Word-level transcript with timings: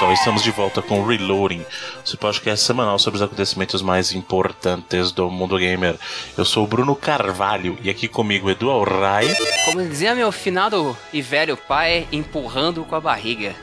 pessoal, 0.00 0.12
estamos 0.14 0.42
de 0.42 0.50
volta 0.50 0.80
com 0.80 1.04
Reloading, 1.04 1.62
seu 2.06 2.18
podcast 2.18 2.64
semanal 2.64 2.98
sobre 2.98 3.16
os 3.18 3.22
acontecimentos 3.22 3.82
mais 3.82 4.12
importantes 4.14 5.12
do 5.12 5.30
mundo 5.30 5.58
gamer. 5.58 5.94
Eu 6.38 6.44
sou 6.46 6.64
o 6.64 6.66
Bruno 6.66 6.96
Carvalho 6.96 7.76
e 7.82 7.90
aqui 7.90 8.08
comigo 8.08 8.48
Edu 8.48 8.70
Alray. 8.70 9.28
Como 9.66 9.86
dizia 9.86 10.14
meu 10.14 10.32
finado 10.32 10.96
e 11.12 11.20
velho 11.20 11.54
pai, 11.54 12.08
empurrando 12.10 12.82
com 12.84 12.94
a 12.94 13.00
barriga. 13.00 13.54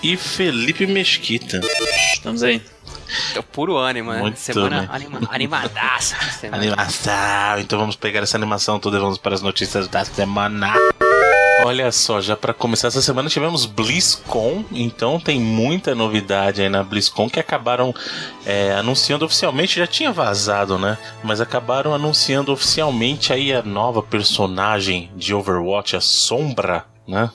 E 0.00 0.16
Felipe 0.16 0.86
Mesquita. 0.86 1.60
Estamos 2.14 2.44
aí. 2.44 2.62
É 3.34 3.42
puro 3.42 3.76
ânimo, 3.76 4.12
né? 4.12 4.20
Muito 4.20 4.38
Semana 4.38 4.82
bem. 4.82 4.88
anima, 4.92 5.20
animadaça. 5.28 6.14
semana. 6.38 6.62
Animação, 6.62 7.58
então 7.58 7.78
vamos 7.80 7.96
pegar 7.96 8.20
essa 8.20 8.36
animação 8.36 8.78
toda 8.78 8.96
e 8.96 9.00
vamos 9.00 9.18
para 9.18 9.34
as 9.34 9.42
notícias 9.42 9.88
da 9.88 10.04
semana. 10.04 10.72
Olha 11.64 11.90
só, 11.90 12.20
já 12.20 12.36
para 12.36 12.54
começar 12.54 12.88
essa 12.88 13.02
semana 13.02 13.28
tivemos 13.28 13.66
BlizzCon, 13.66 14.64
então 14.70 15.18
tem 15.18 15.40
muita 15.40 15.94
novidade 15.94 16.62
aí 16.62 16.68
na 16.68 16.82
BlizzCon 16.82 17.28
que 17.28 17.40
acabaram 17.40 17.92
é, 18.46 18.72
anunciando 18.72 19.24
oficialmente, 19.24 19.78
já 19.78 19.86
tinha 19.86 20.12
vazado, 20.12 20.78
né? 20.78 20.96
Mas 21.22 21.40
acabaram 21.40 21.92
anunciando 21.92 22.52
oficialmente 22.52 23.32
aí 23.32 23.52
a 23.52 23.62
nova 23.62 24.02
personagem 24.02 25.10
de 25.16 25.34
Overwatch, 25.34 25.96
a 25.96 26.00
Sombra, 26.00 26.86
né? 27.06 27.30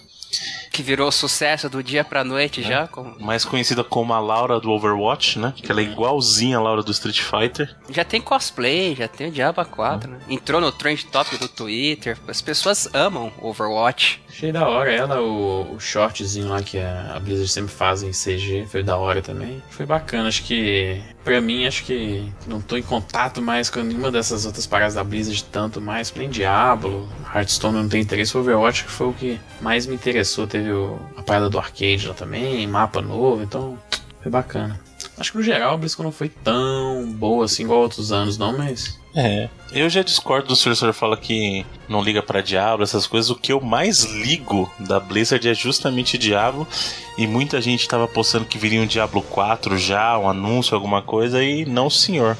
Que 0.74 0.82
virou 0.82 1.12
sucesso 1.12 1.70
do 1.70 1.84
dia 1.84 2.04
pra 2.04 2.24
noite 2.24 2.64
já. 2.64 2.88
com- 2.88 3.14
Mais 3.20 3.46
conhecida 3.46 3.84
como 3.84 4.12
a 4.12 4.20
Laura 4.20 4.60
do 4.60 4.72
Overwatch, 4.72 5.38
né? 5.38 5.54
Que 5.56 5.72
ela 5.72 5.82
é 5.82 5.84
igualzinha 5.84 6.58
a 6.58 6.62
Laura 6.62 6.82
do 6.82 6.92
Street 6.92 7.22
Fighter. 7.22 7.76
Já 7.92 8.04
tem 8.04 8.20
cosplay, 8.20 8.96
já 8.96 9.08
tem 9.08 9.28
o 9.28 9.32
Diaba 9.32 9.64
4, 9.64 10.10
né? 10.10 10.20
Entrou 10.28 10.60
no 10.60 10.72
trend 10.72 11.06
topic 11.06 11.40
do 11.40 11.48
Twitter. 11.48 12.18
As 12.28 12.42
pessoas 12.42 12.90
amam 12.92 13.32
Overwatch. 13.40 14.20
Achei 14.36 14.52
da 14.52 14.68
hora 14.68 14.92
ela, 14.92 15.22
o, 15.22 15.76
o 15.76 15.80
shortzinho 15.80 16.48
lá 16.50 16.60
que 16.64 16.80
a, 16.80 17.14
a 17.16 17.20
Blizzard 17.20 17.48
sempre 17.48 17.72
faz 17.72 18.02
em 18.02 18.10
CG, 18.10 18.66
foi 18.68 18.82
da 18.82 18.98
hora 18.98 19.22
também. 19.22 19.62
Foi 19.70 19.86
bacana, 19.86 20.28
acho 20.28 20.44
que. 20.44 21.00
Pra 21.24 21.40
mim, 21.40 21.68
acho 21.68 21.84
que 21.86 22.28
não 22.48 22.60
tô 22.60 22.76
em 22.76 22.82
contato 22.82 23.44
mais 23.44 23.70
com 23.70 23.82
nenhuma 23.82 24.10
dessas 24.12 24.48
outras 24.48 24.66
paradas 24.66 24.96
da 24.96 25.04
Blizzard 25.04 25.44
tanto 25.52 25.80
mais, 25.80 26.12
nem 26.16 26.30
Diablo, 26.32 27.08
Hearthstone 27.34 27.78
não 27.78 27.88
tem 27.88 28.02
interesse, 28.02 28.36
Overwatch 28.36 28.86
que 28.86 28.92
foi 28.92 29.08
o 29.08 29.14
que 29.14 29.40
mais 29.62 29.86
me 29.86 29.94
interessou. 29.94 30.48
Teve 30.48 30.72
o- 30.72 31.00
a 31.16 31.22
parada 31.22 31.48
do 31.48 31.60
arcade 31.60 32.08
lá 32.08 32.16
também, 32.16 32.66
mapa 32.66 33.02
novo, 33.04 33.44
então 33.44 33.78
foi 34.22 34.32
bacana. 34.32 34.80
Acho 35.18 35.32
que 35.32 35.38
no 35.38 35.44
geral 35.44 35.76
a 35.76 35.78
BlizzCon 35.78 36.04
não 36.04 36.12
foi 36.12 36.30
tão 36.30 37.06
boa 37.12 37.46
assim 37.46 37.64
igual 37.64 37.82
outros 37.82 38.12
anos, 38.12 38.38
não, 38.38 38.58
mas. 38.58 38.98
É, 39.16 39.48
eu 39.72 39.88
já 39.90 40.02
discordo 40.02 40.48
do 40.48 40.56
senhor, 40.56 40.74
o 40.74 40.76
senhor 40.76 40.94
fala 40.94 41.16
que 41.16 41.64
não 41.88 42.02
liga 42.02 42.24
pra 42.24 42.42
Diablo, 42.42 42.84
essas 42.84 43.06
coisas. 43.06 43.30
O 43.30 43.36
que 43.36 43.54
eu 43.54 43.62
mais 43.62 44.04
ligo 44.06 44.72
da 44.80 45.00
Blizzard 45.00 45.48
é 45.48 45.54
justamente 45.54 46.18
Diablo. 46.18 46.68
E 47.16 47.28
muita 47.28 47.62
gente 47.62 47.88
tava 47.88 48.08
postando 48.08 48.46
que 48.46 48.58
viria 48.58 48.82
um 48.82 48.88
Diablo 48.88 49.22
4 49.22 49.78
já, 49.78 50.18
um 50.18 50.28
anúncio, 50.28 50.74
alguma 50.74 51.02
coisa, 51.04 51.44
e 51.44 51.64
não, 51.64 51.92
senhor. 51.92 52.36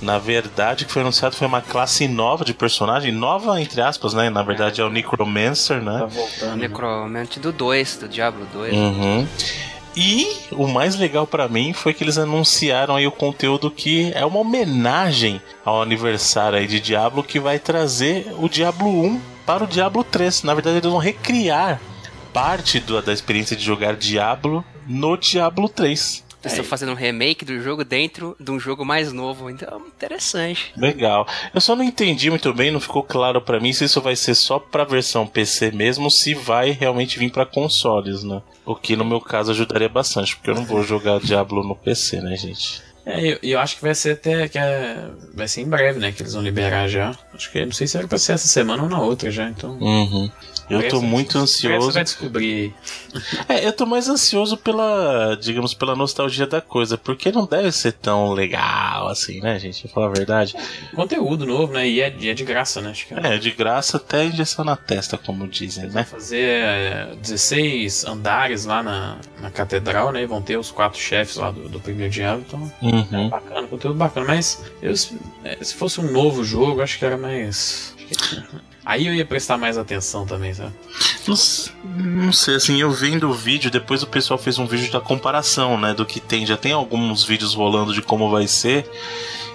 Na 0.00 0.18
verdade, 0.18 0.84
o 0.84 0.86
que 0.86 0.92
foi 0.92 1.02
anunciado 1.02 1.34
foi 1.36 1.46
uma 1.46 1.60
classe 1.60 2.06
nova 2.08 2.44
de 2.44 2.54
personagem, 2.54 3.10
nova 3.12 3.60
entre 3.60 3.80
aspas, 3.80 4.14
né? 4.14 4.30
Na 4.30 4.42
verdade 4.42 4.80
é 4.80 4.84
o 4.84 4.90
Necromancer, 4.90 5.78
Tá 5.78 5.84
né? 5.84 6.06
voltando. 6.08 6.50
né? 6.56 6.68
Necromante 6.68 7.40
do 7.40 7.50
2, 7.52 7.96
do 7.98 8.08
Diablo 8.08 8.46
2. 8.52 8.72
Uhum. 8.74 9.26
E 9.96 10.26
o 10.52 10.66
mais 10.66 10.96
legal 10.96 11.26
pra 11.26 11.48
mim 11.48 11.72
foi 11.74 11.92
que 11.92 12.02
eles 12.02 12.16
anunciaram 12.16 12.96
aí 12.96 13.06
o 13.06 13.12
conteúdo 13.12 13.70
que 13.70 14.10
é 14.14 14.24
uma 14.24 14.38
homenagem 14.38 15.40
ao 15.64 15.82
aniversário 15.82 16.58
aí 16.58 16.66
de 16.66 16.80
Diablo 16.80 17.22
que 17.22 17.38
vai 17.38 17.58
trazer 17.58 18.26
o 18.38 18.48
Diablo 18.48 18.88
1 18.88 19.20
para 19.44 19.64
o 19.64 19.66
Diablo 19.66 20.02
3. 20.02 20.44
Na 20.44 20.54
verdade, 20.54 20.78
eles 20.78 20.90
vão 20.90 20.98
recriar 20.98 21.78
parte 22.32 22.80
do- 22.80 23.02
da 23.02 23.12
experiência 23.12 23.54
de 23.54 23.62
jogar 23.62 23.94
Diablo 23.94 24.64
no 24.86 25.16
Diablo 25.18 25.68
3. 25.68 26.24
Eles 26.42 26.52
estão 26.52 26.64
fazendo 26.64 26.92
um 26.92 26.96
remake 26.96 27.44
do 27.44 27.60
jogo 27.60 27.84
dentro 27.84 28.36
de 28.38 28.50
um 28.50 28.58
jogo 28.58 28.84
mais 28.84 29.12
novo. 29.12 29.48
Então, 29.48 29.80
interessante. 29.86 30.72
Legal. 30.76 31.26
Eu 31.54 31.60
só 31.60 31.76
não 31.76 31.84
entendi 31.84 32.28
muito 32.30 32.52
bem, 32.52 32.70
não 32.70 32.80
ficou 32.80 33.02
claro 33.02 33.40
pra 33.40 33.60
mim 33.60 33.72
se 33.72 33.84
isso 33.84 34.00
vai 34.00 34.16
ser 34.16 34.34
só 34.34 34.58
pra 34.58 34.84
versão 34.84 35.26
PC 35.26 35.70
mesmo, 35.70 36.04
ou 36.04 36.10
se 36.10 36.34
vai 36.34 36.70
realmente 36.70 37.18
vir 37.18 37.30
pra 37.30 37.46
consoles, 37.46 38.24
né? 38.24 38.42
O 38.64 38.74
que 38.74 38.96
no 38.96 39.04
meu 39.04 39.20
caso 39.20 39.50
ajudaria 39.52 39.88
bastante, 39.88 40.36
porque 40.36 40.50
eu 40.50 40.54
não 40.54 40.64
vou 40.64 40.82
jogar 40.84 41.20
Diablo 41.20 41.62
no 41.62 41.76
PC, 41.76 42.20
né, 42.20 42.36
gente? 42.36 42.82
É, 43.04 43.20
eu, 43.20 43.38
eu 43.42 43.58
acho 43.58 43.76
que 43.76 43.82
vai 43.82 43.94
ser 43.94 44.12
até 44.12 44.48
que 44.48 44.58
é, 44.58 45.08
vai 45.34 45.48
ser 45.48 45.62
em 45.62 45.68
breve, 45.68 45.98
né, 45.98 46.12
que 46.12 46.22
eles 46.22 46.34
vão 46.34 46.42
liberar 46.42 46.88
já. 46.88 47.16
Acho 47.34 47.50
que 47.50 47.64
não 47.64 47.72
sei 47.72 47.86
se 47.86 47.96
era 47.96 48.06
pra 48.06 48.18
ser 48.18 48.32
essa 48.32 48.46
semana 48.46 48.84
ou 48.84 48.88
na 48.88 49.00
outra 49.00 49.30
já, 49.30 49.48
então. 49.48 49.76
Uhum. 49.80 50.30
Eu 50.70 50.88
tô 50.88 51.02
muito 51.02 51.38
ansioso. 51.38 51.86
Você 51.86 51.92
vai 51.92 52.04
descobrir. 52.04 52.74
É, 53.46 53.66
eu 53.66 53.72
tô 53.72 53.84
mais 53.84 54.08
ansioso 54.08 54.56
pela, 54.56 55.36
digamos, 55.36 55.74
pela 55.74 55.94
nostalgia 55.94 56.46
da 56.46 56.60
coisa, 56.62 56.96
porque 56.96 57.30
não 57.30 57.44
deve 57.44 57.70
ser 57.70 57.92
tão 57.92 58.32
legal 58.32 59.08
assim, 59.08 59.40
né, 59.40 59.58
gente? 59.58 59.82
Pra 59.82 59.90
falar 59.90 60.06
a 60.06 60.10
verdade. 60.10 60.54
Conteúdo 60.94 61.44
novo, 61.44 61.74
né? 61.74 61.86
E 61.86 62.00
é, 62.00 62.06
é 62.06 62.34
de 62.34 62.44
graça, 62.44 62.80
né? 62.80 62.90
Acho 62.90 63.06
que 63.06 63.14
É, 63.14 63.36
de 63.36 63.50
graça 63.50 63.98
até 63.98 64.24
injeção 64.24 64.64
na 64.64 64.76
testa, 64.76 65.18
como 65.18 65.46
dizem, 65.46 65.90
né? 65.90 66.04
fazer 66.04 66.38
é, 66.38 67.14
16 67.20 68.06
andares 68.06 68.64
lá 68.64 68.82
na, 68.82 69.18
na 69.40 69.50
catedral, 69.50 70.10
né? 70.10 70.22
E 70.22 70.26
vão 70.26 70.40
ter 70.40 70.56
os 70.56 70.70
quatro 70.70 70.98
chefes 70.98 71.36
lá 71.36 71.50
do, 71.50 71.68
do 71.68 71.80
primeiro 71.80 72.10
diabo, 72.10 72.44
então. 72.46 72.72
Uhum. 72.80 73.28
Bacana, 73.28 73.66
conteúdo 73.66 73.98
bacana. 73.98 74.26
Mas 74.26 74.62
eu, 74.80 74.94
é, 75.44 75.62
se 75.62 75.74
fosse 75.74 76.00
um 76.00 76.10
novo 76.10 76.42
jogo, 76.44 76.80
acho 76.80 76.98
que 76.98 77.04
era 77.04 77.16
mais. 77.16 77.94
Aí 78.84 79.06
eu 79.06 79.14
ia 79.14 79.24
prestar 79.24 79.56
mais 79.56 79.78
atenção 79.78 80.26
também, 80.26 80.52
sabe? 80.52 80.72
Não, 81.26 81.36
não 82.24 82.32
sei, 82.32 82.56
assim, 82.56 82.80
eu 82.80 82.90
vendo 82.90 83.30
o 83.30 83.32
vídeo, 83.32 83.70
depois 83.70 84.02
o 84.02 84.06
pessoal 84.06 84.38
fez 84.38 84.58
um 84.58 84.66
vídeo 84.66 84.90
da 84.90 85.00
comparação, 85.00 85.78
né, 85.78 85.94
do 85.94 86.04
que 86.04 86.18
tem. 86.18 86.44
Já 86.44 86.56
tem 86.56 86.72
alguns 86.72 87.24
vídeos 87.24 87.54
rolando 87.54 87.94
de 87.94 88.02
como 88.02 88.30
vai 88.30 88.48
ser. 88.48 88.90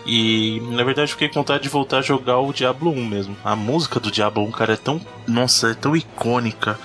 E 0.05 0.61
na 0.71 0.85
verdade 0.85 1.11
fiquei 1.11 1.27
com 1.27 1.41
vontade 1.41 1.63
de 1.63 1.69
voltar 1.69 1.97
a 1.97 2.01
jogar 2.01 2.39
o 2.39 2.53
Diablo 2.53 2.91
1 2.91 3.05
mesmo. 3.05 3.37
A 3.43 3.57
música 3.57 3.99
do 3.99 4.09
Diablo 4.09 4.41
1, 4.45 4.51
cara, 4.51 4.73
é 4.73 4.77
tão. 4.77 5.01
Nossa, 5.27 5.71
é 5.71 5.73
tão 5.73 5.93
icônica. 5.97 6.79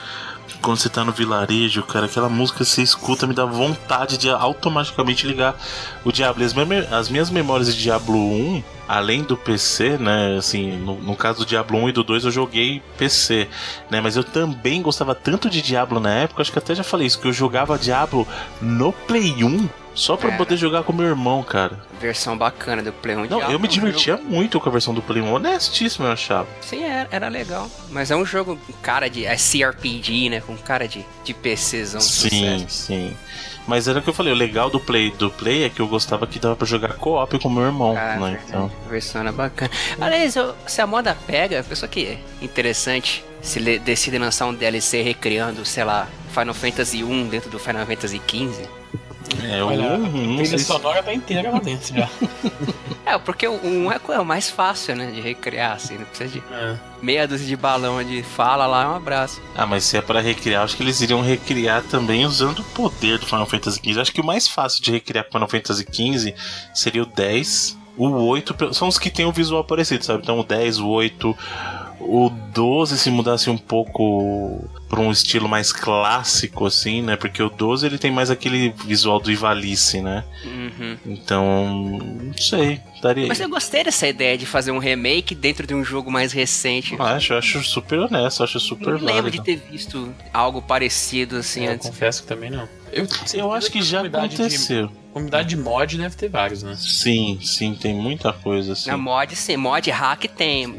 Quando 0.61 0.79
você 0.79 0.89
tá 0.89 1.05
no 1.05 1.13
vilarejo, 1.13 1.83
cara, 1.83 2.07
aquela 2.07 2.29
música 2.29 2.59
que 2.59 2.65
você 2.65 2.83
escuta 2.83 3.27
me 3.27 3.35
dá 3.35 3.45
vontade 3.45 4.19
de 4.19 4.29
automaticamente 4.29 5.27
ligar 5.27 5.57
o 6.05 6.13
Diablo. 6.13 6.45
As, 6.45 6.55
as 6.93 7.09
minhas 7.09 7.31
memórias 7.31 7.75
de 7.75 7.83
Diablo 7.83 8.17
1, 8.19 8.63
além 8.87 9.23
do 9.23 9.37
PC, 9.37 9.99
né? 9.99 10.37
Assim, 10.37 10.73
no, 10.73 10.97
no 11.01 11.17
caso 11.17 11.41
do 11.41 11.47
Diablo 11.47 11.79
1 11.79 11.89
e 11.89 11.93
do 11.93 12.05
2 12.05 12.25
eu 12.25 12.31
joguei 12.31 12.83
PC, 12.99 13.49
né? 13.91 14.01
Mas 14.01 14.17
eu 14.17 14.25
também 14.25 14.83
gostava 14.83 15.15
tanto 15.15 15.49
de 15.49 15.63
Diablo 15.63 15.99
na 15.99 16.13
época, 16.13 16.43
acho 16.43 16.53
que 16.53 16.59
até 16.59 16.75
já 16.75 16.85
falei 16.85 17.07
isso, 17.07 17.19
que 17.19 17.27
eu 17.27 17.33
jogava 17.33 17.79
Diablo 17.79 18.27
no 18.61 18.93
Play 18.93 19.43
1 19.43 19.82
só 19.95 20.17
pra 20.17 20.33
É. 20.33 20.37
poder 20.37 20.57
jogar 20.57 20.83
com 20.83 20.93
meu 20.93 21.07
irmão, 21.07 21.43
cara. 21.43 21.79
Versão 22.01 22.37
bacana 22.37 22.83
do 22.83 22.93
Play 22.93 23.17
1. 23.17 23.27
Não, 23.27 23.41
eu 23.51 23.59
me 23.59 23.67
é 23.67 23.71
divertia 23.71 24.17
muito 24.17 24.59
com 24.61 24.69
a 24.69 24.73
versão 24.73 24.93
do 24.95 25.03
Play 25.03 25.23
1, 25.23 25.33
honestíssimo 25.33 26.07
eu 26.07 26.13
achava. 26.13 26.47
jogo- 26.47 26.63
Sim, 26.63 26.85
era, 26.85 27.09
era 27.11 27.29
legal. 27.29 27.69
Mas 27.91 28.11
é 28.11 28.17
um 28.17 28.25
jogo 28.25 28.57
com 28.57 28.73
cara 28.75 29.09
de. 29.09 29.25
É 29.27 29.37
CRPG, 29.37 30.31
né? 30.31 30.41
Com 30.41 30.57
cara 30.57 30.87
de, 30.89 31.05
de 31.25 31.35
PCzão 31.35 32.01
Sim, 32.01 32.29
sucesso. 32.59 32.67
sim. 32.87 33.17
Mas 33.67 33.87
era 33.87 34.01
o 34.01 34.03
que 34.03 34.11
eu 34.11 34.15
falei, 34.15 34.33
o 34.33 34.37
legal 34.37 34.69
do 34.69 34.81
Play 34.81 35.13
do 35.13 35.31
Play 35.31 35.63
é 35.65 35.69
que 35.69 35.79
eu 35.81 35.87
gostava 35.87 36.27
que 36.27 36.39
dava 36.41 36.57
pra 36.57 36.67
jogar 36.67 36.95
co-op 36.95 37.39
com 37.39 37.49
meu 37.49 37.63
irmão, 37.63 37.97
Ah, 37.97 38.17
né? 38.17 38.41
Então. 38.49 38.69
Versão 38.91 39.21
era 39.21 39.31
bacana. 39.31 39.71
Aliás, 40.01 40.35
eu- 40.35 40.53
se 40.67 40.81
a 40.81 40.87
moda 40.87 41.17
pega, 41.29 41.63
pessoa 41.63 41.89
que 41.89 42.07
é 42.07 42.19
interessante, 42.45 43.25
se 43.41 43.61
decide 43.79 44.19
lançar 44.19 44.47
um 44.47 44.55
DLC 44.55 45.01
recriando, 45.03 45.65
sei 45.65 45.85
lá, 45.85 46.09
Final 46.35 46.55
Fantasy 46.55 47.05
1 47.05 47.29
dentro 47.29 47.51
do 47.51 47.59
Final 47.61 47.87
Fantasy 47.87 48.19
15. 48.19 48.69
É, 49.43 49.63
o 49.63 49.69
Olha, 49.69 49.83
um, 49.83 50.05
a 50.05 50.09
trilha 50.11 50.47
sei 50.47 50.59
se- 50.59 50.65
sonora 50.65 51.03
tá 51.03 51.13
inteira 51.13 51.51
lá 51.51 51.59
dentro 51.59 51.95
já. 51.95 52.09
É, 53.05 53.19
porque 53.19 53.49
o 53.49 53.55
1 53.67 53.91
é 53.93 54.01
é 54.11 54.21
o 54.21 54.25
mais 54.25 54.49
fácil, 54.49 54.95
né? 54.95 55.11
De 55.11 55.21
recriar, 55.21 55.73
assim. 55.73 55.99
Não 55.99 56.05
precisa 56.05 56.31
de 56.31 56.43
É. 56.55 56.77
meia 57.03 57.27
dúzia 57.27 57.47
de 57.49 57.57
balão 57.57 58.03
de 58.03 58.23
fala 58.23 58.65
lá, 58.65 58.93
um 58.93 58.95
abraço. 58.95 59.43
Ah, 59.57 59.67
mas 59.67 59.83
se 59.83 59.97
é 59.97 60.01
pra 60.01 60.21
recriar, 60.21 60.63
acho 60.63 60.77
que 60.77 60.85
eles 60.85 61.01
iriam 61.01 61.21
recriar 61.21 61.83
também 61.83 62.25
usando 62.25 62.61
o 62.61 62.65
poder 62.65 63.19
do 63.19 63.27
Final 63.27 63.45
Fantasy 63.45 63.81
XV. 63.85 64.01
Acho 64.01 64.13
que 64.13 64.21
o 64.21 64.25
mais 64.25 64.47
fácil 64.47 64.81
de 64.85 64.93
recriar 64.93 65.25
pro 65.25 65.33
Final 65.33 65.49
Fantasy 65.49 65.85
XV 65.93 66.35
seria 66.73 67.03
o 67.03 67.07
10. 67.07 67.77
O 67.97 68.09
8 68.09 68.73
são 68.73 68.87
os 68.87 68.99
que 69.01 69.11
tem 69.11 69.27
o 69.27 69.33
visual 69.33 69.65
parecido, 69.65 70.05
sabe? 70.05 70.21
Então 70.23 70.39
o 70.39 70.45
10, 70.45 70.79
o 70.79 70.87
8, 70.89 71.37
o 72.03 72.31
12 72.53 72.99
se 72.99 73.11
mudasse 73.11 73.49
um 73.49 73.57
pouco 73.57 74.69
pra 74.89 75.01
um 75.01 75.11
estilo 75.11 75.49
mais 75.49 75.73
clássico, 75.73 76.67
assim, 76.67 77.01
né? 77.03 77.17
Porque 77.17 77.43
o 77.43 77.49
12 77.49 77.87
ele 77.87 77.97
tem 77.99 78.11
mais 78.11 78.31
aquele 78.31 78.71
visual 78.85 79.19
do 79.21 79.31
Ivalice, 79.31 80.01
né? 80.03 80.25
Uhum. 80.45 80.97
Então, 81.07 81.99
não 82.23 82.37
sei, 82.37 82.81
daria. 83.03 83.27
Mas 83.29 83.41
eu 83.41 83.49
gostei 83.49 83.85
dessa 83.85 84.07
ideia 84.07 84.37
de 84.37 84.45
fazer 84.45 84.71
um 84.73 84.79
remake 84.79 85.35
dentro 85.35 85.67
de 85.67 85.75
um 85.75 85.85
jogo 85.85 86.11
mais 86.11 86.33
recente. 86.33 86.95
Acho, 86.99 87.35
acho 87.35 87.63
super 87.63 87.99
honesto, 88.01 88.43
acho 88.43 88.61
super 88.61 88.89
Eu 88.95 88.99
não 88.99 89.07
lembro 89.07 89.31
de 89.31 89.43
ter 89.43 89.57
visto 89.71 90.13
algo 90.33 90.61
parecido 90.61 91.37
assim 91.37 91.65
Eu 91.67 91.73
antes. 91.73 91.89
confesso 91.89 92.23
que 92.23 92.29
também 92.29 92.51
não. 92.51 92.69
Eu, 92.93 93.07
Eu 93.33 93.53
acho 93.53 93.71
que 93.71 93.81
já 93.81 93.99
comunidade 93.99 94.37
de- 94.37 94.43
aconteceu. 94.43 94.91
Comunidade 95.13 95.51
de 95.51 95.57
mod 95.59 95.99
deve 95.99 96.17
ter 96.17 96.29
vários, 96.29 96.63
né? 96.63 96.75
Sim, 96.79 97.39
sim, 97.43 97.75
tem 97.75 97.95
muita 97.95 98.33
coisa 98.33 98.73
assim. 98.73 98.91
Na 98.91 98.97
mod, 98.97 99.37
sim, 99.37 99.57
mod 99.59 99.91
hack 99.91 100.25
tem, 100.35 100.75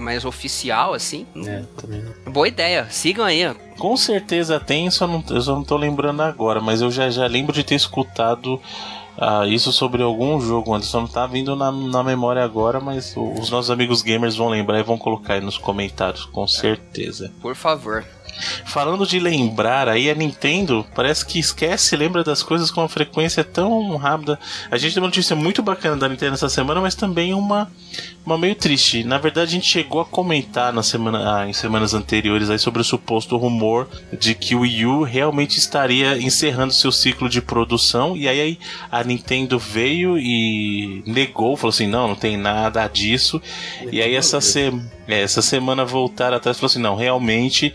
mas 0.00 0.24
oficial, 0.24 0.92
assim, 0.92 1.24
É, 1.46 1.62
também 1.80 2.02
não. 2.02 2.32
boa 2.32 2.48
ideia. 2.48 2.88
Sigam 2.90 3.24
aí. 3.24 3.54
Com 3.78 3.96
certeza 3.96 4.58
tem, 4.58 4.90
só 4.90 5.06
não, 5.06 5.22
eu 5.30 5.40
só 5.40 5.54
não 5.54 5.62
tô 5.62 5.76
lembrando 5.76 6.20
agora, 6.22 6.60
mas 6.60 6.80
eu 6.80 6.90
já, 6.90 7.08
já 7.10 7.26
lembro 7.26 7.52
de 7.52 7.62
ter 7.62 7.74
escutado 7.76 8.60
ah, 9.18 9.46
isso 9.46 9.72
sobre 9.72 10.02
algum 10.02 10.40
jogo 10.40 10.74
antes. 10.74 10.88
Só 10.88 11.00
não 11.00 11.08
tá 11.08 11.26
vindo 11.26 11.54
na, 11.56 11.70
na 11.72 12.02
memória 12.02 12.42
agora, 12.44 12.80
mas 12.80 13.16
o- 13.16 13.32
os 13.40 13.50
nossos 13.50 13.70
amigos 13.70 14.02
gamers 14.02 14.36
vão 14.36 14.48
lembrar 14.48 14.78
e 14.80 14.82
vão 14.82 14.98
colocar 14.98 15.34
aí 15.34 15.40
nos 15.40 15.58
comentários, 15.58 16.24
com 16.26 16.46
certeza. 16.46 17.32
Por 17.40 17.54
favor. 17.54 18.04
Falando 18.66 19.06
de 19.06 19.18
lembrar, 19.18 19.88
aí 19.88 20.10
a 20.10 20.14
Nintendo 20.14 20.84
parece 20.94 21.24
que 21.24 21.38
esquece, 21.38 21.96
lembra 21.96 22.22
das 22.22 22.42
coisas 22.42 22.70
com 22.70 22.82
uma 22.82 22.88
frequência 22.88 23.42
tão 23.42 23.96
rápida. 23.96 24.38
A 24.70 24.76
gente 24.76 24.92
tem 24.92 25.02
uma 25.02 25.08
notícia 25.08 25.34
muito 25.34 25.62
bacana 25.62 25.96
da 25.96 26.06
Nintendo 26.08 26.34
essa 26.34 26.48
semana, 26.50 26.78
mas 26.82 26.94
também 26.94 27.32
uma, 27.32 27.70
uma 28.26 28.36
meio 28.36 28.54
triste. 28.54 29.04
Na 29.04 29.16
verdade, 29.16 29.48
a 29.48 29.52
gente 29.52 29.66
chegou 29.66 30.02
a 30.02 30.04
comentar 30.04 30.70
na 30.70 30.82
semana, 30.82 31.34
ah, 31.40 31.48
em 31.48 31.54
semanas 31.54 31.94
anteriores 31.94 32.50
aí 32.50 32.58
sobre 32.58 32.82
o 32.82 32.84
suposto 32.84 33.38
rumor 33.38 33.88
de 34.18 34.34
que 34.34 34.54
o 34.54 34.60
Wii 34.60 34.84
U 34.84 35.02
realmente 35.02 35.56
estaria 35.58 36.18
encerrando 36.18 36.74
seu 36.74 36.92
ciclo 36.92 37.30
de 37.30 37.40
produção. 37.40 38.14
E 38.18 38.28
aí 38.28 38.58
a 38.92 39.02
Nintendo 39.06 39.58
veio 39.58 40.18
e 40.18 41.02
negou, 41.06 41.56
falou 41.56 41.70
assim: 41.70 41.86
não, 41.86 42.08
não 42.08 42.14
tem 42.16 42.36
nada 42.36 42.86
disso. 42.88 43.40
E 43.90 44.02
aí 44.02 44.14
essa, 44.14 44.40
se- 44.40 44.72
é, 45.08 45.22
essa 45.22 45.40
semana 45.40 45.84
voltaram 45.84 46.36
atrás 46.36 46.56
e 46.56 46.60
falou 46.60 46.70
assim: 46.70 46.80
não, 46.80 46.96
realmente 46.96 47.72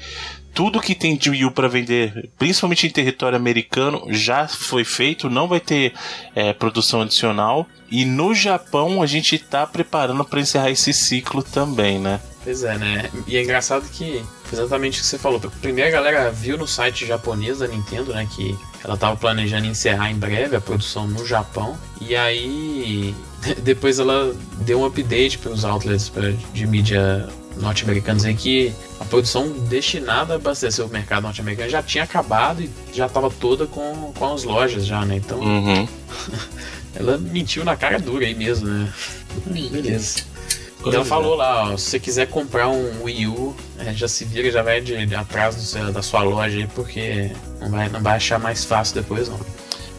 tudo 0.54 0.82
que 0.82 0.94
tem 0.94 1.16
de 1.16 1.30
Wii 1.30 1.46
U 1.46 1.52
para 1.52 1.70
vender, 1.70 2.30
principalmente 2.38 2.86
em 2.86 2.90
território 2.90 3.38
americano, 3.38 4.04
já 4.10 4.50
foi 4.50 4.84
feito, 4.84 5.30
não 5.30 5.48
vai 5.48 5.62
ter 5.62 5.94
é, 6.36 6.52
produção 6.52 7.02
adicional. 7.02 7.66
E 7.90 8.04
no 8.04 8.34
Japão 8.36 9.02
a 9.02 9.06
gente 9.06 9.38
tá 9.40 9.66
preparando 9.66 10.24
para 10.26 10.42
encerrar 10.42 10.70
esse 10.70 10.94
ciclo 10.94 11.42
também, 11.42 12.00
né? 12.00 12.20
Pois 12.44 12.64
é, 12.64 12.78
né? 12.78 13.10
E 13.28 13.38
é 13.38 13.44
engraçado 13.44 13.88
que 13.92 14.22
exatamente 14.52 14.98
o 15.00 15.02
que 15.02 15.08
você 15.08 15.18
falou. 15.18 15.40
Primeiro 15.62 15.90
a 15.90 15.94
galera 15.94 16.32
viu 16.32 16.58
no 16.58 16.68
site 16.68 17.06
japonês 17.06 17.60
da 17.60 17.68
Nintendo, 17.68 18.14
né, 18.14 18.28
que 18.36 18.54
ela 18.84 18.98
tava 18.98 19.16
planejando 19.16 19.66
encerrar 19.68 20.10
em 20.12 20.16
breve 20.16 20.56
a 20.56 20.62
produção 20.62 21.08
no 21.08 21.26
Japão. 21.26 21.78
E 22.00 22.16
aí 22.16 23.16
depois 23.64 24.00
ela 24.00 24.34
deu 24.62 24.82
um 24.82 24.86
update 24.86 25.38
para 25.38 25.52
os 25.52 25.64
outlets 25.66 26.10
pra- 26.10 26.32
de 26.54 26.68
mídia 26.68 27.28
norte-americanos 27.58 28.24
aí 28.26 28.34
que 28.34 28.74
a 29.00 29.06
produção 29.06 29.50
destinada 29.68 30.34
a 30.34 30.36
abastecer 30.38 30.86
o 30.86 30.90
mercado 30.90 31.24
norte-americano 31.24 31.70
já 31.70 31.84
tinha 31.84 32.04
acabado 32.04 32.62
e 32.62 32.70
já 32.94 33.06
estava 33.08 33.30
toda 33.30 33.68
com, 33.68 34.14
com 34.18 34.34
as 34.34 34.44
lojas 34.44 34.86
já, 34.86 35.06
né? 35.06 35.16
Então 35.18 35.40
Uhum. 35.40 35.88
ela 36.96 37.18
mentiu 37.18 37.64
na 37.66 37.76
cara 37.76 38.00
dura 38.00 38.26
aí 38.26 38.34
mesmo, 38.36 38.68
né? 38.68 38.92
Beleza. 39.46 40.24
Pois 40.82 40.96
ela 40.96 41.06
falou 41.06 41.36
lá, 41.36 41.72
ó, 41.72 41.78
se 41.78 41.86
você 41.92 42.00
quiser 42.00 42.28
comprar 42.28 42.68
um 42.68 43.04
Wii 43.04 43.28
U, 43.28 43.56
é, 43.78 43.94
já 43.94 44.08
se 44.08 44.26
vira, 44.26 44.50
já 44.52 44.64
vai 44.64 44.82
de, 44.82 45.06
de 45.06 45.16
atrás 45.16 45.56
seu- 45.56 45.92
da 45.92 46.02
sua 46.02 46.24
loja 46.24 46.58
aí, 46.58 46.68
porque 46.68 47.32
não 47.60 47.70
vai, 47.70 47.88
não 47.90 48.02
vai 48.02 48.16
achar 48.16 48.40
mais 48.40 48.66
fácil 48.66 48.96
depois, 48.96 49.30
não. 49.30 49.40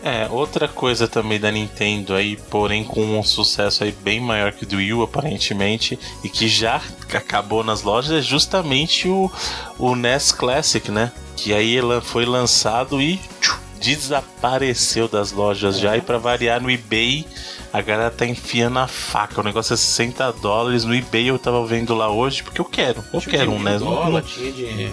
É, 0.04 0.26
outra 0.28 0.66
coisa 0.66 1.06
também 1.06 1.38
da 1.38 1.48
Nintendo 1.52 2.14
aí, 2.14 2.36
porém 2.50 2.82
com 2.82 3.16
um 3.16 3.22
sucesso 3.22 3.84
aí 3.84 3.92
bem 4.02 4.20
maior 4.20 4.50
que 4.50 4.64
o 4.64 4.66
do 4.66 4.76
Wii 4.78 4.92
U, 4.94 5.02
aparentemente, 5.04 5.96
e 6.24 6.28
que 6.28 6.48
já 6.48 6.80
acabou 7.14 7.62
nas 7.62 7.82
lojas, 7.82 8.10
é 8.18 8.20
justamente 8.20 9.06
o, 9.06 9.30
o 9.78 9.94
NES 9.94 10.32
Classic, 10.32 10.90
né? 10.90 11.12
Que 11.36 11.54
aí 11.54 11.76
ela 11.76 12.00
foi 12.00 12.24
lançado 12.24 13.00
e 13.00 13.20
tchu, 13.40 13.56
desapareceu 13.80 15.06
das 15.06 15.30
lojas 15.30 15.78
já, 15.78 15.96
e 15.96 16.00
pra 16.00 16.18
variar 16.18 16.60
no 16.60 16.68
eBay, 16.70 17.24
a 17.72 17.80
galera 17.80 18.10
tá 18.10 18.26
enfiando 18.26 18.78
a 18.78 18.86
faca. 18.86 19.40
O 19.40 19.44
negócio 19.44 19.72
é 19.74 19.76
60 19.76 20.32
dólares 20.34 20.84
no 20.84 20.94
eBay, 20.94 21.30
eu 21.30 21.38
tava 21.38 21.64
vendo 21.66 21.94
lá 21.94 22.10
hoje, 22.10 22.42
porque 22.42 22.60
eu 22.60 22.64
quero, 22.64 23.02
eu 23.12 23.20
Tinha 23.20 23.38
quero 23.38 23.50
um 23.52 23.58
NES. 23.62 23.80
dólar, 23.80 24.22
tinha 24.22 24.52
de... 24.52 24.64
É, 24.66 24.92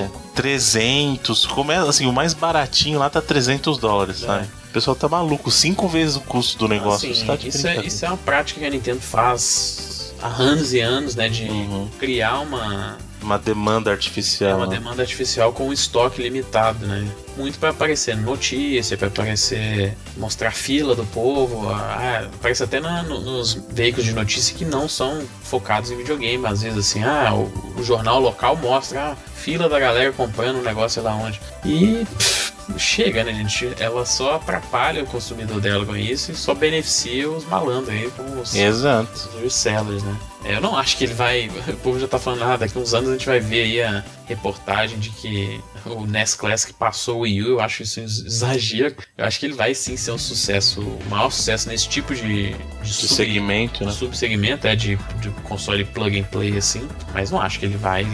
louco. 0.00 0.22
300. 0.34 1.46
Como 1.46 1.70
é 1.72 1.76
assim, 1.76 2.06
o 2.06 2.12
mais 2.12 2.32
baratinho 2.34 2.98
lá 2.98 3.10
tá 3.10 3.20
300 3.20 3.76
dólares, 3.78 4.18
sabe? 4.20 4.46
O 4.68 4.72
pessoal 4.72 4.96
tá 4.96 5.08
maluco, 5.08 5.50
cinco 5.50 5.86
vezes 5.88 6.16
o 6.16 6.20
custo 6.22 6.58
do 6.58 6.68
negócio. 6.68 7.10
Assim, 7.10 7.18
Isso 7.20 7.26
tá 7.26 7.34
isso, 7.46 7.66
é, 7.66 7.76
isso 7.86 8.04
é 8.04 8.08
uma 8.08 8.16
prática 8.16 8.60
que 8.60 8.66
a 8.66 8.70
Nintendo 8.70 9.00
faz 9.00 10.14
há 10.22 10.28
anos 10.28 10.72
e 10.72 10.80
anos, 10.80 11.14
né? 11.14 11.28
De 11.28 11.44
Uhum. 11.44 11.88
criar 11.98 12.38
uma, 12.40 12.96
Uma 13.22 13.38
demanda 13.38 13.90
é 13.90 13.92
artificial. 13.92 14.56
uma 14.56 14.66
né? 14.66 14.76
demanda 14.76 15.02
artificial 15.02 15.52
com 15.52 15.68
um 15.68 15.72
estoque 15.72 16.20
limitado, 16.22 16.86
né? 16.86 17.06
Muito 17.36 17.58
para 17.58 17.70
aparecer 17.70 18.16
notícia, 18.16 18.96
para 18.96 19.08
aparecer 19.08 19.96
mostrar 20.16 20.50
fila 20.50 20.94
do 20.94 21.04
povo, 21.06 21.68
ah, 21.70 22.28
aparece 22.34 22.62
até 22.62 22.80
na- 22.80 23.02
no- 23.02 23.20
nos 23.20 23.54
veículos 23.70 24.04
de 24.04 24.12
notícia 24.12 24.54
que 24.54 24.64
não 24.64 24.88
são 24.88 25.22
focados 25.42 25.90
em 25.90 25.96
videogame, 25.96 26.44
às 26.46 26.62
vezes 26.62 26.78
assim, 26.78 27.02
ah, 27.02 27.32
o, 27.34 27.80
o 27.80 27.84
jornal 27.84 28.20
local 28.20 28.56
mostra 28.56 29.12
a 29.12 29.16
fila 29.16 29.68
da 29.68 29.78
galera 29.78 30.12
comprando 30.12 30.56
um 30.58 30.62
negócio 30.62 31.00
sei 31.00 31.02
lá 31.02 31.14
onde. 31.16 31.40
E 31.64 32.04
pff, 32.18 32.41
chega, 32.78 33.24
né, 33.24 33.32
gente? 33.34 33.72
Ela 33.78 34.04
só 34.06 34.36
atrapalha 34.36 35.02
o 35.02 35.06
consumidor 35.06 35.60
dela 35.60 35.84
com 35.86 35.96
isso 35.96 36.32
e 36.32 36.34
só 36.34 36.54
beneficia 36.54 37.30
os 37.30 37.44
malandros 37.44 37.88
aí 37.90 38.10
com 38.10 38.40
os, 38.40 38.54
Exato. 38.54 39.10
os 39.12 39.42
resellers, 39.42 40.02
né? 40.02 40.16
É, 40.44 40.56
Eu 40.56 40.60
não 40.60 40.76
acho 40.76 40.96
que 40.96 41.04
ele 41.04 41.14
vai. 41.14 41.48
O 41.68 41.76
povo 41.76 42.00
já 42.00 42.08
tá 42.08 42.18
falando, 42.18 42.42
ah, 42.42 42.56
daqui 42.56 42.76
uns 42.76 42.92
anos 42.94 43.10
a 43.10 43.12
gente 43.12 43.26
vai 43.26 43.38
ver 43.38 43.62
aí 43.62 43.82
a 43.82 44.04
reportagem 44.26 44.98
de 44.98 45.10
que 45.10 45.60
o 45.86 46.04
NES 46.04 46.34
Classic 46.34 46.72
passou 46.74 47.18
o 47.18 47.20
Wii 47.20 47.42
U. 47.42 47.46
Eu 47.50 47.60
acho 47.60 47.84
isso 47.84 48.00
um 48.00 48.04
exagero. 48.04 48.96
Eu 49.16 49.24
acho 49.24 49.38
que 49.38 49.46
ele 49.46 49.54
vai 49.54 49.72
sim 49.74 49.96
ser 49.96 50.10
um 50.10 50.18
sucesso, 50.18 50.80
o 50.80 51.00
maior 51.08 51.30
sucesso 51.30 51.68
nesse 51.68 51.88
tipo 51.88 52.12
de, 52.12 52.50
de, 52.54 52.56
De 52.82 52.92
sub- 52.92 53.14
segmento, 53.14 53.84
né? 53.84 53.92
subsegmento, 53.92 54.66
é 54.66 54.74
de, 54.74 54.96
de 55.20 55.30
console 55.44 55.84
plug 55.84 56.18
and 56.18 56.24
play 56.24 56.56
assim. 56.56 56.88
Mas 57.14 57.30
não 57.30 57.40
acho 57.40 57.60
que 57.60 57.66
ele 57.66 57.76
vai 57.76 58.04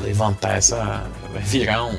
levantar 0.00 0.56
essa. 0.58 1.04
Vai 1.32 1.42
virar 1.42 1.84
um, 1.84 1.96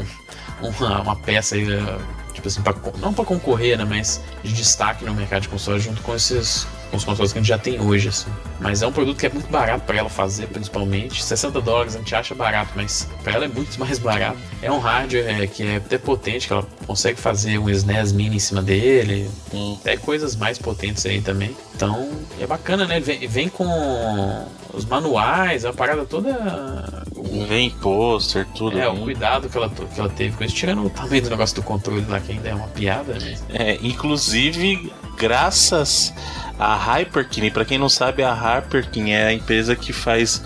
uma, 0.69 1.01
uma 1.01 1.15
peça 1.15 1.55
aí. 1.55 1.71
eh, 1.71 1.97
Tipo 2.33 2.47
assim, 2.47 2.61
pra, 2.63 2.73
não 2.97 3.13
pra 3.13 3.23
concorrer, 3.23 3.77
né? 3.77 3.85
Mas 3.87 4.19
de 4.43 4.51
destaque 4.51 5.05
no 5.05 5.13
mercado 5.13 5.43
de 5.43 5.49
console 5.49 5.79
junto 5.79 6.01
com 6.01 6.15
esses. 6.15 6.65
Com 6.93 6.97
os 6.97 7.03
consoles 7.03 7.33
que 7.33 7.39
a 7.39 7.41
gente 7.41 7.49
já 7.49 7.57
tem 7.57 7.81
hoje, 7.81 8.09
assim. 8.09 8.29
Mas 8.59 8.83
é 8.83 8.87
um 8.87 8.91
produto 8.91 9.17
que 9.17 9.25
é 9.25 9.29
muito 9.29 9.49
barato 9.49 9.83
pra 9.83 9.97
ela 9.97 10.09
fazer, 10.09 10.45
principalmente. 10.45 11.23
60 11.23 11.59
dólares 11.59 11.95
a 11.95 11.97
gente 11.97 12.13
acha 12.13 12.35
barato, 12.35 12.71
mas 12.75 13.09
pra 13.23 13.33
ela 13.33 13.45
é 13.45 13.47
muito 13.47 13.79
mais 13.79 13.97
barato. 13.97 14.37
É 14.61 14.71
um 14.71 14.77
hardware 14.77 15.41
é, 15.41 15.47
que 15.47 15.63
é 15.63 15.77
até 15.77 15.97
potente, 15.97 16.45
que 16.45 16.53
ela 16.53 16.63
consegue 16.85 17.19
fazer 17.19 17.57
um 17.57 17.67
SNES 17.67 18.11
Mini 18.11 18.35
em 18.35 18.39
cima 18.39 18.61
dele. 18.61 19.27
Até 19.81 19.97
coisas 19.97 20.35
mais 20.35 20.59
potentes 20.59 21.03
aí 21.07 21.19
também. 21.19 21.57
Então, 21.75 22.11
é 22.39 22.45
bacana, 22.45 22.85
né? 22.85 22.99
Vem, 22.99 23.27
vem 23.27 23.49
com 23.49 23.65
os 24.71 24.85
manuais, 24.85 25.65
a 25.65 25.73
parada 25.73 26.05
toda. 26.05 27.03
Vem 27.47 27.71
pôster, 27.71 28.45
tudo. 28.53 28.79
é, 28.79 28.87
o 28.87 28.93
vem. 28.93 29.03
cuidado 29.05 29.49
que 29.49 29.57
ela, 29.57 29.67
que 29.67 29.99
ela 29.99 30.09
teve 30.09 30.37
com 30.37 30.43
isso, 30.43 30.53
tirando 30.53 30.85
o 30.85 30.91
tamanho 30.91 31.23
do 31.23 31.29
negócio 31.31 31.55
do 31.55 31.63
controle 31.63 32.05
lá, 32.07 32.19
que 32.19 32.33
ainda 32.33 32.49
é 32.49 32.53
uma 32.53 32.67
piada, 32.67 33.13
né? 33.15 33.35
É, 33.49 33.79
inclusive, 33.81 34.93
graças 35.17 36.13
a 36.57 36.75
Hyperkin, 36.75 37.49
pra 37.49 37.65
quem 37.65 37.77
não 37.77 37.89
sabe, 37.89 38.23
a 38.23 38.33
Hyperkin 38.33 39.11
é 39.11 39.25
a 39.25 39.33
empresa 39.33 39.75
que 39.75 39.91
faz 39.91 40.43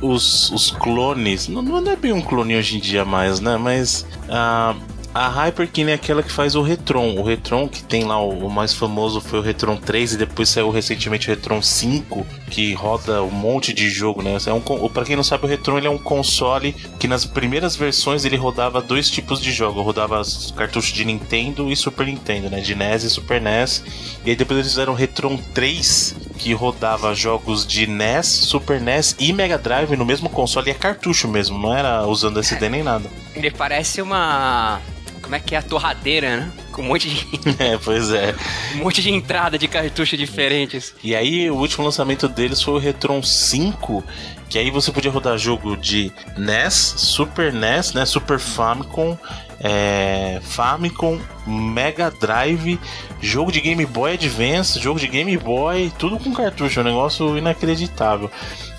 os, 0.00 0.50
os 0.50 0.70
clones. 0.70 1.48
Não, 1.48 1.62
não 1.62 1.90
é 1.90 1.96
bem 1.96 2.12
um 2.12 2.20
clone 2.20 2.56
hoje 2.56 2.76
em 2.76 2.80
dia 2.80 3.04
mais, 3.04 3.40
né? 3.40 3.56
Mas 3.56 4.06
a, 4.28 4.74
a 5.14 5.28
Hyperkin 5.28 5.90
é 5.90 5.94
aquela 5.94 6.22
que 6.22 6.32
faz 6.32 6.54
o 6.54 6.62
Retron. 6.62 7.14
O 7.16 7.22
Retron, 7.22 7.68
que 7.68 7.82
tem 7.82 8.04
lá 8.04 8.20
o, 8.20 8.46
o 8.46 8.50
mais 8.50 8.74
famoso 8.74 9.20
foi 9.20 9.38
o 9.38 9.42
Retron 9.42 9.76
3 9.76 10.14
e 10.14 10.16
depois 10.18 10.48
saiu 10.48 10.70
recentemente 10.70 11.28
o 11.28 11.30
Retron 11.30 11.62
5, 11.62 12.26
que 12.48 12.72
roda 12.74 13.22
um 13.22 13.30
monte 13.30 13.72
de 13.72 13.90
jogo, 13.90 14.22
né? 14.22 14.36
É 14.46 14.52
um, 14.52 14.60
pra 14.60 15.04
quem 15.04 15.16
não 15.16 15.22
sabe, 15.22 15.44
o 15.44 15.48
Retron 15.48 15.78
ele 15.78 15.86
é 15.86 15.90
um 15.90 15.98
console 15.98 16.74
que 16.98 17.06
nas 17.06 17.24
primeiras 17.24 17.76
versões 17.76 18.24
ele 18.24 18.36
rodava 18.36 18.80
dois 18.80 19.10
tipos 19.10 19.40
de 19.40 19.52
jogo. 19.52 19.82
Rodava 19.82 20.20
os 20.20 20.52
cartuchos 20.56 20.92
de 20.92 21.04
Nintendo 21.04 21.70
e 21.70 21.76
Super 21.76 22.06
Nintendo, 22.06 22.50
né? 22.50 22.60
De 22.60 22.74
NES 22.74 23.04
e 23.04 23.10
Super 23.10 23.40
NES. 23.40 23.84
E 24.24 24.30
aí 24.30 24.36
depois 24.36 24.58
eles 24.58 24.70
fizeram 24.70 24.92
o 24.92 24.96
Retron 24.96 25.36
3, 25.54 26.14
que 26.38 26.52
rodava 26.52 27.14
jogos 27.14 27.66
de 27.66 27.86
NES, 27.86 28.26
Super 28.26 28.80
NES 28.80 29.16
e 29.18 29.32
Mega 29.32 29.58
Drive 29.58 29.96
no 29.96 30.04
mesmo 30.04 30.28
console. 30.28 30.68
E 30.68 30.70
é 30.70 30.74
cartucho 30.74 31.28
mesmo, 31.28 31.58
não 31.58 31.76
era 31.76 32.06
usando 32.06 32.40
SD 32.40 32.68
nem 32.68 32.82
nada. 32.82 33.08
Ele 33.34 33.50
parece 33.50 34.00
uma. 34.02 34.80
Como 35.28 35.36
é 35.36 35.40
que 35.40 35.54
é 35.54 35.58
a 35.58 35.62
torradeira, 35.62 36.38
né? 36.38 36.52
Com 36.72 36.80
um 36.80 36.86
monte 36.86 37.10
de, 37.10 37.26
É, 37.62 37.76
pois 37.76 38.10
é. 38.10 38.34
um 38.76 38.78
monte 38.78 39.02
de 39.02 39.10
entrada 39.10 39.58
de 39.58 39.68
cartucho 39.68 40.16
diferentes. 40.16 40.94
E 41.04 41.14
aí, 41.14 41.50
o 41.50 41.56
último 41.56 41.84
lançamento 41.84 42.26
deles 42.26 42.62
foi 42.62 42.72
o 42.72 42.78
Retron 42.78 43.22
5, 43.22 44.02
que 44.48 44.58
aí 44.58 44.70
você 44.70 44.90
podia 44.90 45.10
rodar 45.10 45.36
jogo 45.36 45.76
de 45.76 46.10
NES, 46.38 46.94
Super 46.96 47.52
NES, 47.52 47.92
né, 47.92 48.06
Super 48.06 48.38
Famicom, 48.38 49.18
é, 49.60 50.40
Famicom, 50.42 51.20
Mega 51.46 52.10
Drive, 52.10 52.80
jogo 53.20 53.52
de 53.52 53.60
Game 53.60 53.84
Boy 53.84 54.14
Advance, 54.14 54.80
jogo 54.80 54.98
de 54.98 55.08
Game 55.08 55.36
Boy, 55.36 55.92
tudo 55.98 56.18
com 56.18 56.32
cartucho, 56.32 56.80
um 56.80 56.84
negócio 56.84 57.36
inacreditável. 57.36 58.30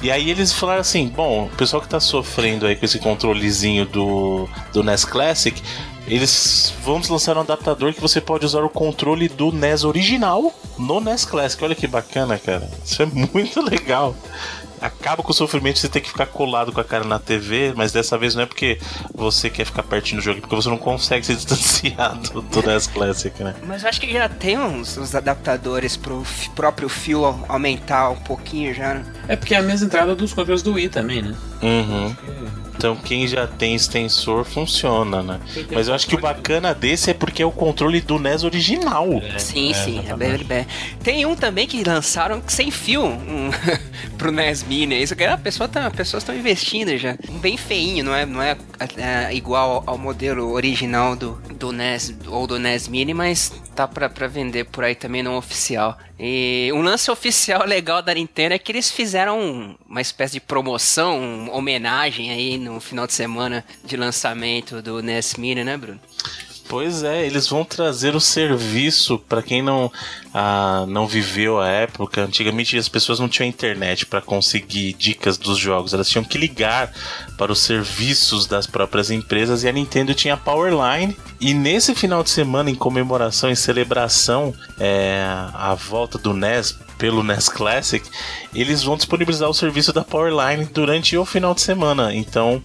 E 0.01 0.09
aí 0.09 0.31
eles 0.31 0.51
falaram 0.51 0.81
assim, 0.81 1.07
bom, 1.07 1.45
o 1.45 1.55
pessoal 1.55 1.79
que 1.79 1.87
tá 1.87 1.99
sofrendo 1.99 2.65
aí 2.65 2.75
com 2.75 2.85
esse 2.85 2.97
controlezinho 2.97 3.85
do, 3.85 4.49
do 4.73 4.81
NES 4.81 5.05
Classic, 5.05 5.61
eles 6.09 6.73
vão 6.83 7.01
lançar 7.09 7.37
um 7.37 7.41
adaptador 7.41 7.93
que 7.93 8.01
você 8.01 8.19
pode 8.19 8.45
usar 8.45 8.63
o 8.63 8.69
controle 8.69 9.29
do 9.29 9.51
NES 9.51 9.83
original 9.83 10.53
no 10.77 10.99
NES 10.99 11.25
Classic. 11.25 11.63
Olha 11.63 11.75
que 11.75 11.87
bacana, 11.87 12.37
cara. 12.37 12.69
Isso 12.83 13.01
é 13.01 13.05
muito 13.05 13.61
legal 13.63 14.15
acaba 14.81 15.21
com 15.21 15.31
o 15.31 15.33
sofrimento 15.33 15.75
de 15.75 15.81
você 15.81 15.89
ter 15.89 16.01
que 16.01 16.09
ficar 16.09 16.25
colado 16.25 16.71
com 16.71 16.79
a 16.79 16.83
cara 16.83 17.03
na 17.03 17.19
TV, 17.19 17.73
mas 17.75 17.91
dessa 17.91 18.17
vez 18.17 18.35
não 18.35 18.43
é 18.43 18.45
porque 18.45 18.79
você 19.13 19.49
quer 19.49 19.65
ficar 19.65 19.83
pertinho 19.83 20.21
do 20.21 20.23
jogo, 20.23 20.37
é 20.37 20.41
porque 20.41 20.55
você 20.55 20.69
não 20.69 20.77
consegue 20.77 21.25
se 21.25 21.35
distanciar 21.35 22.17
do, 22.17 22.41
do 22.41 22.61
NES 22.65 22.87
Classic, 22.87 23.43
né? 23.43 23.55
Mas 23.65 23.83
eu 23.83 23.89
acho 23.89 24.01
que 24.01 24.11
já 24.11 24.29
tem 24.29 24.57
uns, 24.57 24.97
uns 24.97 25.13
adaptadores 25.13 25.97
pro 25.97 26.23
próprio 26.55 26.89
fio 26.89 27.25
aumentar 27.47 28.09
um 28.09 28.17
pouquinho 28.17 28.73
já, 28.73 28.95
né? 28.95 29.05
É 29.27 29.35
porque 29.35 29.53
é 29.53 29.57
a 29.57 29.61
mesma 29.61 29.85
entrada 29.85 30.15
dos 30.15 30.33
controles 30.33 30.63
do 30.63 30.73
Wii 30.73 30.89
também, 30.89 31.21
né? 31.21 31.35
Uhum. 31.61 32.15
Então 32.79 32.95
quem 32.95 33.27
já 33.27 33.45
tem 33.45 33.75
extensor 33.75 34.45
funciona, 34.45 35.21
né? 35.21 35.41
Mas 35.69 35.89
eu 35.89 35.93
acho 35.93 36.07
que 36.07 36.15
o 36.15 36.17
bacana 36.17 36.73
desse 36.73 37.11
é 37.11 37.13
porque 37.13 37.43
é 37.43 37.45
o 37.45 37.51
controle 37.51 37.99
do 37.99 38.17
NES 38.17 38.45
original. 38.45 39.05
É, 39.21 39.37
sim, 39.37 39.71
é, 39.71 39.73
sim, 39.73 40.05
é 40.07 40.15
bem, 40.15 40.37
bem. 40.45 40.65
Tem 41.03 41.25
um 41.25 41.35
também 41.35 41.67
que 41.67 41.83
lançaram 41.83 42.41
sem 42.47 42.71
fio 42.71 43.05
um, 43.05 43.51
pro 44.17 44.31
NES 44.31 44.63
Mini. 44.63 45.03
Isso 45.03 45.13
que 45.13 45.25
a 45.25 45.37
pessoa 45.37 45.67
tá, 45.67 45.91
pessoas 45.91 46.23
estão 46.23 46.33
investindo 46.33 46.97
já. 46.97 47.17
Bem 47.41 47.57
feinho, 47.57 48.01
não 48.05 48.15
é, 48.15 48.25
não 48.25 48.41
é, 48.41 48.55
é 48.95 49.35
igual 49.35 49.83
ao 49.85 49.97
modelo 49.97 50.49
original 50.53 51.17
do, 51.17 51.31
do 51.55 51.73
NES 51.73 52.15
ou 52.27 52.47
do 52.47 52.57
NES 52.57 52.87
Mini, 52.87 53.13
mas 53.13 53.51
tá 53.75 53.89
pra, 53.89 54.09
pra 54.09 54.27
vender 54.27 54.65
por 54.65 54.85
aí 54.85 54.95
também 54.95 55.21
não 55.21 55.35
oficial. 55.35 55.97
E 56.19 56.69
um 56.73 56.81
lance 56.81 57.09
oficial 57.09 57.63
legal 57.67 58.01
da 58.01 58.13
Nintendo 58.13 58.53
é 58.53 58.59
que 58.59 58.71
eles 58.71 58.91
fizeram 58.91 59.77
uma 59.87 60.01
espécie 60.01 60.33
de 60.33 60.41
promoção, 60.41 61.17
uma 61.17 61.55
homenagem 61.55 62.29
aí 62.29 62.57
no 62.73 62.79
final 62.79 63.07
de 63.07 63.13
semana 63.13 63.65
de 63.83 63.97
lançamento 63.97 64.81
do 64.81 65.01
NES 65.01 65.35
Mini, 65.35 65.63
né, 65.63 65.75
Bruno? 65.75 65.99
Pois 66.69 67.01
é, 67.01 67.25
eles 67.25 67.47
vão 67.47 67.65
trazer 67.65 68.15
o 68.15 68.19
serviço 68.19 69.17
para 69.17 69.41
quem 69.41 69.59
não 69.59 69.91
ah, 70.31 70.85
não 70.87 71.07
viveu 71.07 71.59
a 71.59 71.67
época. 71.67 72.21
Antigamente 72.21 72.77
as 72.77 72.87
pessoas 72.87 73.19
não 73.19 73.27
tinham 73.27 73.49
internet 73.49 74.05
para 74.05 74.21
conseguir 74.21 74.93
dicas 74.93 75.35
dos 75.35 75.57
jogos, 75.57 75.95
elas 75.95 76.07
tinham 76.07 76.23
que 76.23 76.37
ligar 76.37 76.93
para 77.39 77.51
os 77.51 77.57
serviços 77.57 78.45
das 78.45 78.67
próprias 78.67 79.09
empresas 79.09 79.63
e 79.63 79.67
a 79.67 79.71
Nintendo 79.71 80.13
tinha 80.13 80.35
a 80.35 80.37
Powerline. 80.37 81.17
E 81.41 81.55
nesse 81.55 81.95
final 81.95 82.21
de 82.21 82.29
semana, 82.29 82.69
em 82.69 82.75
comemoração, 82.75 83.49
em 83.49 83.55
celebração 83.55 84.53
é, 84.79 85.25
a 85.55 85.73
volta 85.73 86.19
do 86.19 86.35
NES 86.35 86.77
pelo 86.99 87.23
NES 87.23 87.47
Classic, 87.47 88.05
eles 88.53 88.83
vão 88.83 88.97
disponibilizar 88.97 89.49
o 89.49 89.53
serviço 89.53 89.93
da 89.93 90.03
Powerline 90.03 90.65
durante 90.65 91.17
o 91.17 91.25
final 91.25 91.55
de 91.55 91.61
semana. 91.61 92.13
Então, 92.13 92.61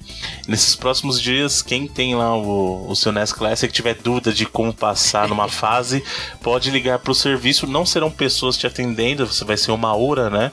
nesses 0.49 0.75
próximos 0.75 1.23
dias, 1.23 1.63
quem 1.63 1.87
tem 1.87 2.17
lá 2.17 2.37
o, 2.37 2.91
o 2.91 2.97
seu 2.97 3.13
NES 3.13 3.33
Classic 3.33 3.73
tiver 3.73 3.95
dúvida 3.95 4.33
de 4.33 4.45
como 4.45 4.75
passar 4.75 5.29
numa 5.29 5.47
fase, 5.49 6.05
pode 6.43 6.71
ligar 6.71 6.99
para 6.99 7.13
o 7.13 7.15
serviço. 7.15 7.67
Não 7.67 7.87
serão 7.87 8.11
pessoas 8.11 8.59
te 8.59 8.67
atendendo, 8.67 9.25
você 9.27 9.45
vai 9.45 9.57
ser 9.57 9.71
uma 9.71 9.95
hora, 9.95 10.29
né? 10.29 10.51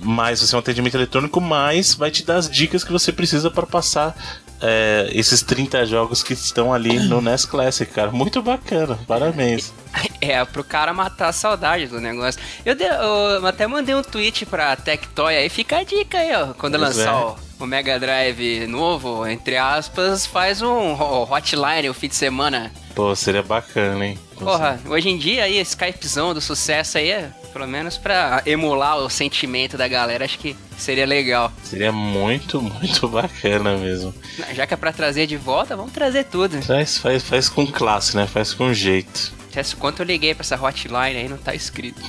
Mas 0.00 0.38
vai 0.38 0.48
ser 0.48 0.56
um 0.56 0.60
atendimento 0.60 0.96
eletrônico, 0.96 1.40
mas 1.40 1.94
vai 1.94 2.10
te 2.10 2.24
dar 2.24 2.36
as 2.36 2.48
dicas 2.48 2.84
que 2.84 2.92
você 2.92 3.12
precisa 3.12 3.50
para 3.50 3.66
passar 3.66 4.16
é, 4.60 5.08
esses 5.12 5.42
30 5.42 5.86
jogos 5.86 6.22
que 6.22 6.32
estão 6.32 6.72
ali 6.72 6.98
no 6.98 7.20
NES 7.20 7.44
Classic, 7.44 7.90
cara. 7.90 8.10
Muito 8.10 8.42
bacana, 8.42 8.98
parabéns. 9.06 9.72
É, 10.20 10.44
pro 10.44 10.64
cara 10.64 10.92
matar 10.92 11.28
a 11.28 11.32
saudade 11.32 11.86
do 11.86 12.00
negócio. 12.00 12.40
Eu, 12.64 12.74
de, 12.74 12.84
eu 12.84 13.46
até 13.46 13.66
mandei 13.66 13.94
um 13.94 14.02
tweet 14.02 14.44
pra 14.44 14.76
Tectoy 14.76 15.36
aí, 15.36 15.48
fica 15.48 15.78
a 15.78 15.84
dica 15.84 16.18
aí, 16.18 16.34
ó. 16.34 16.52
Quando 16.52 16.78
pois 16.78 16.96
lançar 16.96 17.12
é. 17.12 17.16
o, 17.16 17.36
o, 17.60 17.66
Mega 17.66 17.98
Drive 17.98 18.66
novo, 18.66 19.26
entre 19.26 19.56
aspas, 19.56 20.26
faz 20.26 20.60
um 20.60 20.92
hotline 20.92 21.88
o 21.88 21.94
fim 21.94 22.08
de 22.08 22.16
semana. 22.16 22.72
Pô, 22.96 23.14
seria 23.14 23.42
bacana, 23.42 24.06
hein? 24.06 24.18
Porra, 24.38 24.80
hoje 24.86 25.10
em 25.10 25.18
dia 25.18 25.44
aí, 25.44 25.60
Skypezão 25.60 26.32
do 26.32 26.40
sucesso 26.40 26.96
aí, 26.96 27.10
é, 27.10 27.30
pelo 27.52 27.68
menos 27.68 27.98
pra 27.98 28.42
emular 28.46 28.96
o 28.96 29.10
sentimento 29.10 29.76
da 29.76 29.86
galera, 29.86 30.24
acho 30.24 30.38
que 30.38 30.56
seria 30.78 31.04
legal. 31.04 31.52
Seria 31.62 31.92
muito, 31.92 32.58
muito 32.62 33.06
bacana 33.12 33.76
mesmo. 33.76 34.14
Já 34.54 34.66
que 34.66 34.72
é 34.72 34.76
pra 34.78 34.94
trazer 34.94 35.26
de 35.26 35.36
volta, 35.36 35.76
vamos 35.76 35.92
trazer 35.92 36.24
tudo. 36.24 36.62
Faz, 36.62 36.96
faz, 36.96 37.22
faz 37.22 37.50
com 37.50 37.66
classe, 37.66 38.16
né? 38.16 38.26
Faz 38.26 38.54
com 38.54 38.72
jeito. 38.72 39.30
Quanto 39.78 40.00
eu 40.00 40.06
liguei 40.06 40.34
pra 40.34 40.42
essa 40.42 40.56
hotline 40.56 41.18
aí, 41.18 41.28
não 41.28 41.36
tá 41.38 41.54
escrito. 41.54 42.00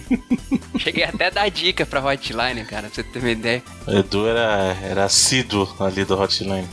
Cheguei 0.78 1.04
até 1.04 1.26
a 1.26 1.30
dar 1.30 1.50
dica 1.50 1.86
pra 1.86 2.04
hotline, 2.04 2.64
cara, 2.64 2.88
pra 2.88 2.94
você 2.94 3.02
ter 3.02 3.18
uma 3.18 3.30
ideia. 3.30 3.62
O 3.86 3.90
Edu 3.90 4.26
era, 4.26 4.76
era 4.82 5.04
assíduo 5.04 5.74
ali 5.80 6.04
do 6.04 6.18
hotline. 6.18 6.68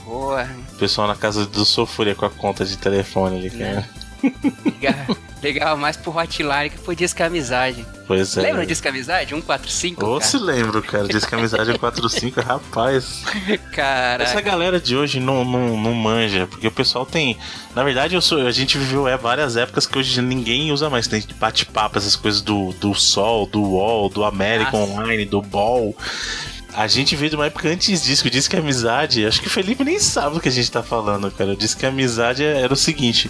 O 0.73 0.77
pessoal 0.77 1.07
na 1.07 1.15
casa 1.15 1.45
do 1.45 1.65
sofria 1.65 2.15
com 2.15 2.25
a 2.25 2.29
conta 2.29 2.65
de 2.65 2.77
telefone 2.77 3.37
ali, 3.37 3.49
cara. 3.49 3.87
Ligava, 4.63 5.17
ligava 5.41 5.75
mais 5.75 5.97
pro 5.97 6.15
hotline 6.15 6.69
que 6.69 6.77
foi 6.77 6.95
disco 6.95 7.23
amizade. 7.23 7.85
Pois 8.05 8.37
é. 8.37 8.41
Lembra 8.41 8.65
disco 8.65 8.87
amizade? 8.87 9.29
145? 9.29 10.05
Ou 10.05 10.21
se 10.21 10.37
lembro, 10.37 10.81
cara. 10.83 11.07
Disco 11.07 11.35
amizade 11.35 11.65
145, 11.65 12.39
rapaz. 12.41 13.23
Cara. 13.71 14.23
Essa 14.23 14.41
galera 14.41 14.79
de 14.79 14.95
hoje 14.95 15.19
não, 15.19 15.43
não, 15.43 15.77
não 15.77 15.93
manja, 15.93 16.45
porque 16.45 16.67
o 16.67 16.71
pessoal 16.71 17.05
tem. 17.05 17.37
Na 17.75 17.83
verdade, 17.83 18.13
eu 18.13 18.21
sou, 18.21 18.45
a 18.45 18.51
gente 18.51 18.77
viveu 18.77 19.07
é, 19.07 19.17
várias 19.17 19.57
épocas 19.57 19.87
que 19.87 19.97
hoje 19.97 20.21
ninguém 20.21 20.71
usa 20.71 20.89
mais. 20.89 21.07
Tem 21.07 21.23
bate-papo, 21.39 21.97
essas 21.97 22.15
coisas 22.15 22.41
do, 22.41 22.73
do 22.73 22.93
Sol, 22.93 23.47
do 23.47 23.61
UOL, 23.61 24.09
do 24.09 24.23
American 24.23 24.85
Nossa. 24.85 25.01
Online, 25.01 25.25
do 25.25 25.41
Ball. 25.41 25.95
A 26.73 26.87
gente 26.87 27.15
veio 27.15 27.29
de 27.29 27.35
uma 27.35 27.47
época 27.47 27.67
antes 27.67 28.03
disso, 28.03 28.23
que 28.23 28.29
disse 28.29 28.49
que 28.49 28.55
a 28.55 28.59
amizade. 28.59 29.25
Acho 29.25 29.41
que 29.41 29.47
o 29.47 29.51
Felipe 29.51 29.83
nem 29.83 29.99
sabe 29.99 30.35
do 30.35 30.41
que 30.41 30.47
a 30.47 30.51
gente 30.51 30.71
tá 30.71 30.81
falando, 30.81 31.29
cara. 31.31 31.51
Eu 31.51 31.55
disse 31.55 31.75
que 31.75 31.85
a 31.85 31.89
amizade 31.89 32.43
era 32.43 32.71
o 32.71 32.77
seguinte: 32.77 33.29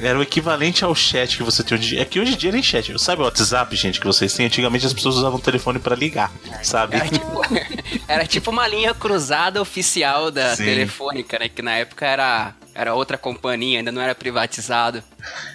era 0.00 0.18
o 0.18 0.22
equivalente 0.22 0.84
ao 0.84 0.94
chat 0.94 1.36
que 1.36 1.42
você 1.42 1.62
tem 1.62 1.76
hoje. 1.76 1.98
É 1.98 2.04
que 2.04 2.18
hoje 2.18 2.32
em 2.32 2.36
dia 2.36 2.50
nem 2.50 2.62
chat. 2.62 2.98
Sabe 2.98 3.20
o 3.20 3.24
WhatsApp, 3.24 3.74
gente, 3.76 4.00
que 4.00 4.06
vocês 4.06 4.32
têm? 4.32 4.46
Antigamente 4.46 4.86
as 4.86 4.92
pessoas 4.92 5.16
usavam 5.16 5.38
o 5.38 5.42
telefone 5.42 5.78
para 5.78 5.94
ligar, 5.94 6.32
sabe? 6.62 6.96
Era 6.96 7.08
tipo, 7.08 7.42
era 8.08 8.26
tipo, 8.26 8.50
uma 8.50 8.66
linha 8.66 8.94
cruzada 8.94 9.60
oficial 9.60 10.30
da 10.30 10.56
Sim. 10.56 10.64
telefônica, 10.64 11.38
né? 11.38 11.48
Que 11.48 11.62
na 11.62 11.72
época 11.72 12.06
era 12.06 12.54
era 12.74 12.94
outra 12.94 13.18
companhia, 13.18 13.78
ainda 13.78 13.92
não 13.92 14.00
era 14.00 14.14
privatizado. 14.14 15.02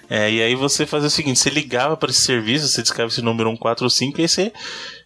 É, 0.09 0.31
e 0.31 0.41
aí 0.41 0.55
você 0.55 0.86
fazia 0.86 1.07
o 1.07 1.12
seguinte: 1.12 1.39
você 1.39 1.50
ligava 1.50 1.97
para 1.97 2.12
esse 2.12 2.21
serviço, 2.21 2.67
você 2.67 2.81
descreve 2.81 3.12
esse 3.12 3.21
número 3.21 3.50
145 3.50 4.19
e 4.19 4.21
aí 4.21 4.27
você 4.27 4.53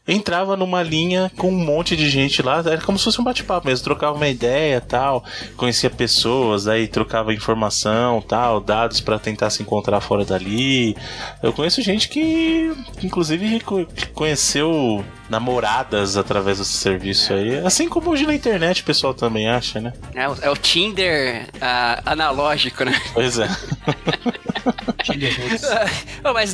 entrava 0.08 0.58
numa 0.58 0.82
linha 0.82 1.32
com 1.38 1.50
um 1.50 1.66
monte 1.66 1.96
de 1.96 2.10
gente 2.10 2.42
lá, 2.42 2.60
era 2.60 2.82
como 2.82 2.98
se 2.98 3.04
fosse 3.04 3.22
um 3.22 3.24
bate-papo 3.24 3.68
mesmo, 3.68 3.84
trocava 3.84 4.16
uma 4.16 4.28
ideia 4.28 4.82
tal, 4.82 5.24
conhecia 5.56 5.90
pessoas, 5.90 6.68
aí 6.68 6.88
trocava 6.88 7.34
informação 7.34 8.22
tal, 8.22 8.60
dados 8.60 9.00
para 9.00 9.20
tentar 9.20 9.50
se 9.50 9.62
encontrar 9.62 10.02
fora 10.02 10.26
dali. 10.26 10.96
Eu 11.42 11.54
conheço 11.54 11.82
gente 11.82 12.10
que, 12.10 12.74
inclusive, 13.04 13.62
conheceu 14.14 15.04
namoradas 15.32 16.18
através 16.18 16.60
desse 16.60 16.74
serviço 16.74 17.34
aí, 17.34 17.58
assim 17.60 17.88
como 17.88 18.12
hoje 18.12 18.28
na 18.28 18.36
internet 18.36 18.82
o 18.82 18.86
pessoal 18.86 19.14
também 19.14 19.50
acha, 19.50 19.80
né? 19.80 19.94
É, 20.14 20.28
o, 20.28 20.36
é 20.42 20.50
o 20.50 20.58
Tinder 20.58 21.46
uh, 21.56 22.02
analógico, 22.06 22.84
né? 22.84 23.02
Pois 23.14 23.40
é. 23.40 23.48
Mas 26.22 26.54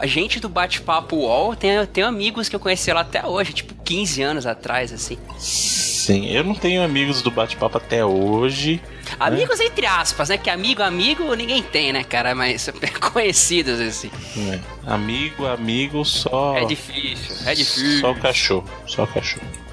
a 0.00 0.06
gente 0.06 0.40
do 0.40 0.48
bate-papo 0.48 1.16
UOL 1.16 1.54
tem, 1.54 1.84
tem 1.86 2.02
amigos 2.02 2.48
que 2.48 2.56
eu 2.56 2.60
conheci 2.60 2.90
lá 2.92 3.02
até 3.02 3.26
hoje, 3.26 3.52
tipo 3.52 3.74
15 3.84 4.22
anos 4.22 4.46
atrás, 4.46 4.90
assim. 4.90 5.18
Sim, 5.38 6.26
eu 6.26 6.42
não 6.42 6.54
tenho 6.54 6.82
amigos 6.82 7.20
do 7.20 7.30
bate-papo 7.30 7.76
até 7.76 8.02
hoje. 8.04 8.80
Né? 9.18 9.26
Amigos 9.26 9.58
né? 9.58 9.66
entre 9.66 9.86
aspas, 9.86 10.28
né? 10.28 10.38
Que 10.38 10.50
amigo, 10.50 10.82
amigo 10.82 11.34
ninguém 11.34 11.62
tem, 11.62 11.92
né, 11.92 12.04
cara? 12.04 12.34
Mas 12.34 12.70
conhecidos, 13.12 13.80
assim. 13.80 14.10
É. 14.50 14.60
Amigo, 14.86 15.46
amigo, 15.46 16.04
só. 16.04 16.56
É 16.56 16.64
difícil, 16.64 17.36
é 17.46 17.54
difícil. 17.54 18.00
Só 18.00 18.12
o 18.12 18.20
cachorro, 18.20 18.68
só 18.86 19.04
o 19.04 19.06
cachorro. 19.06 19.63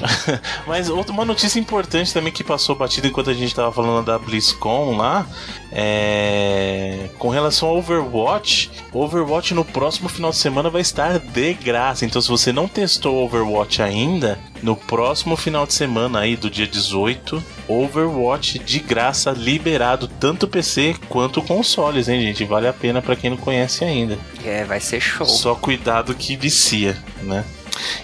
Mas 0.66 0.88
outra, 0.88 1.12
uma 1.12 1.24
notícia 1.24 1.58
importante 1.58 2.12
também 2.12 2.32
que 2.32 2.44
passou 2.44 2.74
batida 2.74 3.06
enquanto 3.06 3.30
a 3.30 3.34
gente 3.34 3.48
estava 3.48 3.70
falando 3.72 4.04
da 4.04 4.18
BlizzCon 4.18 4.96
lá 4.96 5.26
é... 5.72 7.08
com 7.18 7.28
relação 7.28 7.68
ao 7.68 7.78
Overwatch. 7.78 8.70
Overwatch 8.92 9.54
no 9.54 9.64
próximo 9.64 10.08
final 10.08 10.30
de 10.30 10.36
semana 10.36 10.70
vai 10.70 10.82
estar 10.82 11.18
de 11.18 11.54
graça. 11.54 12.04
Então, 12.04 12.20
se 12.20 12.28
você 12.28 12.52
não 12.52 12.66
testou 12.66 13.24
Overwatch 13.24 13.82
ainda, 13.82 14.38
no 14.62 14.76
próximo 14.76 15.36
final 15.36 15.66
de 15.66 15.74
semana 15.74 16.20
aí 16.20 16.36
do 16.36 16.50
dia 16.50 16.66
18, 16.66 17.42
Overwatch 17.68 18.58
de 18.58 18.78
graça 18.80 19.30
liberado 19.30 20.08
tanto 20.08 20.48
PC 20.48 20.96
quanto 21.08 21.42
consoles, 21.42 22.08
hein, 22.08 22.20
gente? 22.20 22.44
Vale 22.44 22.66
a 22.66 22.72
pena 22.72 23.00
para 23.00 23.16
quem 23.16 23.30
não 23.30 23.36
conhece 23.36 23.84
ainda. 23.84 24.18
É, 24.44 24.64
vai 24.64 24.80
ser 24.80 25.00
show. 25.00 25.26
Só 25.26 25.54
cuidado 25.54 26.14
que 26.14 26.36
vicia, 26.36 26.96
né? 27.22 27.44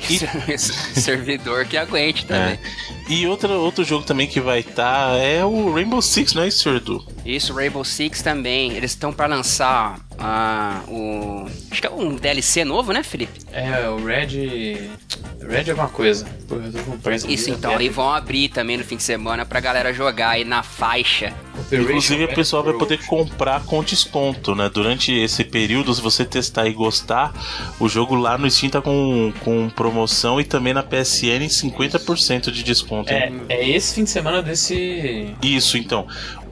E... 0.09 0.59
servidor 0.59 1.65
que 1.67 1.77
aguente 1.77 2.27
também. 2.27 2.55
É. 2.55 2.59
E 3.09 3.27
outro, 3.27 3.53
outro 3.53 3.85
jogo 3.85 4.05
também 4.05 4.27
que 4.27 4.41
vai 4.41 4.61
estar 4.61 5.11
tá 5.11 5.17
é 5.17 5.45
o 5.45 5.73
Rainbow 5.73 6.03
Six, 6.03 6.35
não 6.35 6.43
é 6.43 6.49
isso, 6.49 6.69
Edu? 6.69 7.16
Isso, 7.27 7.53
Rainbow 7.53 7.85
Six 7.85 8.23
também. 8.23 8.73
Eles 8.73 8.93
estão 8.93 9.13
para 9.13 9.27
lançar 9.27 9.99
ah, 10.19 10.83
o. 10.89 11.47
Acho 11.71 11.81
que 11.81 11.87
é 11.87 11.91
um 11.91 12.15
DLC 12.15 12.65
novo, 12.65 12.93
né, 12.93 13.03
Felipe? 13.03 13.41
É, 13.53 13.89
o 13.89 14.03
Red. 14.03 14.91
Red 15.41 15.65
é 15.67 15.71
alguma 15.71 15.89
coisa. 15.89 16.27
Pô, 16.49 16.57
eu 16.57 16.73
tô 16.73 16.79
com 16.79 16.99
preço 16.99 17.31
Isso, 17.31 17.51
então. 17.51 17.81
E 17.81 17.89
vão 17.89 18.13
abrir 18.13 18.49
também 18.49 18.77
no 18.77 18.85
fim 18.85 18.97
de 18.97 19.03
semana 19.03 19.45
pra 19.45 19.61
galera 19.61 19.93
jogar 19.93 20.31
aí 20.31 20.45
na 20.45 20.63
faixa. 20.63 21.33
Inclusive, 21.71 22.25
o 22.25 22.35
pessoal 22.35 22.63
vai 22.63 22.75
poder 22.75 23.05
comprar 23.07 23.65
com 23.65 23.83
desconto, 23.83 24.55
né? 24.55 24.71
Durante 24.73 25.13
esse 25.13 25.45
período, 25.45 25.93
se 25.95 26.01
você 26.01 26.25
testar 26.25 26.67
e 26.67 26.73
gostar, 26.73 27.33
o 27.81 27.89
jogo 27.89 28.15
lá 28.15 28.39
no 28.39 28.51
Steam 28.51 28.71
tá 28.71 28.81
com, 28.81 29.33
com 29.41 29.69
promoção 29.71 30.41
e 30.41 30.45
também 30.45 30.73
na 30.73 30.83
PSN 30.83 31.47
50% 31.49 32.51
de 32.51 32.63
desconto. 32.63 33.13
É, 33.13 33.33
é 33.49 33.69
esse 33.69 33.95
fim 33.95 34.05
de 34.05 34.11
semana 34.11 34.43
desse. 34.43 35.35
Isso, 35.43 35.77
então. 35.77 36.07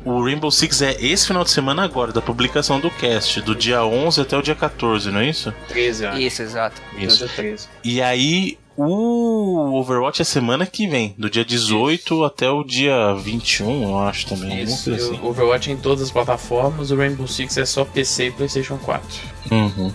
O 0.04 0.23
Rainbow 0.23 0.50
Six 0.50 0.82
é 0.82 0.96
esse 1.00 1.26
final 1.26 1.44
de 1.44 1.50
semana 1.50 1.82
agora, 1.82 2.12
da 2.12 2.20
publicação 2.20 2.78
do 2.78 2.90
cast, 2.90 3.40
do 3.40 3.54
dia 3.54 3.84
11 3.84 4.20
até 4.20 4.37
o 4.37 4.42
dia 4.42 4.54
14, 4.54 5.11
não 5.11 5.20
é 5.20 5.30
isso? 5.30 5.52
13, 5.68 6.06
acho. 6.06 6.20
Isso, 6.20 6.42
exato. 6.42 6.82
Isso. 6.99 7.26
13. 7.26 7.68
E 7.82 8.02
aí, 8.02 8.58
o 8.76 9.78
Overwatch 9.78 10.20
é 10.20 10.25
semana 10.25 10.66
que 10.66 10.87
vem, 10.87 11.14
do 11.16 11.30
dia 11.30 11.44
18 11.44 12.14
Isso. 12.14 12.25
até 12.25 12.50
o 12.50 12.64
dia 12.64 13.14
21, 13.14 13.82
eu 13.84 13.99
acho 13.99 14.26
também. 14.26 14.62
Isso, 14.62 14.92
assim. 14.92 15.18
o 15.23 15.28
Overwatch 15.28 15.70
é 15.70 15.73
em 15.73 15.76
todas 15.76 16.02
as 16.02 16.11
plataformas, 16.11 16.90
o 16.90 16.96
Rainbow 16.96 17.26
Six 17.26 17.56
é 17.56 17.64
só 17.64 17.84
PC 17.84 18.26
e 18.26 18.30
PlayStation 18.32 18.76
4. 18.76 19.08
Uhum. 19.50 19.92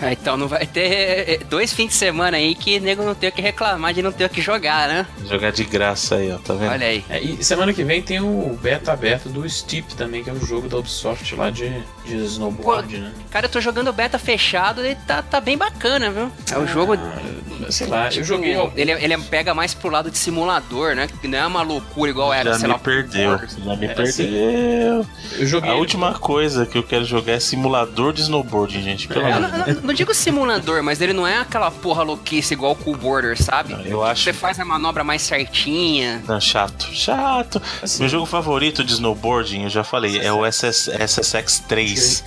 É, 0.00 0.12
então 0.20 0.36
não 0.36 0.48
vai 0.48 0.66
ter 0.66 0.80
é, 0.80 1.38
dois 1.48 1.72
fins 1.72 1.88
de 1.88 1.94
semana 1.94 2.36
aí 2.36 2.54
que 2.54 2.80
nego 2.80 3.02
não 3.02 3.14
tem 3.14 3.28
o 3.28 3.32
que 3.32 3.42
reclamar 3.42 3.92
de 3.92 4.02
não 4.02 4.12
ter 4.12 4.24
o 4.24 4.28
que 4.28 4.40
jogar, 4.40 4.88
né? 4.88 5.06
Jogar 5.28 5.52
de 5.52 5.64
graça 5.64 6.16
aí, 6.16 6.32
ó, 6.32 6.38
tá 6.38 6.54
vendo? 6.54 6.72
Olha 6.72 6.86
aí. 6.86 7.04
É, 7.08 7.20
e 7.20 7.42
semana 7.42 7.72
que 7.72 7.84
vem 7.84 8.02
tem 8.02 8.20
o 8.20 8.58
beta 8.60 8.92
aberto 8.92 9.28
do 9.28 9.48
Steep 9.48 9.94
também, 9.94 10.22
que 10.22 10.30
é 10.30 10.32
um 10.32 10.44
jogo 10.44 10.68
da 10.68 10.78
Ubisoft 10.78 11.34
lá 11.34 11.50
de, 11.50 11.82
de 12.04 12.16
snowboard, 12.16 12.96
Pô, 12.96 13.02
né? 13.02 13.12
Cara, 13.30 13.46
eu 13.46 13.50
tô 13.50 13.60
jogando 13.60 13.92
beta 13.92 14.18
fechado 14.18 14.84
e 14.84 14.94
tá, 14.94 15.22
tá 15.22 15.40
bem 15.40 15.56
bacana, 15.56 16.10
viu? 16.10 16.30
É 16.50 16.58
o 16.58 16.62
ah, 16.62 16.66
jogo. 16.66 16.98
Sei 17.68 17.86
lá, 17.86 18.08
tipo, 18.08 18.20
eu 18.20 18.24
joguei. 18.24 18.56
Ele, 18.76 18.92
ele 18.92 19.18
pega 19.18 19.54
mais 19.54 19.74
pro 19.74 19.90
lado 19.90 20.10
de 20.10 20.18
simulador, 20.18 20.94
né? 20.94 21.06
Que 21.20 21.28
não 21.28 21.38
é 21.38 21.46
uma 21.46 21.62
loucura 21.62 22.10
igual 22.10 22.32
era, 22.32 22.52
já 22.52 22.58
sei 22.58 22.68
me 22.68 22.72
lá. 22.72 22.78
Perdeu, 22.78 23.38
já 23.38 23.76
me 23.76 23.86
é, 23.86 23.94
perdeu. 23.94 24.04
Assim, 24.04 25.40
eu 25.40 25.46
joguei. 25.46 25.70
A 25.70 25.74
última 25.74 26.14
coisa 26.14 26.66
que 26.66 26.76
eu 26.76 26.82
quero 26.82 27.04
jogar 27.04 27.34
é 27.34 27.40
simulador 27.40 28.12
de 28.12 28.22
snowboard, 28.22 28.82
gente. 28.82 29.06
Pelo 29.08 29.26
é, 29.26 29.32
amor. 29.32 29.50
Não, 29.82 29.89
não, 29.90 29.94
digo 29.94 30.14
simulador, 30.14 30.82
mas 30.82 31.00
ele 31.00 31.12
não 31.12 31.26
é 31.26 31.38
aquela 31.38 31.70
porra 31.70 32.02
louquice 32.02 32.54
igual 32.54 32.72
o 32.72 32.76
Cool 32.76 32.96
Border, 32.96 33.42
sabe? 33.42 33.72
Não, 33.72 33.80
eu 33.82 34.04
acho. 34.04 34.22
Você 34.22 34.32
faz 34.32 34.58
a 34.60 34.64
manobra 34.64 35.02
mais 35.02 35.20
certinha. 35.22 36.22
Não, 36.26 36.40
chato. 36.40 36.88
Chato. 36.92 37.60
Assim, 37.82 38.00
Meu 38.00 38.08
jogo 38.08 38.26
favorito 38.26 38.84
de 38.84 38.92
snowboarding, 38.92 39.64
eu 39.64 39.68
já 39.68 39.82
falei, 39.82 40.18
é 40.18 40.32
o 40.32 40.50
SS, 40.50 40.90
SSX 40.90 41.64
3. 41.66 42.24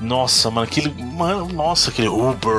Nossa, 0.00 0.50
mano, 0.50 0.66
aquele. 0.66 0.90
Mano, 0.90 1.48
nossa, 1.48 1.90
aquele 1.90 2.08
Uber. 2.08 2.52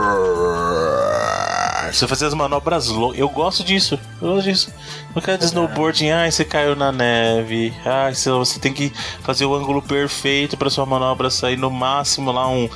Você 1.92 2.08
fazer 2.08 2.26
as 2.26 2.34
manobras 2.34 2.88
loucas. 2.88 3.20
Eu 3.20 3.30
gosto 3.30 3.64
disso. 3.64 4.00
Eu 4.22 4.30
gosto 4.36 4.44
disso. 4.44 4.74
No 5.14 5.22
cara 5.22 5.38
de 5.38 5.46
snowboarding, 5.46 6.10
ai, 6.10 6.32
você 6.32 6.44
caiu 6.44 6.76
na 6.76 6.92
neve. 6.92 7.74
Ai, 7.86 8.14
você 8.16 8.60
tem 8.60 8.74
que 8.74 8.92
fazer 9.22 9.46
o 9.46 9.54
ângulo 9.54 9.82
perfeito 9.82 10.58
para 10.58 10.70
sua 10.70 10.86
manobra 10.86 11.30
sair 11.30 11.58
no 11.58 11.70
máximo 11.70 12.32
lá 12.32 12.48
um, 12.50 12.70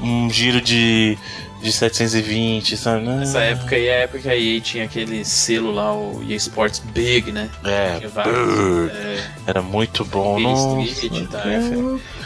um 0.00 0.30
giro 0.30 0.60
de 0.60 1.18
de 1.64 1.72
720, 1.72 2.76
sabe? 2.76 3.06
Nessa 3.06 3.40
época 3.40 3.74
aí, 3.74 3.88
a 3.88 3.94
época 3.94 4.18
que 4.18 4.28
a 4.28 4.36
EA 4.36 4.60
tinha 4.60 4.84
aquele 4.84 5.24
selo 5.24 5.72
lá, 5.72 5.96
o 5.96 6.22
EA 6.28 6.36
Sports 6.36 6.78
Big, 6.78 7.32
né? 7.32 7.48
É, 7.64 8.06
vários, 8.06 8.90
é 8.90 9.30
era 9.46 9.62
muito 9.62 10.04
bom. 10.04 10.82
Street, 10.84 11.26
tá, 11.28 11.40
é. 11.46 11.60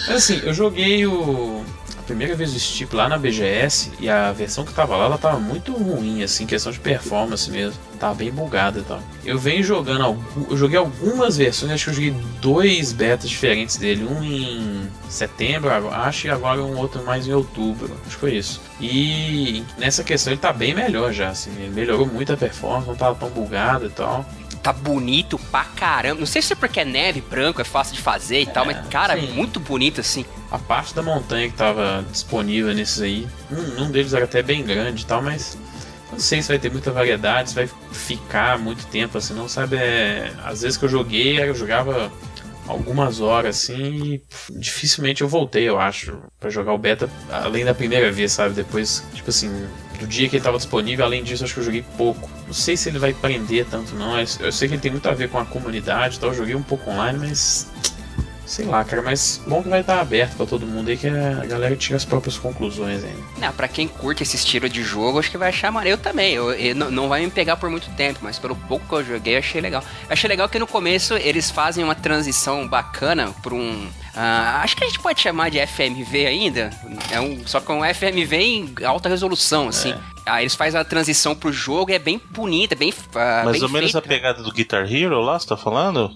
Mas 0.08 0.10
assim, 0.10 0.40
eu 0.42 0.52
joguei 0.52 1.06
o 1.06 1.64
primeira 2.08 2.34
vez 2.34 2.54
o 2.54 2.58
Steep 2.58 2.96
lá 2.96 3.06
na 3.06 3.18
BGS 3.18 3.92
e 4.00 4.08
a 4.08 4.32
versão 4.32 4.64
que 4.64 4.72
tava 4.72 4.96
lá, 4.96 5.04
ela 5.04 5.18
tava 5.18 5.38
muito 5.38 5.74
ruim, 5.74 6.22
assim, 6.22 6.46
questão 6.46 6.72
de 6.72 6.80
performance 6.80 7.50
mesmo. 7.50 7.78
Tava 8.00 8.14
bem 8.14 8.30
bugada 8.30 8.78
e 8.78 8.82
tal. 8.82 9.02
Eu 9.24 9.38
venho 9.38 9.62
jogando, 9.62 10.18
eu 10.50 10.56
joguei 10.56 10.78
algumas 10.78 11.36
versões, 11.36 11.70
acho 11.70 11.84
que 11.84 11.90
eu 11.90 11.94
joguei 11.94 12.10
dois 12.40 12.92
betas 12.92 13.28
diferentes 13.28 13.76
dele. 13.76 14.04
Um 14.04 14.24
em 14.24 14.88
setembro, 15.08 15.68
acho, 15.90 16.28
e 16.28 16.30
agora 16.30 16.62
um 16.62 16.78
outro 16.78 17.04
mais 17.04 17.26
em 17.26 17.32
outubro. 17.32 17.94
Acho 18.06 18.14
que 18.14 18.20
foi 18.20 18.34
isso. 18.36 18.60
E 18.80 19.62
nessa 19.76 20.02
questão 20.02 20.32
ele 20.32 20.40
tá 20.40 20.52
bem 20.52 20.74
melhor 20.74 21.12
já, 21.12 21.28
assim. 21.28 21.50
Melhorou 21.74 22.06
muito 22.06 22.32
a 22.32 22.36
performance, 22.36 22.88
não 22.88 22.96
tava 22.96 23.16
tão 23.16 23.28
bugado 23.28 23.86
e 23.86 23.90
tal 23.90 24.24
tá 24.58 24.72
bonito 24.72 25.38
pra 25.50 25.64
caramba. 25.64 26.20
Não 26.20 26.26
sei 26.26 26.42
se 26.42 26.52
é 26.52 26.56
porque 26.56 26.80
é 26.80 26.84
neve, 26.84 27.20
branco, 27.20 27.60
é 27.60 27.64
fácil 27.64 27.94
de 27.94 28.02
fazer 28.02 28.40
e 28.40 28.42
é, 28.42 28.46
tal, 28.46 28.66
mas, 28.66 28.86
cara, 28.88 29.16
sim. 29.16 29.28
é 29.28 29.32
muito 29.32 29.58
bonito 29.60 30.00
assim. 30.00 30.24
A 30.50 30.58
parte 30.58 30.94
da 30.94 31.02
montanha 31.02 31.48
que 31.48 31.56
tava 31.56 32.04
disponível 32.10 32.74
nesses 32.74 33.00
aí, 33.00 33.28
um, 33.50 33.84
um 33.84 33.90
deles 33.90 34.12
era 34.12 34.24
até 34.24 34.42
bem 34.42 34.64
grande 34.64 35.02
e 35.02 35.06
tal, 35.06 35.22
mas 35.22 35.58
não 36.10 36.18
sei 36.18 36.40
se 36.42 36.48
vai 36.48 36.58
ter 36.58 36.70
muita 36.70 36.90
variedade, 36.90 37.50
se 37.50 37.54
vai 37.54 37.68
ficar 37.92 38.58
muito 38.58 38.86
tempo 38.86 39.18
assim, 39.18 39.34
não 39.34 39.48
sabe. 39.48 39.76
É... 39.76 40.32
Às 40.44 40.62
vezes 40.62 40.76
que 40.76 40.84
eu 40.84 40.88
joguei, 40.88 41.40
eu 41.40 41.54
jogava 41.54 42.10
algumas 42.66 43.20
horas 43.20 43.56
assim 43.56 44.14
e 44.14 44.22
dificilmente 44.58 45.22
eu 45.22 45.28
voltei, 45.28 45.68
eu 45.68 45.78
acho, 45.78 46.18
para 46.38 46.50
jogar 46.50 46.74
o 46.74 46.78
beta 46.78 47.08
além 47.30 47.64
da 47.64 47.74
primeira 47.74 48.12
vez, 48.12 48.32
sabe? 48.32 48.54
Depois, 48.54 49.02
tipo 49.14 49.30
assim, 49.30 49.50
do 49.98 50.06
dia 50.06 50.28
que 50.28 50.36
ele 50.36 50.40
estava 50.40 50.56
disponível. 50.56 51.04
Além 51.04 51.22
disso, 51.22 51.44
acho 51.44 51.54
que 51.54 51.60
eu 51.60 51.64
joguei 51.64 51.84
pouco. 51.96 52.30
Não 52.46 52.54
sei 52.54 52.76
se 52.76 52.88
ele 52.88 52.98
vai 52.98 53.12
prender 53.12 53.66
tanto, 53.66 53.94
não. 53.94 54.18
Eu 54.18 54.52
sei 54.52 54.68
que 54.68 54.74
ele 54.74 54.80
tem 54.80 54.90
muito 54.90 55.08
a 55.08 55.12
ver 55.12 55.28
com 55.28 55.38
a 55.38 55.44
comunidade 55.44 56.16
e 56.16 56.20
tal. 56.20 56.30
Eu 56.30 56.34
joguei 56.36 56.54
um 56.54 56.62
pouco 56.62 56.90
online, 56.90 57.18
mas. 57.18 57.66
Sei 58.48 58.64
lá, 58.64 58.82
cara, 58.82 59.02
mas 59.02 59.42
bom 59.46 59.62
que 59.62 59.68
vai 59.68 59.80
estar 59.80 60.00
aberto 60.00 60.34
para 60.34 60.46
todo 60.46 60.66
mundo 60.66 60.88
aí 60.88 60.96
que 60.96 61.06
a 61.06 61.44
galera 61.44 61.76
tira 61.76 61.98
as 61.98 62.04
próprias 62.06 62.38
conclusões 62.38 63.04
aí. 63.04 63.14
Não, 63.36 63.52
pra 63.52 63.68
quem 63.68 63.86
curte 63.86 64.22
esse 64.22 64.36
estilo 64.36 64.70
de 64.70 64.82
jogo, 64.82 65.18
acho 65.18 65.30
que 65.30 65.36
vai 65.36 65.50
achar 65.50 65.70
maneiro 65.70 65.98
também. 65.98 66.32
Eu, 66.32 66.50
eu, 66.52 66.74
não 66.74 67.10
vai 67.10 67.20
me 67.20 67.30
pegar 67.30 67.58
por 67.58 67.68
muito 67.68 67.90
tempo, 67.90 68.20
mas 68.22 68.38
pelo 68.38 68.56
pouco 68.56 68.88
que 68.88 68.94
eu 68.94 69.04
joguei, 69.04 69.34
eu 69.34 69.38
achei 69.40 69.60
legal. 69.60 69.82
Eu 70.08 70.12
achei 70.14 70.26
legal 70.26 70.48
que 70.48 70.58
no 70.58 70.66
começo 70.66 71.12
eles 71.14 71.50
fazem 71.50 71.84
uma 71.84 71.94
transição 71.94 72.66
bacana 72.66 73.34
por 73.42 73.52
um 73.52 73.86
Uh, 74.18 74.64
acho 74.64 74.76
que 74.76 74.82
a 74.82 74.86
gente 74.88 74.98
pode 74.98 75.20
chamar 75.20 75.48
de 75.48 75.64
FMV 75.64 76.26
ainda. 76.26 76.70
É 77.08 77.20
um, 77.20 77.46
só 77.46 77.60
que 77.60 77.70
é 77.70 77.74
um 77.74 77.94
FMV 77.94 78.36
em 78.36 78.74
alta 78.84 79.08
resolução, 79.08 79.68
assim. 79.68 79.92
É. 79.92 79.98
Aí 80.28 80.44
eles 80.44 80.54
fazem 80.54 80.80
a 80.80 80.84
transição 80.84 81.34
pro 81.34 81.52
jogo 81.52 81.90
e 81.90 81.94
é 81.94 81.98
bem 81.98 82.20
bonita, 82.30 82.74
bem. 82.74 82.90
Uh, 82.90 83.44
Mais 83.44 83.52
bem 83.52 83.62
ou 83.62 83.68
menos 83.68 83.96
a 83.96 84.02
pegada 84.02 84.42
do 84.42 84.52
Guitar 84.52 84.90
Hero 84.90 85.20
lá, 85.20 85.38
você 85.38 85.48
tá 85.48 85.56
falando? 85.56 86.10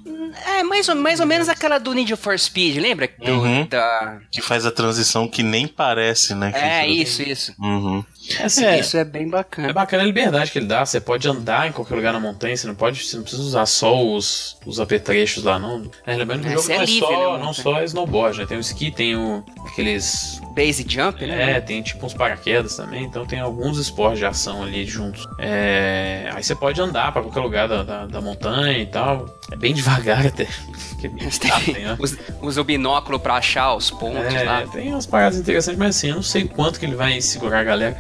É, 0.47 0.63
mais 0.63 0.89
ou, 0.89 0.95
mais 0.95 1.21
ou 1.21 1.27
menos 1.27 1.49
aquela 1.49 1.79
do 1.79 1.93
Need 1.93 2.17
for 2.17 2.39
Speed, 2.39 2.79
lembra? 2.79 3.11
Do, 3.19 3.33
uhum. 3.33 3.67
da... 3.67 4.21
Que 4.31 4.41
faz 4.41 4.65
a 4.65 4.71
transição 4.71 5.29
que 5.29 5.43
nem 5.43 5.67
parece, 5.67 6.35
né? 6.35 6.53
É, 6.55 6.87
isso, 6.87 7.23
isso. 7.23 7.55
Uhum. 7.59 8.05
É, 8.39 8.45
assim, 8.45 8.65
é, 8.65 8.79
isso 8.79 8.97
é 8.97 9.05
bem 9.05 9.29
bacana. 9.29 9.71
É 9.71 9.73
bacana 9.73 10.03
a 10.03 10.07
liberdade 10.07 10.51
que 10.51 10.59
ele 10.59 10.67
dá. 10.67 10.85
Você 10.85 11.01
pode 11.01 11.29
andar 11.29 11.69
em 11.69 11.73
qualquer 11.73 11.95
lugar 11.97 12.13
na 12.13 12.21
montanha, 12.21 12.57
você 12.57 12.67
não 12.67 12.75
pode, 12.75 13.03
você 13.03 13.17
não 13.17 13.23
precisa 13.23 13.43
usar 13.43 13.67
só 13.67 14.01
os, 14.01 14.57
os 14.65 14.79
apetrechos 14.79 15.43
lá, 15.43 15.59
não. 15.59 15.91
É, 16.07 16.15
lembrando 16.15 16.43
que 16.43 16.49
o 16.49 16.53
jogo 16.53 16.71
é 16.71 16.77
não, 16.77 16.83
é 16.83 16.87
livre, 16.87 17.01
só, 17.01 17.37
né, 17.37 17.45
não 17.45 17.53
só 17.53 17.81
é 17.81 17.85
snowboard, 17.85 18.39
né? 18.39 18.47
Tem 18.47 18.57
o 18.57 18.61
esqui, 18.61 18.91
tem 18.91 19.17
o, 19.17 19.45
aqueles. 19.67 20.41
Base 20.55 20.85
jump, 20.87 21.25
né? 21.27 21.53
É, 21.53 21.61
tem 21.61 21.83
tipo 21.83 22.05
uns 22.05 22.13
paraquedas 22.13 22.77
também, 22.77 23.05
então 23.05 23.25
tem 23.25 23.41
alguns 23.41 23.79
esportes 23.79 24.19
de 24.19 24.27
ação 24.27 24.63
ali 24.63 24.85
juntos. 24.85 25.27
É, 25.39 26.31
aí 26.33 26.43
você 26.43 26.55
pode 26.55 26.81
andar 26.81 27.11
para 27.11 27.23
qualquer 27.23 27.41
lugar 27.41 27.69
da, 27.69 27.83
da, 27.83 28.07
da, 28.07 28.21
montanha 28.21 28.79
e 28.79 28.87
tal. 28.87 29.27
É 29.51 29.57
bem 29.57 29.73
devagar 29.73 30.25
até. 30.27 30.43
É 30.45 31.31
chato, 31.31 31.73
né? 31.73 31.97
usa, 31.99 32.19
usa 32.41 32.61
o 32.61 32.65
binóculo 32.65 33.19
pra 33.19 33.35
achar 33.35 33.75
os 33.75 33.91
pontos 33.91 34.35
é, 34.35 34.43
lá. 34.45 34.67
Tem 34.67 34.93
umas 34.93 35.07
paradas 35.07 35.39
interessantes, 35.39 35.79
mas 35.79 35.97
assim, 35.97 36.09
eu 36.09 36.17
não 36.17 36.23
sei 36.23 36.47
quanto 36.47 36.79
que 36.79 36.85
ele 36.85 36.95
vai 36.95 37.21
segurar 37.21 37.61
a 37.61 37.65
galera 37.65 37.97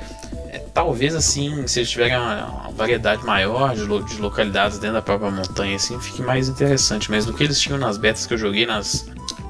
talvez 0.72 1.14
assim, 1.14 1.66
se 1.66 1.80
eles 1.80 1.90
tiverem 1.90 2.16
uma, 2.16 2.46
uma 2.46 2.70
variedade 2.72 3.24
maior 3.24 3.74
de, 3.74 3.82
lo, 3.82 4.02
de, 4.02 4.20
localidades 4.20 4.78
dentro 4.78 4.94
da 4.94 5.02
própria 5.02 5.30
montanha, 5.30 5.76
assim, 5.76 5.98
fique 6.00 6.22
mais 6.22 6.48
interessante. 6.48 7.11
Mas 7.11 7.26
do 7.26 7.32
que 7.35 7.44
eles 7.44 7.61
tinham 7.61 7.78
nas 7.78 7.96
betas 7.96 8.26
que 8.26 8.35
eu 8.35 8.38
joguei, 8.38 8.66
nas 8.66 9.06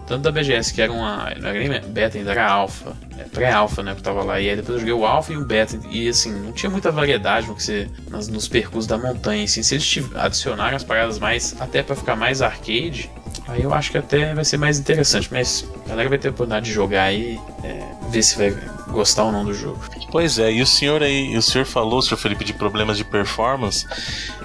tanto 0.06 0.22
da 0.22 0.32
BGS, 0.32 0.74
que 0.74 0.82
era 0.82 0.92
uma. 0.92 1.32
Não 1.40 1.48
era 1.48 1.58
nem 1.58 1.80
beta, 1.80 2.18
ainda 2.18 2.32
era 2.32 2.50
alfa. 2.50 2.92
É, 3.16 3.24
pré-alfa, 3.24 3.82
né? 3.82 3.94
Que 3.94 4.02
tava 4.02 4.22
lá. 4.22 4.40
E 4.40 4.50
aí 4.50 4.56
depois 4.56 4.74
eu 4.74 4.80
joguei 4.80 4.92
o 4.92 5.06
alfa 5.06 5.32
e 5.32 5.36
o 5.36 5.44
beta. 5.44 5.78
E 5.90 6.08
assim, 6.08 6.32
não 6.32 6.52
tinha 6.52 6.68
muita 6.68 6.90
variedade 6.90 7.46
no 7.46 7.54
que 7.54 7.62
você, 7.62 7.88
nas, 8.10 8.28
nos 8.28 8.48
percursos 8.48 8.86
da 8.86 8.98
montanha. 8.98 9.44
Assim, 9.44 9.62
se 9.62 9.74
eles 9.74 10.04
adicionarem 10.14 10.76
as 10.76 10.84
paradas 10.84 11.18
mais. 11.18 11.56
Até 11.60 11.82
para 11.82 11.94
ficar 11.96 12.16
mais 12.16 12.42
arcade, 12.42 13.10
aí 13.48 13.62
eu 13.62 13.72
acho 13.72 13.90
que 13.90 13.98
até 13.98 14.34
vai 14.34 14.44
ser 14.44 14.56
mais 14.56 14.78
interessante. 14.78 15.28
Mas 15.30 15.66
a 15.86 15.88
galera 15.88 16.08
vai 16.08 16.18
ter 16.18 16.28
a 16.28 16.30
oportunidade 16.30 16.66
de 16.66 16.72
jogar 16.72 17.04
aí, 17.04 17.40
é, 17.62 17.88
ver 18.12 18.22
se 18.22 18.36
vai 18.36 18.54
gostar 18.88 19.24
ou 19.24 19.32
não 19.32 19.44
do 19.44 19.54
jogo. 19.54 19.78
Pois 20.10 20.38
é, 20.38 20.52
e 20.52 20.60
o 20.60 20.66
senhor 20.66 21.02
aí, 21.02 21.34
o 21.36 21.42
senhor 21.42 21.64
falou, 21.64 22.02
senhor 22.02 22.18
Felipe, 22.18 22.44
de 22.44 22.52
problemas 22.52 22.98
de 22.98 23.04
performance, 23.04 23.86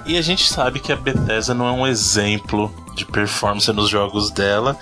e 0.06 0.16
a 0.16 0.22
gente 0.22 0.48
sabe 0.48 0.80
que 0.80 0.90
a 0.90 0.96
Bethesda 0.96 1.52
não 1.52 1.68
é 1.68 1.72
um 1.72 1.86
exemplo 1.86 2.72
de 2.94 3.04
performance 3.04 3.70
nos 3.72 3.88
jogos 3.88 4.30
dela. 4.30 4.76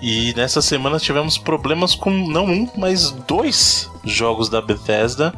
E 0.00 0.32
nessa 0.34 0.62
semana 0.62 0.98
tivemos 0.98 1.36
problemas 1.36 1.94
com 1.94 2.10
não 2.10 2.46
um, 2.46 2.68
mas 2.76 3.10
dois 3.10 3.90
jogos 4.04 4.48
da 4.48 4.62
Bethesda 4.62 5.34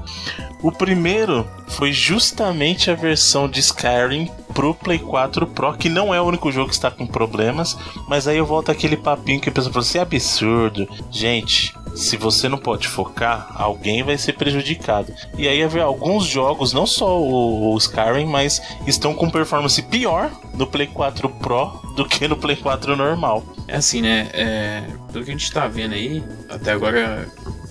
O 0.63 0.71
primeiro 0.71 1.49
foi 1.67 1.93
justamente 1.93 2.91
a 2.91 2.95
versão 2.95 3.49
de 3.49 3.59
Skyrim 3.61 4.31
pro 4.55 4.75
Play 4.75 4.99
4 4.99 5.47
Pro, 5.47 5.73
que 5.73 5.89
não 5.89 6.15
é 6.15 6.21
o 6.21 6.25
único 6.25 6.53
jogo 6.53 6.69
que 6.69 6.75
está 6.75 6.91
com 6.91 7.07
problemas, 7.07 7.77
mas 8.07 8.29
aí 8.29 8.37
eu 8.37 8.47
volto 8.47 8.71
aquele 8.71 8.97
papinho 8.97 9.41
que 9.41 9.49
a 9.49 9.53
pessoa 9.53 9.73
falou 9.73 9.87
assim: 9.87 9.99
é 9.99 10.03
absurdo. 10.03 10.89
Gente, 11.11 11.75
se 11.95 12.17
você 12.17 12.49
não 12.49 12.59
pode 12.59 12.89
focar, 12.89 13.51
alguém 13.55 14.03
vai 14.03 14.17
ser 14.17 14.35
prejudicado. 14.35 15.13
E 15.37 15.47
aí 15.49 15.63
haver 15.63 15.83
alguns 15.83 16.25
jogos, 16.25 16.73
não 16.73 16.87
só 16.87 17.21
o, 17.21 17.75
o, 17.75 17.79
Skyrim, 17.79 18.27
mas 18.27 18.61
estão 18.87 19.15
com 19.15 19.31
performance 19.31 19.81
pior 19.83 20.31
no 20.55 20.67
Play 20.67 20.87
4 20.87 21.29
Pro 21.29 21.81
do 21.97 22.05
que 22.07 22.27
no 22.29 22.37
Play 22.37 22.57
4 22.57 22.97
normal. 22.97 23.45
É 23.67 23.77
assim, 23.77 24.03
né? 24.03 24.29
É, 24.33 24.83
pelo 25.13 25.25
que 25.25 25.31
a 25.31 25.35
gente 25.35 25.53
tá 25.53 25.67
vendo 25.67 25.95
aí, 25.95 26.23
até 26.49 26.73
agora 26.73 27.29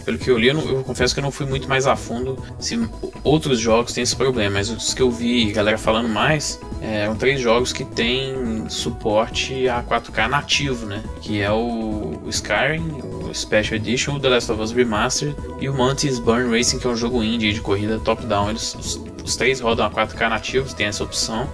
pelo 0.09 0.17
que 0.17 0.29
eu 0.31 0.37
li, 0.37 0.47
eu, 0.47 0.55
não, 0.55 0.67
eu, 0.67 0.83
confesso 0.83 1.13
que 1.13 1.19
eu 1.19 1.23
não 1.23 1.29
fui 1.29 1.45
muito 1.45 1.67
mais 1.69 1.85
a 1.85 1.95
fundo 1.95 2.43
se 2.57 2.79
outros 3.23 3.59
jogos 3.59 3.93
têm 3.93 4.01
esse 4.01 4.15
problema, 4.15 4.55
mas 4.55 4.69
os 4.69 4.93
que 4.93 5.01
eu 5.01 5.11
vi 5.11 5.51
galera 5.51 5.77
falando 5.77 6.09
mais 6.09 6.59
é, 6.81 7.01
eram 7.01 7.15
três 7.15 7.39
jogos 7.39 7.71
que 7.71 7.85
têm 7.85 8.67
suporte 8.69 9.67
a 9.67 9.83
4K 9.83 10.27
nativo, 10.27 10.85
né? 10.85 11.03
Que 11.21 11.41
é 11.41 11.51
o, 11.51 12.19
o 12.23 12.29
Skyrim, 12.29 12.87
Special 13.33 13.75
Edition, 13.75 14.15
o 14.15 14.19
The 14.19 14.29
Last 14.29 14.51
of 14.51 14.61
Us 14.61 14.71
Remastered 14.71 15.35
e 15.59 15.69
o 15.69 15.73
Mantis 15.73 16.19
Burn 16.19 16.55
Racing, 16.55 16.79
que 16.79 16.87
é 16.87 16.89
um 16.89 16.95
jogo 16.95 17.23
indie 17.23 17.53
de 17.53 17.61
corrida 17.61 17.99
top-down. 17.99 18.49
Eles, 18.49 18.75
os, 18.75 19.01
os 19.23 19.35
três 19.35 19.59
rodam 19.59 19.85
a 19.85 19.91
4K 19.91 20.29
nativos, 20.29 20.73
tem 20.73 20.87
essa 20.87 21.03
opção. 21.03 21.49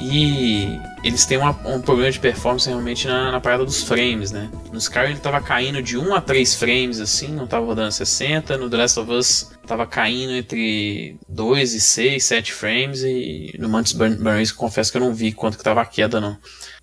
E 0.00 0.78
eles 1.02 1.26
têm 1.26 1.38
uma, 1.38 1.50
um 1.66 1.80
problema 1.80 2.10
de 2.10 2.20
performance 2.20 2.68
realmente 2.68 3.08
na, 3.08 3.32
na 3.32 3.40
parada 3.40 3.64
dos 3.64 3.82
frames, 3.82 4.30
né? 4.30 4.48
No 4.70 4.78
Skyrim 4.78 5.10
ele 5.10 5.18
tava 5.18 5.40
caindo 5.40 5.82
de 5.82 5.98
1 5.98 6.14
a 6.14 6.20
3 6.20 6.54
frames 6.54 7.00
assim, 7.00 7.28
não 7.28 7.48
tava 7.48 7.66
rodando 7.66 7.90
60. 7.90 8.56
No 8.56 8.70
The 8.70 8.76
Last 8.76 9.00
of 9.00 9.10
Us 9.10 9.50
tava 9.66 9.86
caindo 9.86 10.32
entre 10.34 11.16
2 11.28 11.74
e 11.74 11.80
6, 11.80 12.24
7 12.24 12.52
frames. 12.52 13.02
E 13.02 13.56
no 13.58 13.68
Mantis 13.68 13.92
Burn, 13.92 14.16
Burn 14.16 14.52
confesso 14.52 14.92
que 14.92 14.98
eu 14.98 15.02
não 15.02 15.12
vi 15.12 15.32
quanto 15.32 15.58
que 15.58 15.64
tava 15.64 15.80
a 15.80 15.86
queda 15.86 16.20
não. 16.20 16.36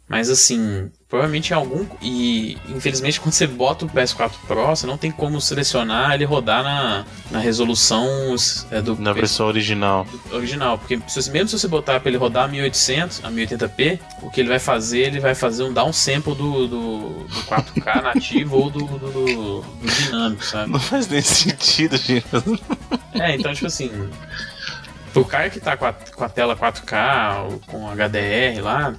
Mas 0.08 0.30
assim, 0.30 0.92
provavelmente 1.10 1.52
em 1.52 1.54
algum. 1.56 1.86
E 2.02 2.58
infelizmente 2.70 3.20
quando 3.22 3.34
você 3.34 3.48
bota 3.48 3.86
o 3.86 3.90
PS4 3.90 4.32
Pro, 4.48 4.68
você 4.68 4.86
não 4.86 4.98
tem 4.98 5.12
como 5.12 5.42
selecionar 5.42 6.14
ele 6.14 6.26
rodar 6.26 6.64
na, 6.64 7.06
na 7.32 7.40
resolução 7.40 8.06
é, 8.70 8.82
do. 8.82 8.96
Na 9.02 9.14
versão 9.14 9.48
original. 9.48 10.06
Original, 10.32 10.78
porque 10.78 11.00
se, 11.08 11.32
mesmo 11.32 11.50
se 11.50 11.60
você 11.60 11.68
botar 11.68 12.00
para 12.00 12.10
ele 12.10 12.18
rodar 12.18 12.46
a 12.46 12.48
1800, 12.48 13.24
a 13.24 13.32
1080p, 13.32 14.00
o 14.22 14.30
que 14.30 14.42
ele 14.42 14.50
vai 14.50 14.60
fazer, 14.60 15.00
ele 15.00 15.20
vai 15.20 15.34
fazer 15.34 15.64
um 15.64 15.74
downsample 15.74 16.36
do, 16.36 16.68
do, 16.68 16.98
do 17.24 17.44
4K 17.48 18.04
nativo 18.14 18.58
ou 18.58 18.70
do, 18.70 18.86
do, 18.86 19.00
do, 19.00 19.62
do 19.62 19.92
dinâmico, 19.92 20.46
sabe? 20.46 20.72
Não 20.72 20.80
faz 20.80 21.08
nem 21.08 21.22
sentido, 21.22 21.98
gente. 21.98 22.26
É, 23.14 23.36
então, 23.36 23.54
tipo 23.54 23.68
assim. 23.68 23.92
Pro 25.12 25.24
cara 25.24 25.50
que 25.50 25.62
tá 25.62 25.78
com 25.78 25.86
a, 25.86 25.94
com 25.94 26.24
a 26.26 26.28
tela 26.28 26.58
4K, 26.58 27.46
ou 27.46 27.60
com 27.68 27.88
HDR 27.90 28.62
lá, 28.62 28.94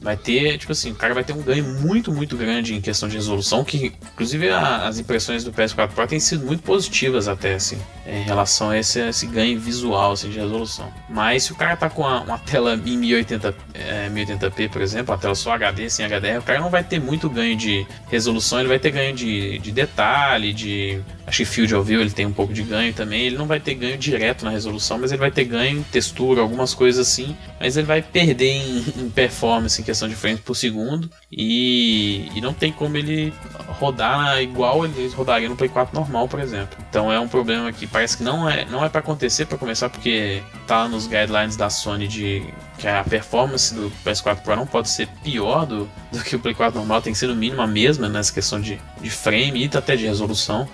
vai 0.00 0.16
ter, 0.16 0.58
tipo 0.58 0.72
assim, 0.72 0.92
o 0.92 0.94
cara 0.94 1.12
vai 1.12 1.24
ter 1.24 1.32
um 1.32 1.42
ganho 1.42 1.64
muito, 1.64 2.12
muito 2.12 2.36
grande 2.36 2.74
em 2.74 2.80
questão 2.80 3.08
de 3.08 3.16
resolução, 3.16 3.64
que 3.64 3.92
inclusive 4.12 4.48
a, 4.50 4.86
as 4.86 4.98
impressões 4.98 5.42
do 5.42 5.52
PS4 5.52 5.88
Pro 5.88 6.06
têm 6.06 6.20
sido 6.20 6.46
muito 6.46 6.62
positivas 6.62 7.26
até, 7.26 7.54
assim, 7.54 7.78
em 8.06 8.22
relação 8.22 8.70
a 8.70 8.78
esse, 8.78 9.00
esse 9.00 9.26
ganho 9.26 9.58
visual, 9.58 10.12
assim, 10.12 10.30
de 10.30 10.38
resolução. 10.38 10.92
Mas 11.08 11.44
se 11.44 11.52
o 11.52 11.56
cara 11.56 11.76
tá 11.76 11.90
com 11.90 12.02
uma, 12.02 12.20
uma 12.20 12.38
tela 12.38 12.74
em 12.74 12.96
1080, 12.96 13.54
é, 13.74 14.08
1080p, 14.10 14.70
por 14.70 14.82
exemplo, 14.82 15.14
a 15.14 15.18
tela 15.18 15.34
só 15.34 15.52
HD, 15.52 15.90
sem 15.90 16.06
HDR, 16.06 16.38
o 16.38 16.42
cara 16.42 16.60
não 16.60 16.70
vai 16.70 16.84
ter 16.84 17.00
muito 17.00 17.28
ganho 17.28 17.56
de 17.56 17.86
resolução, 18.08 18.60
ele 18.60 18.68
vai 18.68 18.78
ter 18.78 18.90
ganho 18.90 19.14
de, 19.14 19.58
de 19.58 19.72
detalhe, 19.72 20.52
de 20.52 21.00
Acho 21.28 21.38
que 21.38 21.44
Field 21.44 21.74
of 21.74 21.86
View 21.86 22.00
ele 22.00 22.10
tem 22.10 22.24
um 22.24 22.32
pouco 22.32 22.54
de 22.54 22.62
ganho 22.62 22.92
também. 22.94 23.20
Ele 23.26 23.36
não 23.36 23.46
vai 23.46 23.60
ter 23.60 23.74
ganho 23.74 23.98
direto 23.98 24.46
na 24.46 24.50
resolução, 24.50 24.98
mas 24.98 25.12
ele 25.12 25.20
vai 25.20 25.30
ter 25.30 25.44
ganho 25.44 25.80
em 25.80 25.82
textura, 25.82 26.40
algumas 26.40 26.72
coisas 26.72 27.06
assim. 27.06 27.36
Mas 27.60 27.76
ele 27.76 27.86
vai 27.86 28.00
perder 28.00 28.50
em, 28.50 28.78
em 29.04 29.10
performance, 29.10 29.80
em 29.80 29.84
questão 29.84 30.08
de 30.08 30.14
frames 30.14 30.40
por 30.40 30.54
segundo. 30.54 31.10
E, 31.30 32.30
e, 32.34 32.40
não 32.40 32.54
tem 32.54 32.72
como 32.72 32.96
ele 32.96 33.32
rodar 33.78 34.42
igual 34.42 34.86
ele 34.86 35.08
rodaria 35.08 35.48
no 35.48 35.56
Play 35.56 35.68
4 35.68 35.94
normal, 35.94 36.26
por 36.28 36.40
exemplo. 36.40 36.78
Então 36.88 37.12
é 37.12 37.20
um 37.20 37.28
problema 37.28 37.70
que 37.70 37.86
parece 37.86 38.16
que 38.16 38.22
não 38.22 38.48
é, 38.48 38.64
não 38.64 38.82
é 38.82 38.88
para 38.88 39.00
acontecer 39.00 39.44
para 39.44 39.58
começar, 39.58 39.90
porque 39.90 40.42
tá 40.66 40.88
nos 40.88 41.06
guidelines 41.06 41.56
da 41.56 41.68
Sony 41.68 42.08
de 42.08 42.42
que 42.78 42.86
a 42.86 43.04
performance 43.04 43.74
do 43.74 43.92
PS4 44.04 44.40
Pro 44.40 44.56
não 44.56 44.66
pode 44.66 44.88
ser 44.88 45.08
pior 45.22 45.66
do, 45.66 45.88
do 46.12 46.22
que 46.22 46.36
o 46.36 46.38
Play 46.38 46.54
4 46.54 46.78
normal, 46.78 47.02
tem 47.02 47.12
que 47.12 47.18
ser 47.18 47.26
no 47.26 47.34
mínimo 47.34 47.60
a 47.60 47.66
mesma 47.66 48.08
nessa 48.08 48.32
questão 48.32 48.60
de, 48.60 48.80
de 49.00 49.10
frame 49.10 49.64
e 49.64 49.76
até 49.76 49.96
de 49.96 50.06
resolução. 50.06 50.68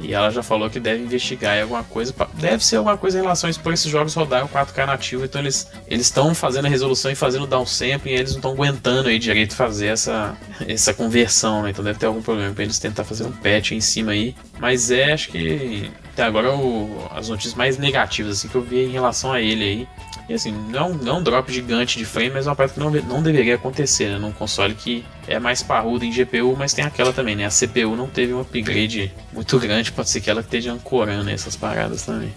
E 0.00 0.14
ela 0.14 0.30
já 0.30 0.42
falou 0.42 0.70
que 0.70 0.78
deve 0.78 1.02
investigar 1.02 1.60
alguma 1.60 1.82
coisa. 1.84 2.12
Pra... 2.12 2.28
Deve 2.34 2.64
ser 2.64 2.76
alguma 2.76 2.96
coisa 2.96 3.18
em 3.18 3.22
relação 3.22 3.48
a 3.48 3.50
isso, 3.50 3.60
por 3.60 3.72
esses 3.72 3.90
jogos 3.90 4.14
rodarem 4.14 4.46
o 4.46 4.48
4K 4.48 4.86
nativo. 4.86 5.24
Então 5.24 5.40
eles 5.40 5.70
estão 5.88 6.34
fazendo 6.34 6.66
a 6.66 6.68
resolução 6.68 7.10
e 7.10 7.14
fazendo 7.14 7.46
downsampling. 7.46 8.12
E 8.12 8.14
eles 8.14 8.30
não 8.30 8.38
estão 8.38 8.52
aguentando 8.52 9.08
aí 9.08 9.18
direito 9.18 9.54
fazer 9.54 9.88
essa, 9.88 10.36
essa 10.66 10.94
conversão, 10.94 11.62
né? 11.62 11.70
Então 11.70 11.84
deve 11.84 11.98
ter 11.98 12.06
algum 12.06 12.22
problema 12.22 12.54
para 12.54 12.64
eles 12.64 12.78
tentar 12.78 13.04
fazer 13.04 13.24
um 13.24 13.32
patch 13.32 13.72
em 13.72 13.80
cima 13.80 14.12
aí. 14.12 14.34
Mas 14.58 14.90
é, 14.90 15.12
acho 15.12 15.30
que 15.30 15.90
até 16.12 16.22
agora 16.22 16.52
o, 16.52 17.08
as 17.14 17.28
notícias 17.28 17.54
mais 17.54 17.78
negativas 17.78 18.38
assim, 18.38 18.48
que 18.48 18.54
eu 18.54 18.62
vi 18.62 18.84
em 18.84 18.90
relação 18.90 19.32
a 19.32 19.40
ele 19.40 19.64
aí. 19.64 19.88
E 20.28 20.34
assim, 20.34 20.52
não, 20.52 20.90
não 20.90 21.16
é 21.16 21.18
um 21.20 21.22
drop 21.22 21.50
gigante 21.52 21.96
de 21.96 22.04
frame, 22.04 22.30
mas 22.30 22.46
é 22.46 22.50
uma 22.50 22.56
parte 22.56 22.74
que 22.74 22.80
não, 22.80 22.90
não 22.90 23.22
deveria 23.22 23.54
acontecer, 23.54 24.10
né? 24.10 24.18
Num 24.18 24.32
console 24.32 24.74
que 24.74 25.04
é 25.28 25.38
mais 25.38 25.62
parrudo 25.62 26.04
em 26.04 26.10
GPU, 26.10 26.56
mas 26.56 26.72
tem 26.72 26.84
aquela 26.84 27.12
também, 27.12 27.36
né? 27.36 27.44
A 27.44 27.50
CPU 27.50 27.94
não 27.94 28.08
teve 28.08 28.32
um 28.32 28.40
upgrade 28.40 29.12
muito 29.32 29.58
grande, 29.58 29.92
pode 29.92 30.08
ser 30.08 30.20
que 30.20 30.30
ela 30.30 30.40
esteja 30.40 30.72
ancorando 30.72 31.28
essas 31.30 31.54
paradas 31.54 32.02
também. 32.02 32.32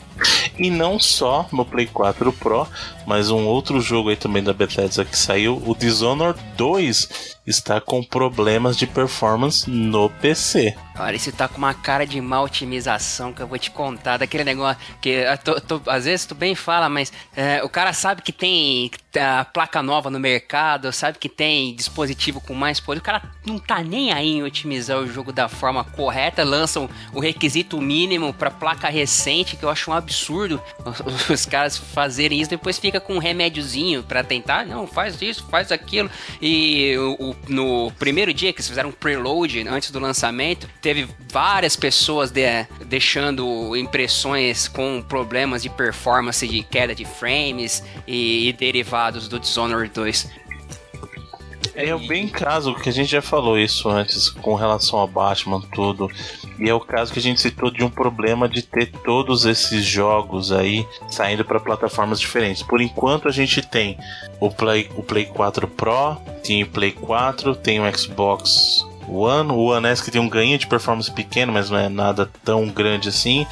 E 0.60 0.70
não 0.70 1.00
só 1.00 1.48
no 1.52 1.66
Play 1.66 1.88
4 1.88 2.32
Pro, 2.34 2.68
mas 3.08 3.32
um 3.32 3.46
outro 3.46 3.80
jogo 3.80 4.10
aí 4.10 4.16
também 4.16 4.44
da 4.44 4.54
Bethesda 4.54 5.06
que 5.06 5.18
saiu, 5.18 5.62
o 5.66 5.76
Dishonored 5.76 6.40
2, 6.58 7.38
está 7.48 7.82
com 7.82 8.04
problemas 8.04 8.78
de 8.78 8.86
performance 8.86 9.70
no 9.70 10.10
PC. 10.10 10.76
Olha, 11.00 11.16
isso 11.16 11.32
tá 11.32 11.48
com 11.48 11.58
uma 11.58 11.74
cara 11.74 12.06
de 12.06 12.20
má 12.22 12.42
otimização 12.42 13.34
que 13.34 13.42
eu 13.42 13.48
vou 13.48 13.58
te 13.58 13.72
contar. 13.72 14.18
Daquele 14.18 14.44
negócio 14.44 14.78
que 15.00 15.24
tô, 15.44 15.60
tô, 15.60 15.82
às 15.88 16.06
vezes 16.06 16.26
tu 16.26 16.36
bem 16.36 16.54
fala, 16.54 16.90
mas 16.90 17.12
é, 17.36 17.64
o 17.64 17.70
cara 17.70 17.94
sabe 17.94 18.22
que 18.22 18.32
tem 18.32 18.92
a 19.20 19.44
placa 19.44 19.82
nova 19.82 20.10
no 20.10 20.20
mercado, 20.20 20.92
sabe 20.94 21.18
que 21.18 21.28
tem 21.28 21.76
dispositivo 21.76 22.40
com 22.40 22.54
mais 22.54 22.80
poder. 22.80 23.00
O 23.00 23.04
cara 23.04 23.22
não 23.46 23.60
tá 23.60 23.84
nem 23.84 24.12
aí 24.12 24.38
em 24.38 24.44
otimizar 24.44 24.98
o 24.98 25.08
jogo 25.08 25.34
da 25.34 25.50
forma 25.50 25.84
correta, 25.84 26.44
lançam 26.44 26.90
o 27.14 27.20
requisito 27.20 27.82
mínimo 27.82 28.34
para 28.34 28.50
placa 28.50 28.90
recente, 28.90 29.58
que 29.58 29.64
eu 29.64 29.70
acho 29.70 29.92
um 29.92 29.94
absurdo 29.94 30.62
os 31.30 31.46
caras 31.46 31.78
fazerem 31.78 32.40
isso. 32.40 32.50
Depois 32.50 32.78
fica 32.78 33.00
com 33.00 33.16
um 33.16 33.20
remédiozinho 33.20 34.04
para 34.04 34.24
tentar, 34.24 34.66
não, 34.66 34.88
faz 34.88 35.22
isso, 35.22 35.46
faz 35.50 35.72
aquilo. 35.72 36.10
E 36.42 36.96
o, 36.98 37.32
o, 37.32 37.36
no 37.48 37.92
primeiro 38.00 38.34
dia 38.34 38.54
que 38.54 38.60
eles 38.60 38.68
fizeram 38.68 38.90
um 38.90 38.94
preload 38.94 39.68
antes 39.68 39.92
do 39.92 40.00
lançamento, 40.00 40.70
teve 40.82 41.08
várias 41.30 41.76
pessoas 41.76 42.32
de, 42.32 42.66
deixando 42.86 43.76
impressões 43.76 44.68
com 44.68 45.02
problemas 45.02 45.64
de 45.64 45.70
performance, 45.70 46.48
de 46.48 46.64
queda 46.64 46.94
de 46.94 47.06
frames 47.06 47.84
e, 48.08 48.50
e 48.50 48.54
derivados 48.54 49.01
do 49.10 49.40
Dishonored 49.40 49.92
2. 49.94 50.42
É 51.74 51.96
bem 51.96 52.28
caso 52.28 52.76
que 52.76 52.90
a 52.90 52.92
gente 52.92 53.10
já 53.10 53.22
falou 53.22 53.58
isso 53.58 53.88
antes 53.90 54.30
com 54.30 54.56
relação 54.56 55.02
a 55.02 55.08
Batman 55.08 55.62
tudo. 55.74 56.10
E 56.60 56.70
é 56.70 56.74
o 56.74 56.80
caso 56.80 57.12
que 57.12 57.20
a 57.20 57.22
gente 57.22 57.40
citou 57.40 57.72
de 57.72 57.84
um 57.84 57.90
problema 57.90 58.48
de 58.48 58.62
ter 58.62 58.92
todos 59.04 59.46
esses 59.46 59.84
jogos 59.84 60.52
aí 60.52 60.86
saindo 61.10 61.46
para 61.46 61.60
plataformas 61.60 62.20
diferentes. 62.20 62.62
Por 62.62 62.82
enquanto 62.82 63.28
a 63.28 63.32
gente 63.32 63.62
tem 63.62 63.98
o 64.40 64.52
Play, 64.52 64.92
o 64.96 65.02
Play 65.02 65.26
4 65.26 65.68
Pro, 65.70 66.18
tem 66.44 66.62
o 66.62 66.68
Play 66.68 66.92
4, 66.92 67.56
tem 67.56 67.80
o 67.80 67.98
Xbox 67.98 68.86
One, 69.08 69.52
o 69.52 69.72
One 69.72 69.88
S 69.88 70.04
que 70.04 70.12
tem 70.12 70.22
um 70.22 70.30
ganho 70.30 70.58
de 70.58 70.68
performance 70.68 71.12
pequeno, 71.12 71.52
mas 71.52 71.70
não 71.70 71.78
é 71.78 71.90
nada 71.90 72.30
tão 72.44 72.68
grande 72.68 73.10
assim. 73.10 73.48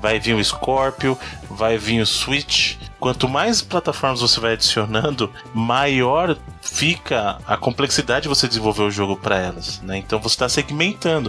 Vai 0.00 0.20
vir 0.20 0.34
o 0.34 0.44
Scorpio, 0.44 1.18
vai 1.50 1.78
vir 1.78 2.00
o 2.00 2.06
Switch. 2.06 2.76
Quanto 3.02 3.28
mais 3.28 3.60
plataformas 3.60 4.20
você 4.20 4.38
vai 4.38 4.52
adicionando, 4.52 5.28
maior 5.52 6.38
fica 6.60 7.36
a 7.44 7.56
complexidade 7.56 8.22
de 8.22 8.28
você 8.28 8.46
desenvolver 8.46 8.84
o 8.84 8.92
jogo 8.92 9.16
para 9.16 9.36
elas, 9.36 9.82
né? 9.82 9.98
Então 9.98 10.20
você 10.20 10.34
está 10.36 10.48
segmentando. 10.48 11.28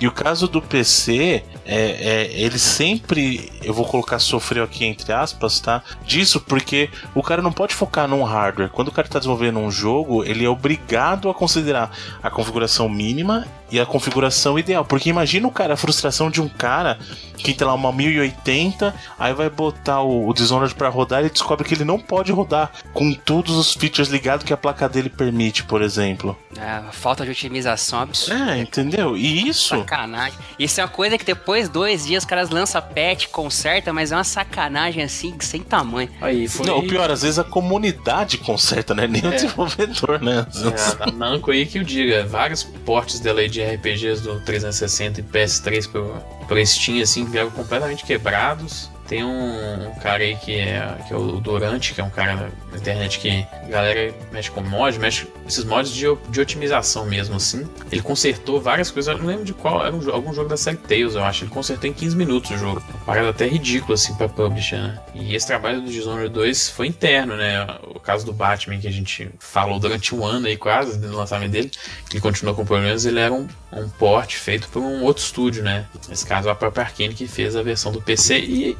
E 0.00 0.08
o 0.08 0.10
caso 0.10 0.48
do 0.48 0.60
PC 0.60 1.44
é, 1.64 1.76
é, 1.76 2.32
ele 2.32 2.58
sempre, 2.58 3.52
eu 3.62 3.72
vou 3.72 3.86
colocar 3.86 4.18
sofreu 4.18 4.64
aqui 4.64 4.84
entre 4.84 5.12
aspas, 5.12 5.60
tá? 5.60 5.80
Disso 6.04 6.40
porque 6.40 6.90
o 7.14 7.22
cara 7.22 7.40
não 7.40 7.52
pode 7.52 7.72
focar 7.72 8.08
num 8.08 8.24
hardware. 8.24 8.70
Quando 8.70 8.88
o 8.88 8.92
cara 8.92 9.06
está 9.06 9.20
desenvolvendo 9.20 9.60
um 9.60 9.70
jogo, 9.70 10.24
ele 10.24 10.44
é 10.44 10.48
obrigado 10.48 11.30
a 11.30 11.34
considerar 11.34 11.96
a 12.20 12.30
configuração 12.30 12.88
mínima 12.88 13.46
e 13.70 13.78
a 13.80 13.86
configuração 13.86 14.58
ideal. 14.58 14.84
Porque 14.84 15.08
imagina 15.08 15.46
o 15.46 15.52
cara, 15.52 15.74
a 15.74 15.76
frustração 15.76 16.30
de 16.30 16.40
um 16.40 16.48
cara 16.48 16.98
que 17.38 17.54
tem 17.54 17.66
lá 17.66 17.74
uma 17.74 17.92
1080, 17.92 18.94
aí 19.18 19.32
vai 19.32 19.48
botar 19.48 20.02
o, 20.02 20.28
o 20.28 20.34
Dishonored 20.34 20.74
para 20.74 20.88
rodar 20.88 21.11
rodar, 21.12 21.20
ele 21.20 21.30
descobre 21.30 21.66
que 21.68 21.74
ele 21.74 21.84
não 21.84 21.98
pode 21.98 22.32
rodar 22.32 22.72
com 22.92 23.12
todos 23.12 23.54
os 23.56 23.74
features 23.74 24.08
ligados 24.08 24.44
que 24.44 24.52
a 24.52 24.56
placa 24.56 24.88
dele 24.88 25.08
permite, 25.10 25.62
por 25.64 25.82
exemplo. 25.82 26.36
É, 26.58 26.82
falta 26.92 27.24
de 27.24 27.30
otimização 27.30 28.00
absurda. 28.00 28.52
É, 28.52 28.58
entendeu? 28.58 29.16
E 29.16 29.48
isso. 29.48 29.76
Sacanagem. 29.76 30.38
Isso 30.58 30.80
é 30.80 30.84
uma 30.84 30.90
coisa 30.90 31.18
que 31.18 31.24
depois, 31.24 31.68
dois 31.68 32.06
dias, 32.06 32.22
os 32.24 32.28
caras 32.28 32.50
lançam 32.50 32.80
patch, 32.82 33.26
conserta, 33.28 33.92
mas 33.92 34.12
é 34.12 34.16
uma 34.16 34.24
sacanagem 34.24 35.02
assim, 35.02 35.34
sem 35.40 35.62
tamanho. 35.62 36.08
Aí 36.20 36.48
foi. 36.48 36.66
Não, 36.66 36.78
o 36.78 36.86
pior, 36.86 37.10
às 37.10 37.22
vezes 37.22 37.38
a 37.38 37.44
comunidade 37.44 38.38
conserta, 38.38 38.94
né? 38.94 39.06
Nem 39.06 39.22
o 39.22 39.28
É. 39.28 39.30
desenvolvedor, 39.32 40.20
né? 40.22 40.46
É, 40.54 41.02
a 41.08 41.12
Namco 41.12 41.50
aí 41.50 41.66
que 41.66 41.78
eu 41.78 41.84
diga, 41.84 42.24
vários 42.26 42.62
portes 42.62 43.20
dela 43.20 43.40
aí 43.40 43.48
de 43.48 43.62
RPGs 43.62 44.22
do 44.22 44.40
360 44.40 45.20
e 45.20 45.22
PS3 45.24 45.90
pro, 45.90 46.14
pro 46.46 46.66
Steam, 46.66 47.02
assim, 47.02 47.24
vieram 47.24 47.50
completamente 47.50 48.04
quebrados. 48.04 48.90
Tem 49.12 49.22
um, 49.22 49.88
um 49.88 49.94
cara 49.96 50.22
aí 50.22 50.34
que 50.34 50.58
é, 50.58 50.96
que 51.06 51.12
é 51.12 51.16
o 51.18 51.38
Durante, 51.38 51.92
que 51.92 52.00
é 52.00 52.04
um 52.04 52.08
cara 52.08 52.50
na 52.70 52.78
internet 52.78 53.18
que 53.18 53.46
a 53.52 53.68
galera 53.68 54.14
mexe 54.32 54.50
com 54.50 54.62
mod, 54.62 54.98
mexe 54.98 55.26
esses 55.46 55.64
mods 55.66 55.92
de, 55.92 56.06
de 56.30 56.40
otimização 56.40 57.04
mesmo, 57.04 57.36
assim. 57.36 57.68
Ele 57.90 58.00
consertou 58.00 58.58
várias 58.58 58.90
coisas, 58.90 59.12
eu 59.12 59.18
não 59.18 59.26
lembro 59.26 59.44
de 59.44 59.52
qual, 59.52 59.84
era 59.84 59.94
um, 59.94 60.10
algum 60.10 60.32
jogo 60.32 60.48
da 60.48 60.56
série 60.56 60.78
Tales, 60.78 61.14
eu 61.14 61.22
acho. 61.22 61.44
Ele 61.44 61.50
consertou 61.50 61.90
em 61.90 61.92
15 61.92 62.16
minutos 62.16 62.52
o 62.52 62.56
jogo. 62.56 62.82
Uma 62.88 63.04
parada 63.04 63.28
até 63.28 63.46
ridícula, 63.46 63.96
assim, 63.96 64.14
pra 64.14 64.30
publisher, 64.30 64.78
né? 64.78 64.98
E 65.14 65.34
esse 65.34 65.46
trabalho 65.46 65.82
do 65.82 65.90
Dishonored 65.90 66.32
2 66.32 66.70
foi 66.70 66.86
interno, 66.86 67.36
né? 67.36 67.66
O 67.94 68.00
caso 68.00 68.24
do 68.24 68.32
Batman, 68.32 68.78
que 68.78 68.88
a 68.88 68.92
gente 68.92 69.28
falou 69.38 69.78
durante 69.78 70.14
um 70.14 70.24
ano 70.24 70.46
aí 70.46 70.56
quase, 70.56 70.98
no 70.98 71.14
lançamento 71.14 71.50
dele, 71.50 71.70
ele 72.10 72.20
continuou 72.22 72.56
com 72.56 72.64
problemas, 72.64 73.04
ele 73.04 73.20
era 73.20 73.34
um, 73.34 73.46
um 73.72 73.88
port 73.88 74.34
feito 74.34 74.68
por 74.68 74.80
um 74.82 75.02
outro 75.02 75.22
estúdio, 75.24 75.62
né? 75.62 75.86
Nesse 76.08 76.26
caso, 76.26 76.48
a 76.50 76.54
própria 76.54 76.84
Arkane 76.84 77.14
que 77.14 77.26
fez 77.26 77.56
a 77.56 77.62
versão 77.62 77.90
do 77.92 78.00
PC 78.02 78.38
e 78.38 78.76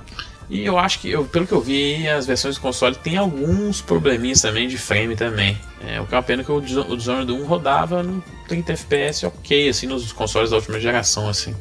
e 0.50 0.66
eu 0.66 0.76
acho 0.76 0.98
que, 0.98 1.08
eu, 1.08 1.24
pelo 1.24 1.46
que 1.46 1.52
eu 1.52 1.62
vi, 1.62 2.06
as 2.06 2.26
versões 2.26 2.56
do 2.56 2.60
console 2.60 2.94
tem 2.94 3.16
alguns 3.16 3.80
probleminhas 3.80 4.42
também 4.42 4.68
de 4.68 4.76
frame 4.76 5.16
também. 5.16 5.58
É, 5.80 5.98
o 5.98 6.06
que 6.06 6.14
é 6.14 6.16
uma 6.18 6.22
pena 6.22 6.44
que 6.44 6.52
o, 6.52 6.60
Dis- 6.60 6.76
o 6.76 6.94
Dishonored 6.94 7.32
1 7.32 7.46
rodava 7.46 8.02
no 8.02 8.22
30 8.48 8.72
FPS 8.72 9.24
ok, 9.24 9.70
assim, 9.70 9.86
nos 9.86 10.12
consoles 10.12 10.50
da 10.50 10.56
última 10.56 10.78
geração, 10.78 11.26
assim. 11.26 11.54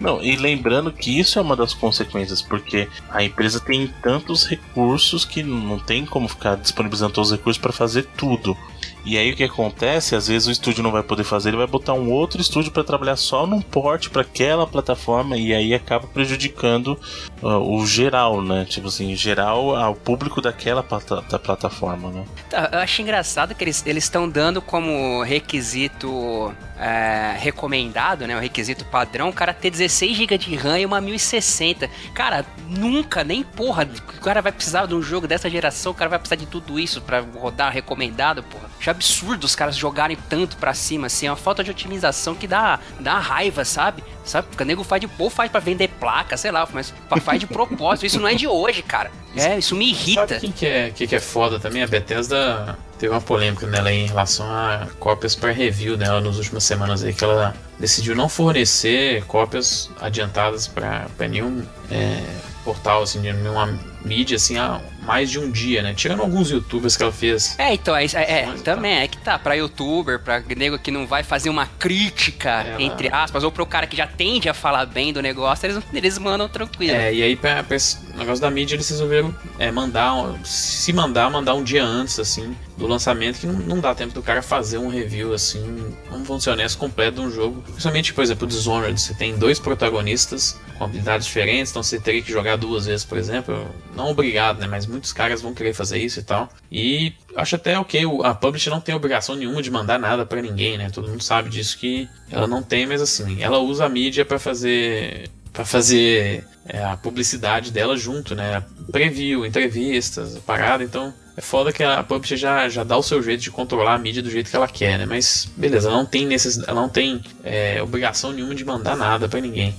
Não, 0.00 0.22
e 0.22 0.36
lembrando 0.36 0.92
que 0.92 1.16
isso 1.18 1.38
é 1.38 1.42
uma 1.42 1.54
das 1.54 1.74
consequências, 1.74 2.40
porque 2.42 2.88
a 3.10 3.22
empresa 3.22 3.60
tem 3.60 3.92
tantos 4.02 4.44
recursos 4.44 5.24
que 5.24 5.42
não 5.42 5.78
tem 5.78 6.04
como 6.06 6.26
ficar 6.28 6.56
disponibilizando 6.56 7.12
todos 7.12 7.30
os 7.30 7.36
recursos 7.36 7.60
para 7.60 7.72
fazer 7.72 8.04
tudo. 8.16 8.56
E 9.04 9.16
aí 9.16 9.32
o 9.32 9.36
que 9.36 9.44
acontece? 9.44 10.14
Às 10.14 10.28
vezes 10.28 10.48
o 10.48 10.50
estúdio 10.50 10.82
não 10.82 10.90
vai 10.92 11.02
poder 11.02 11.24
fazer, 11.24 11.48
ele 11.50 11.56
vai 11.56 11.66
botar 11.66 11.94
um 11.94 12.10
outro 12.10 12.40
estúdio 12.40 12.70
para 12.70 12.84
trabalhar 12.84 13.16
só 13.16 13.46
num 13.46 13.60
porte 13.60 14.10
para 14.10 14.22
aquela 14.22 14.66
plataforma 14.66 15.36
e 15.36 15.54
aí 15.54 15.72
acaba 15.72 16.06
prejudicando 16.06 16.98
ah, 17.42 17.58
o 17.58 17.86
geral, 17.86 18.42
né? 18.42 18.66
Tipo 18.68 18.88
assim, 18.88 19.14
geral 19.16 19.74
ao 19.76 19.94
público 19.94 20.40
daquela 20.42 20.82
plata- 20.82 21.22
da 21.22 21.38
plataforma, 21.38 22.10
né? 22.10 22.24
Tá, 22.50 22.68
Eu 22.72 22.78
acho 22.80 23.00
engraçado 23.00 23.54
que 23.54 23.64
eles 23.64 23.82
estão 23.86 24.28
dando 24.28 24.60
como 24.60 25.22
requisito 25.22 26.52
é, 26.78 27.34
recomendado, 27.38 28.26
né? 28.26 28.36
O 28.36 28.40
requisito 28.40 28.84
padrão, 28.84 29.30
o 29.30 29.32
cara 29.32 29.52
ter 29.54 29.70
16 29.70 30.16
GB 30.16 30.38
de 30.38 30.54
RAM 30.54 30.78
e 30.78 30.86
uma 30.86 31.00
1060. 31.00 31.88
Cara, 32.14 32.44
nunca, 32.68 33.24
nem 33.24 33.42
porra, 33.42 33.88
o 34.16 34.20
cara 34.20 34.40
vai 34.42 34.52
precisar 34.52 34.86
de 34.86 34.94
um 34.94 35.02
jogo 35.02 35.26
dessa 35.26 35.48
geração, 35.48 35.92
o 35.92 35.94
cara 35.94 36.08
vai 36.10 36.18
precisar 36.18 36.36
de 36.36 36.46
tudo 36.46 36.78
isso 36.78 37.00
pra 37.00 37.20
rodar 37.20 37.72
recomendado, 37.72 38.42
porra. 38.42 38.67
Acho 38.80 38.90
absurdo 38.90 39.44
os 39.44 39.56
caras 39.56 39.76
jogarem 39.76 40.16
tanto 40.28 40.56
pra 40.56 40.72
cima, 40.72 41.08
assim, 41.08 41.26
é 41.26 41.30
uma 41.30 41.36
falta 41.36 41.64
de 41.64 41.70
otimização 41.70 42.34
que 42.34 42.46
dá, 42.46 42.78
dá 43.00 43.18
raiva, 43.18 43.64
sabe? 43.64 44.04
Sabe? 44.24 44.46
Porque 44.48 44.62
o 44.62 44.66
nego 44.66 44.84
faz 44.84 45.00
de 45.00 45.08
ou 45.18 45.28
faz 45.28 45.50
pra 45.50 45.58
vender 45.58 45.88
placa, 45.88 46.36
sei 46.36 46.52
lá, 46.52 46.66
mas 46.72 46.94
faz 47.24 47.40
de 47.40 47.46
propósito. 47.48 48.06
Isso 48.06 48.20
não 48.20 48.28
é 48.28 48.34
de 48.34 48.46
hoje, 48.46 48.82
cara. 48.82 49.10
É, 49.36 49.58
isso 49.58 49.74
me 49.74 49.92
Sabe 49.94 50.00
irrita. 50.10 50.40
quem 50.40 50.52
que 50.52 50.66
é, 50.66 50.90
que 50.90 51.06
que 51.06 51.16
é 51.16 51.20
foda 51.20 51.58
também? 51.58 51.82
A 51.82 51.86
Bethesda 51.88 52.78
teve 52.98 53.12
uma 53.12 53.20
polêmica 53.20 53.66
nela 53.66 53.88
aí 53.88 54.04
em 54.04 54.06
relação 54.06 54.46
a 54.46 54.86
cópias 54.98 55.34
para 55.34 55.50
review 55.52 55.96
dela 55.96 56.20
nas 56.20 56.36
últimas 56.36 56.64
semanas 56.64 57.02
aí, 57.02 57.12
que 57.12 57.24
ela 57.24 57.54
decidiu 57.78 58.14
não 58.14 58.28
fornecer 58.28 59.24
cópias 59.24 59.90
adiantadas 60.00 60.66
para 60.68 61.08
nenhum 61.28 61.64
é, 61.90 62.22
portal, 62.64 63.02
assim, 63.02 63.20
de 63.20 63.32
nenhuma 63.32 63.78
mídia, 64.04 64.36
assim, 64.36 64.56
há 64.56 64.80
mais 65.02 65.30
de 65.30 65.38
um 65.38 65.50
dia, 65.50 65.82
né? 65.82 65.94
Tirando 65.94 66.20
alguns 66.20 66.50
youtubers 66.50 66.96
que 66.96 67.02
ela 67.02 67.12
fez. 67.12 67.58
É, 67.58 67.72
então, 67.72 67.96
é, 67.96 68.04
é, 68.04 68.40
é, 68.40 68.46
Mas, 68.46 68.62
também 68.62 68.98
é 68.98 69.08
que 69.08 69.16
tá, 69.18 69.38
pra 69.38 69.54
youtuber, 69.54 70.18
pra 70.20 70.40
nego 70.56 70.78
que 70.78 70.90
não 70.90 71.06
vai 71.06 71.22
fazer 71.22 71.48
uma 71.48 71.66
crítica, 71.66 72.50
Ela- 72.50 72.82
entre 72.82 73.08
aspas, 73.12 73.42
ou 73.42 73.50
pro 73.50 73.64
cara 73.64 73.86
que 73.86 73.96
já 73.96 74.06
tende 74.06 74.48
a 74.48 74.54
falar 74.54 74.84
bem 74.86 75.12
do 75.12 75.22
negócio, 75.22 75.66
eles, 75.66 75.82
eles 75.92 76.18
mandam 76.18 76.48
tranquilo. 76.48 76.94
É, 76.94 77.12
e 77.12 77.22
aí 77.22 77.36
pra, 77.36 77.62
pra 77.62 77.76
esse 77.76 77.98
negócio 78.16 78.40
da 78.40 78.50
mídia 78.50 78.76
eles 78.76 78.88
resolveram 78.88 79.34
é, 79.58 79.70
mandar, 79.70 80.14
um- 80.14 80.44
se 80.44 80.92
mandar, 80.92 81.30
mandar 81.30 81.54
um 81.54 81.64
dia 81.64 81.84
antes, 81.84 82.18
assim, 82.18 82.54
do 82.76 82.86
lançamento, 82.86 83.38
que 83.40 83.46
não, 83.46 83.54
não 83.54 83.80
dá 83.80 83.94
tempo 83.94 84.12
do 84.12 84.22
cara 84.22 84.42
fazer 84.42 84.78
um 84.78 84.88
review, 84.88 85.32
assim, 85.32 85.92
ser 86.40 86.50
honestos, 86.50 86.76
completo 86.76 87.20
de 87.20 87.26
um 87.26 87.30
jogo. 87.30 87.62
Principalmente, 87.62 88.12
por 88.14 88.22
exemplo, 88.22 88.44
o 88.44 88.48
Dishonored, 88.48 89.00
você 89.00 89.14
tem 89.14 89.36
dois 89.36 89.58
protagonistas 89.58 90.56
com 90.76 90.84
habilidades 90.84 91.26
diferentes, 91.26 91.70
então 91.70 91.82
você 91.82 91.98
teria 91.98 92.22
que 92.22 92.30
jogar 92.30 92.56
duas 92.56 92.86
vezes, 92.86 93.04
por 93.04 93.18
exemplo. 93.18 93.66
Não 93.98 94.10
obrigado, 94.10 94.58
né, 94.60 94.66
mas 94.66 94.86
muitos 94.86 95.12
caras 95.12 95.42
vão 95.42 95.52
querer 95.52 95.74
fazer 95.74 95.98
isso 95.98 96.20
e 96.20 96.22
tal. 96.22 96.48
E 96.70 97.12
acho 97.36 97.56
até 97.56 97.78
ok, 97.78 98.02
a 98.24 98.32
publisher 98.34 98.70
não 98.70 98.80
tem 98.80 98.94
obrigação 98.94 99.34
nenhuma 99.34 99.60
de 99.60 99.70
mandar 99.70 99.98
nada 99.98 100.24
pra 100.24 100.40
ninguém, 100.40 100.78
né, 100.78 100.88
todo 100.90 101.08
mundo 101.08 101.22
sabe 101.22 101.50
disso 101.50 101.76
que 101.78 102.08
ela 102.30 102.46
não 102.46 102.62
tem, 102.62 102.86
mas 102.86 103.02
assim, 103.02 103.42
ela 103.42 103.58
usa 103.58 103.84
a 103.84 103.88
mídia 103.88 104.24
pra 104.24 104.38
fazer 104.38 105.28
para 105.52 105.64
fazer 105.64 106.44
é, 106.68 106.84
a 106.84 106.96
publicidade 106.96 107.72
dela 107.72 107.96
junto, 107.96 108.32
né? 108.34 108.62
Preview, 108.92 109.44
entrevistas, 109.44 110.38
parada. 110.46 110.84
Então 110.84 111.12
é 111.36 111.40
foda 111.40 111.72
que 111.72 111.82
a 111.82 112.02
publisher 112.02 112.36
já, 112.36 112.68
já 112.68 112.84
dá 112.84 112.96
o 112.96 113.02
seu 113.02 113.22
jeito 113.22 113.42
de 113.42 113.50
controlar 113.50 113.94
a 113.94 113.98
mídia 113.98 114.22
do 114.22 114.30
jeito 114.30 114.50
que 114.50 114.56
ela 114.56 114.68
quer, 114.68 114.98
né? 114.98 115.06
Mas 115.06 115.48
beleza, 115.56 115.88
ela 115.88 115.96
não 115.96 116.06
tem, 116.06 116.26
necess... 116.26 116.62
ela 116.66 116.80
não 116.80 116.88
tem 116.88 117.22
é, 117.42 117.82
obrigação 117.82 118.32
nenhuma 118.32 118.54
de 118.54 118.64
mandar 118.64 118.96
nada 118.96 119.28
pra 119.28 119.40
ninguém. 119.40 119.74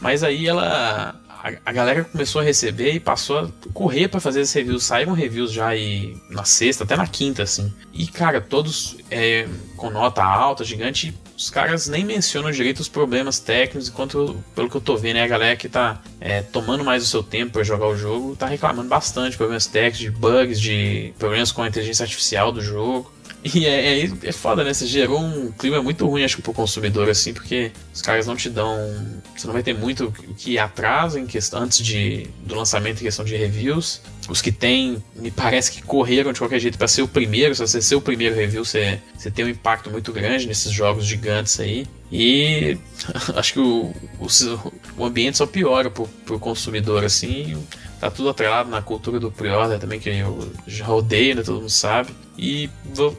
Mas 0.00 0.22
aí 0.22 0.46
ela. 0.46 1.14
A, 1.64 1.72
galera 1.72 2.04
começou 2.04 2.40
a 2.40 2.44
receber 2.44 2.92
e 2.92 3.00
passou 3.00 3.38
a 3.38 3.48
correr 3.72 4.08
pra 4.08 4.20
fazer 4.20 4.40
esses 4.40 4.54
reviews. 4.54 4.84
Saíram 4.84 5.12
reviews 5.12 5.52
já 5.52 5.68
aí 5.68 6.16
na 6.30 6.44
sexta, 6.44 6.84
até 6.84 6.96
na 6.96 7.06
quinta, 7.06 7.42
assim. 7.42 7.72
E, 7.92 8.06
cara, 8.06 8.40
todos 8.40 8.96
é, 9.10 9.46
com 9.76 9.90
nota 9.90 10.22
alta, 10.22 10.64
gigante. 10.64 11.14
Os 11.36 11.50
caras 11.50 11.86
nem 11.86 12.04
mencionam 12.04 12.50
direito 12.50 12.80
os 12.80 12.88
problemas 12.88 13.38
técnicos, 13.38 13.88
enquanto, 13.88 14.42
pelo 14.56 14.68
que 14.68 14.76
eu 14.76 14.80
tô 14.80 14.96
vendo, 14.96 15.18
é 15.18 15.22
a 15.22 15.28
galera 15.28 15.54
que 15.54 15.68
tá 15.68 16.02
é, 16.20 16.42
tomando 16.42 16.82
mais 16.82 17.04
o 17.04 17.06
seu 17.06 17.22
tempo 17.22 17.52
pra 17.52 17.62
jogar 17.62 17.86
o 17.86 17.96
jogo, 17.96 18.34
tá 18.34 18.46
reclamando 18.46 18.88
bastante 18.88 19.36
problemas 19.36 19.66
técnicos, 19.66 20.00
de 20.00 20.10
bugs, 20.10 20.60
de 20.60 21.14
problemas 21.16 21.52
com 21.52 21.62
a 21.62 21.68
inteligência 21.68 22.02
artificial 22.02 22.50
do 22.50 22.60
jogo. 22.60 23.12
E 23.54 23.66
é, 23.66 24.00
é, 24.00 24.10
é 24.24 24.32
foda, 24.32 24.64
né? 24.64 24.74
Você 24.74 24.86
gerou 24.86 25.20
um 25.20 25.50
clima 25.52 25.82
muito 25.82 26.06
ruim, 26.06 26.24
acho 26.24 26.36
que, 26.36 26.42
pro 26.42 26.52
consumidor, 26.52 27.08
assim, 27.08 27.32
porque 27.32 27.70
os 27.94 28.02
caras 28.02 28.26
não 28.26 28.36
te 28.36 28.50
dão. 28.50 28.76
Você 29.36 29.46
não 29.46 29.54
vai 29.54 29.62
ter 29.62 29.74
muito 29.74 30.12
que 30.36 30.58
atrás 30.58 31.16
em 31.16 31.26
questão, 31.26 31.62
antes 31.62 31.78
de, 31.78 32.26
do 32.44 32.54
lançamento 32.54 33.00
em 33.00 33.04
questão 33.04 33.24
de 33.24 33.36
reviews. 33.36 34.00
Os 34.28 34.42
que 34.42 34.52
tem, 34.52 35.02
me 35.16 35.30
parece 35.30 35.72
que 35.72 35.82
correram 35.82 36.32
de 36.32 36.38
qualquer 36.38 36.58
jeito 36.58 36.76
para 36.76 36.88
ser 36.88 37.02
o 37.02 37.08
primeiro. 37.08 37.54
Se 37.54 37.60
você 37.60 37.80
ser 37.80 37.94
o 37.94 38.00
primeiro 38.00 38.34
review, 38.34 38.64
você, 38.64 39.00
você 39.16 39.30
tem 39.30 39.44
um 39.44 39.48
impacto 39.48 39.90
muito 39.90 40.12
grande 40.12 40.46
nesses 40.46 40.70
jogos 40.70 41.06
gigantes 41.06 41.58
aí. 41.60 41.86
E 42.12 42.76
acho 43.36 43.52
que 43.54 43.60
o, 43.60 43.94
o, 44.20 44.26
o 44.98 45.04
ambiente 45.04 45.38
só 45.38 45.46
piora 45.46 45.90
pro, 45.90 46.06
pro 46.26 46.38
consumidor, 46.38 47.04
assim. 47.04 47.56
Tá 48.00 48.10
tudo 48.10 48.28
atrelado 48.28 48.70
na 48.70 48.80
cultura 48.80 49.18
do 49.18 49.30
pre-order 49.30 49.78
também, 49.78 49.98
que 49.98 50.08
eu 50.08 50.52
já 50.66 50.88
odeio, 50.88 51.34
né? 51.34 51.42
Todo 51.42 51.56
mundo 51.56 51.70
sabe. 51.70 52.14
E 52.38 52.70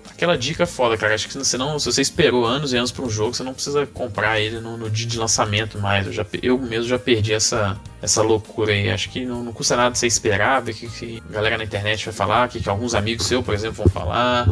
aquela 0.10 0.38
dica 0.38 0.66
foda, 0.66 0.98
cara. 0.98 1.14
Acho 1.14 1.28
que 1.28 1.34
se, 1.34 1.40
você 1.40 1.58
não, 1.58 1.78
se 1.78 1.92
você 1.92 2.02
esperou 2.02 2.46
anos 2.46 2.72
e 2.72 2.78
anos 2.78 2.90
para 2.90 3.04
um 3.04 3.10
jogo, 3.10 3.34
você 3.34 3.44
não 3.44 3.54
precisa 3.54 3.86
comprar 3.86 4.40
ele 4.40 4.62
no, 4.62 4.78
no 4.78 4.90
dia 4.90 5.06
de 5.06 5.20
lançamento 5.20 5.78
mais. 5.78 6.08
Eu, 6.08 6.14
já, 6.14 6.26
eu 6.42 6.58
mesmo 6.58 6.88
já 6.88 6.98
perdi 6.98 7.34
essa, 7.34 7.78
essa 8.02 8.22
loucura 8.22 8.72
aí. 8.72 8.90
Acho 8.90 9.10
que 9.10 9.26
não, 9.26 9.44
não 9.44 9.52
custa 9.52 9.76
nada 9.76 9.94
você 9.94 10.08
esperar, 10.08 10.62
ver 10.62 10.72
o 10.72 10.76
que, 10.76 10.88
que 10.88 11.24
a 11.30 11.34
galera 11.34 11.58
na 11.58 11.66
internet 11.66 12.06
vai 12.06 12.14
falar, 12.14 12.48
o 12.48 12.50
que, 12.50 12.62
que 12.62 12.70
alguns 12.70 12.96
amigos 12.96 13.26
seus, 13.26 13.44
por 13.44 13.54
exemplo, 13.54 13.84
vão 13.84 13.88
falar. 13.88 14.48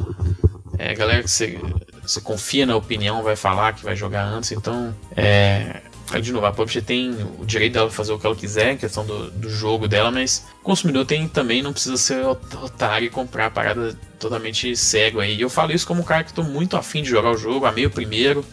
É, 0.78 0.94
galera 0.94 1.24
que 1.24 1.32
você, 1.32 1.58
você 2.02 2.20
confia 2.20 2.66
na 2.66 2.76
opinião 2.76 3.24
vai 3.24 3.38
falar 3.38 3.72
que 3.72 3.86
vai 3.86 3.96
jogar 3.96 4.26
antes, 4.26 4.52
então. 4.52 4.94
É, 5.16 5.82
Aí, 6.10 6.22
de 6.22 6.32
novo, 6.32 6.46
a 6.46 6.54
publisher 6.54 6.82
tem 6.82 7.12
o 7.38 7.46
direito 7.46 7.74
dela 7.74 7.90
fazer 7.92 8.14
o 8.14 8.20
que 8.20 8.26
ela 8.26 8.36
quiser, 8.36 8.78
questão 8.78 9.06
do, 9.06 9.30
do 9.30 9.50
jogo 9.50 9.90
dela, 9.90 10.10
mas 10.10 10.46
o 10.62 10.64
consumidor 10.64 11.06
tem 11.06 11.28
também, 11.28 11.62
não 11.62 11.74
precisa 11.74 11.98
ser 11.98 12.26
ot- 12.26 12.56
otário 12.64 13.08
e 13.08 13.10
comprar 13.10 13.48
a 13.48 13.52
parada 13.52 13.94
totalmente 14.18 14.74
cego 14.76 15.20
aí. 15.20 15.40
Eu 15.40 15.50
falo 15.50 15.74
isso 15.74 15.86
como 15.86 16.00
um 16.02 16.06
cara 16.06 16.24
que 16.24 16.30
estou 16.32 16.46
muito 16.46 16.78
afim 16.78 17.04
de 17.04 17.10
jogar 17.10 17.32
o 17.32 17.38
jogo, 17.38 17.66
amei 17.66 17.86
o 17.86 17.90
primeiro, 17.90 18.46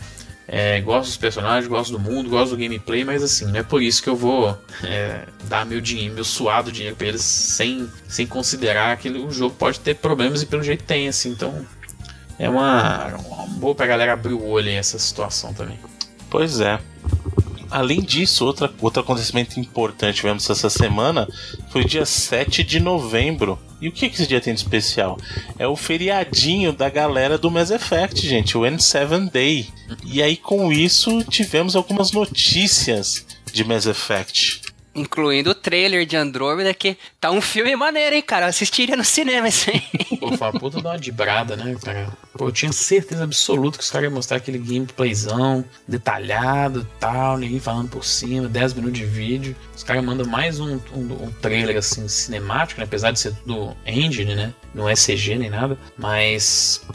é, 0.49 0.81
gosto 0.81 1.07
dos 1.07 1.17
personagens, 1.17 1.69
gosto 1.69 1.93
do 1.93 1.99
mundo, 2.01 2.29
gosto 2.29 2.51
do 2.51 2.61
gameplay, 2.61 3.05
mas 3.05 3.23
assim, 3.23 3.47
não 3.47 3.57
é 3.57 3.63
por 3.63 3.81
isso 3.81 4.03
que 4.03 4.09
eu 4.09 4.17
vou 4.17 4.59
é, 4.83 5.21
dar 5.45 5.65
meu 5.65 5.81
dinheiro, 5.81 6.13
meu 6.13 6.25
suado 6.25 6.73
dinheiro 6.73 6.97
pra 6.97 7.07
eles 7.07 7.23
sem, 7.23 7.89
sem 8.09 8.27
considerar 8.27 8.97
que 8.97 9.09
o 9.09 9.31
jogo 9.31 9.55
pode 9.57 9.79
ter 9.79 9.95
problemas 9.95 10.43
e 10.43 10.47
pelo 10.47 10.63
jeito 10.65 10.83
tem, 10.83 11.07
assim, 11.07 11.31
então 11.31 11.65
é 12.37 12.51
uma, 12.51 13.15
uma 13.15 13.47
boa 13.59 13.77
pra 13.77 13.87
galera 13.87 14.13
abrir 14.13 14.35
o 14.35 14.45
olho 14.45 14.69
aí 14.69 14.75
essa 14.75 14.99
situação 14.99 15.55
também. 15.55 15.79
Pois 16.29 16.59
é. 16.59 16.81
Além 17.75 18.01
disso, 18.01 18.47
outra, 18.47 18.73
outro 18.81 19.03
acontecimento 19.03 19.59
importante 19.59 20.19
tivemos 20.19 20.49
essa 20.49 20.71
semana 20.71 21.29
foi 21.71 21.85
dia 21.85 22.07
7 22.07 22.63
de 22.63 22.79
novembro. 22.79 23.59
E 23.81 23.89
o 23.89 23.93
que, 23.93 24.09
que 24.09 24.15
esse 24.15 24.29
dia 24.29 24.41
tem 24.41 24.55
de 24.55 24.61
especial? 24.61 25.19
É 25.59 25.67
o 25.67 25.75
feriadinho 25.75 26.73
da 26.73 26.89
galera 26.89 27.37
do 27.37 27.51
Mass 27.51 27.73
Effect, 27.73 28.29
gente, 28.29 28.57
o 28.57 28.61
N7 28.61 29.29
Day. 29.29 29.67
E 30.05 30.23
aí, 30.23 30.37
com 30.37 30.73
isso, 30.73 31.25
tivemos 31.25 31.75
algumas 31.75 32.13
notícias 32.13 33.27
de 33.53 33.65
Mass 33.65 33.87
Effect. 33.87 34.61
Incluindo 34.95 35.51
o 35.51 35.55
trailer 35.55 36.07
de 36.07 36.17
Andrômeda, 36.17 36.73
que 36.73 36.97
tá 37.21 37.31
um 37.31 37.41
filme 37.41 37.75
maneiro, 37.75 38.15
hein, 38.15 38.23
cara? 38.23 38.47
Eu 38.47 38.51
assistiria 38.51 38.97
no 38.97 39.05
cinema 39.05 39.49
isso 39.49 39.71
aí. 39.71 40.19
Pô, 40.19 40.29
foi 40.37 40.47
uma 40.47 40.53
puta 40.53 40.81
de 40.81 40.87
uma 40.87 40.99
dibrada, 40.99 41.57
né, 41.57 41.77
cara? 41.83 42.13
Pô, 42.33 42.47
eu 42.47 42.53
tinha 42.53 42.73
certeza 42.73 43.25
absoluta 43.25 43.77
que 43.77 43.83
os 43.83 43.91
caras 43.91 44.05
iam 44.05 44.15
mostrar 44.15 44.37
aquele 44.37 44.59
gameplayzão 44.59 45.65
detalhado 45.89 46.81
e 46.83 47.01
tal, 47.01 47.39
ninguém 47.39 47.59
falando 47.59 47.89
por 47.89 48.05
cima, 48.05 48.49
10 48.49 48.75
minutos 48.75 48.99
de 48.99 49.05
vídeo. 49.05 49.57
Os 49.75 49.83
caras 49.83 50.05
mandam 50.05 50.27
mais 50.27 50.61
um, 50.61 50.79
um, 50.95 51.25
um, 51.25 51.33
trailer, 51.43 51.77
assim, 51.77 52.07
cinemático, 52.07 52.81
né? 52.81 52.87
Apesar 52.87 53.11
de 53.11 53.19
ser 53.19 53.33
do 53.45 53.75
engine, 53.85 54.37
né? 54.37 54.55
Não 54.73 54.89
é 54.89 54.95
CG 54.95 55.37
nem 55.37 55.51
nada, 55.51 55.77
mas 55.99 56.87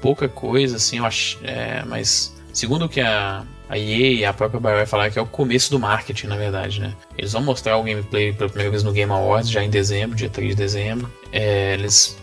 pouca 0.00 0.28
coisa, 0.28 0.76
assim, 0.76 0.98
eu 0.98 1.06
acho. 1.06 1.38
É, 1.42 1.82
mas 1.86 2.34
segundo 2.52 2.84
o 2.84 2.88
que 2.88 3.00
a 3.00 3.44
a 3.68 3.78
EA 3.78 4.12
e 4.12 4.24
a 4.24 4.32
própria 4.32 4.60
BioWare 4.60 4.86
falaram 4.86 5.10
que 5.10 5.18
é 5.18 5.22
o 5.22 5.26
começo 5.26 5.70
do 5.70 5.78
marketing, 5.78 6.28
na 6.28 6.36
verdade, 6.36 6.80
né? 6.80 6.94
Eles 7.16 7.32
vão 7.32 7.42
mostrar 7.42 7.76
o 7.76 7.82
gameplay 7.82 8.32
pela 8.32 8.48
primeira 8.48 8.70
vez 8.70 8.82
no 8.82 8.92
Game 8.92 9.10
Awards, 9.10 9.50
já 9.50 9.62
em 9.62 9.70
dezembro, 9.70 10.16
dia 10.16 10.28
3 10.28 10.50
de 10.50 10.56
dezembro. 10.56 11.12
É, 11.32 11.74
eles 11.74 12.16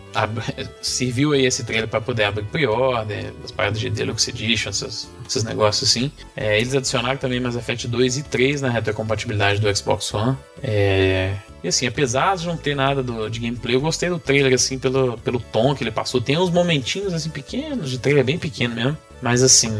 serviu 0.81 1.33
aí 1.33 1.45
esse 1.45 1.63
trailer 1.63 1.87
para 1.87 2.01
poder 2.01 2.25
abrir 2.25 2.45
pre-order, 2.45 3.33
as 3.43 3.51
paradas 3.51 3.79
de 3.79 3.89
Deluxe 3.89 4.29
Edition, 4.29 4.69
esses, 4.69 5.09
esses 5.27 5.43
negócios 5.43 5.89
assim. 5.89 6.11
É, 6.35 6.59
eles 6.59 6.73
adicionaram 6.75 7.17
também 7.17 7.39
Mass 7.39 7.55
Effect 7.55 7.87
2 7.87 8.17
e 8.17 8.23
3 8.23 8.61
na 8.61 8.69
retrocompatibilidade 8.69 9.59
do 9.59 9.75
Xbox 9.75 10.13
One. 10.13 10.37
É, 10.61 11.35
e 11.63 11.67
assim, 11.67 11.87
apesar 11.87 12.35
de 12.35 12.45
não 12.45 12.57
ter 12.57 12.75
nada 12.75 13.01
do, 13.01 13.29
de 13.29 13.39
gameplay, 13.39 13.75
eu 13.75 13.81
gostei 13.81 14.09
do 14.09 14.19
trailer 14.19 14.53
assim 14.53 14.77
pelo, 14.77 15.17
pelo 15.19 15.39
tom 15.39 15.73
que 15.73 15.83
ele 15.83 15.91
passou. 15.91 16.21
Tem 16.21 16.37
uns 16.37 16.49
momentinhos 16.49 17.13
assim 17.13 17.29
pequenos, 17.29 17.89
de 17.89 17.97
trailer 17.97 18.23
bem 18.23 18.37
pequeno 18.37 18.75
mesmo. 18.75 18.97
Mas 19.21 19.41
assim, 19.41 19.71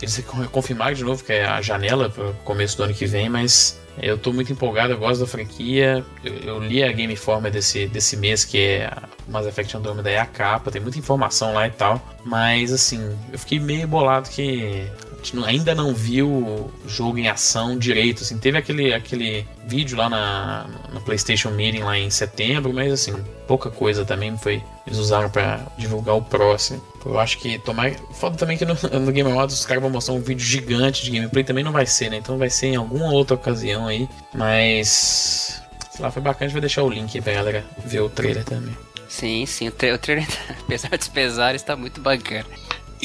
eles 0.00 0.24
confirmaram 0.52 0.94
de 0.94 1.02
novo 1.02 1.24
que 1.24 1.32
é 1.32 1.44
a 1.44 1.60
janela 1.60 2.08
para 2.08 2.28
o 2.30 2.34
começo 2.44 2.76
do 2.76 2.84
ano 2.84 2.94
que 2.94 3.06
vem, 3.06 3.28
mas 3.28 3.80
eu 4.00 4.18
tô 4.18 4.32
muito 4.32 4.52
empolgado, 4.52 4.92
eu 4.92 4.98
gosto 4.98 5.20
da 5.20 5.26
franquia. 5.26 6.04
Eu, 6.22 6.34
eu, 6.34 6.58
li 6.58 6.82
a 6.82 6.90
Game 6.92 7.12
Informer 7.12 7.52
desse, 7.52 7.86
desse 7.86 8.16
mês, 8.16 8.44
que 8.44 8.58
é 8.58 8.90
Mass 9.28 9.46
Effect 9.46 9.76
Andromeda 9.76 10.10
é 10.10 10.18
a 10.18 10.26
capa, 10.26 10.70
tem 10.70 10.82
muita 10.82 10.98
informação 10.98 11.54
lá 11.54 11.66
e 11.66 11.70
tal. 11.70 12.00
Mas 12.24 12.72
assim, 12.72 13.16
eu 13.32 13.38
fiquei 13.38 13.60
meio 13.60 13.86
bolado 13.86 14.28
que 14.28 14.86
ainda 15.44 15.74
não 15.74 15.94
viu 15.94 16.28
o 16.28 16.70
jogo 16.86 17.18
em 17.18 17.28
ação 17.28 17.78
direito. 17.78 18.22
Assim, 18.22 18.38
teve 18.38 18.58
aquele, 18.58 18.92
aquele 18.92 19.46
vídeo 19.66 19.96
lá 19.96 20.08
na, 20.08 20.66
na 20.92 21.00
PlayStation 21.00 21.50
Meeting 21.50 21.80
lá 21.80 21.98
em 21.98 22.10
setembro, 22.10 22.72
mas 22.72 22.92
assim, 22.92 23.14
pouca 23.46 23.70
coisa 23.70 24.04
também 24.04 24.36
foi. 24.36 24.62
Eles 24.86 24.98
usaram 24.98 25.30
para 25.30 25.60
divulgar 25.78 26.16
o 26.16 26.22
próximo. 26.22 26.82
Eu 27.04 27.18
acho 27.18 27.38
que 27.38 27.58
tomar. 27.58 27.92
Foda 28.12 28.36
também 28.36 28.56
que 28.56 28.64
no, 28.64 28.74
no 29.00 29.12
Game 29.12 29.30
Awards 29.30 29.58
os 29.58 29.66
caras 29.66 29.82
vão 29.82 29.90
mostrar 29.90 30.14
um 30.14 30.20
vídeo 30.20 30.44
gigante 30.44 31.04
de 31.04 31.10
gameplay, 31.10 31.44
também 31.44 31.64
não 31.64 31.72
vai 31.72 31.86
ser, 31.86 32.10
né? 32.10 32.16
Então 32.16 32.38
vai 32.38 32.50
ser 32.50 32.68
em 32.68 32.76
alguma 32.76 33.10
outra 33.10 33.34
ocasião 33.34 33.86
aí. 33.86 34.08
Mas. 34.34 35.62
Sei 35.90 36.02
lá, 36.02 36.10
foi 36.10 36.20
bacana, 36.20 36.46
a 36.46 36.48
gente 36.48 36.54
vai 36.54 36.60
deixar 36.60 36.82
o 36.82 36.90
link 36.90 37.16
aí 37.16 37.22
pra 37.22 37.32
galera 37.32 37.64
ver 37.84 38.00
o 38.00 38.08
trailer 38.08 38.44
também. 38.44 38.76
Sim, 39.08 39.46
sim, 39.46 39.68
o, 39.68 39.70
tra 39.70 39.94
o 39.94 39.98
trailer, 39.98 40.26
apesar 40.64 40.96
dos 40.96 41.06
pesares, 41.06 41.62
tá 41.62 41.76
muito 41.76 42.00
bacana. 42.00 42.46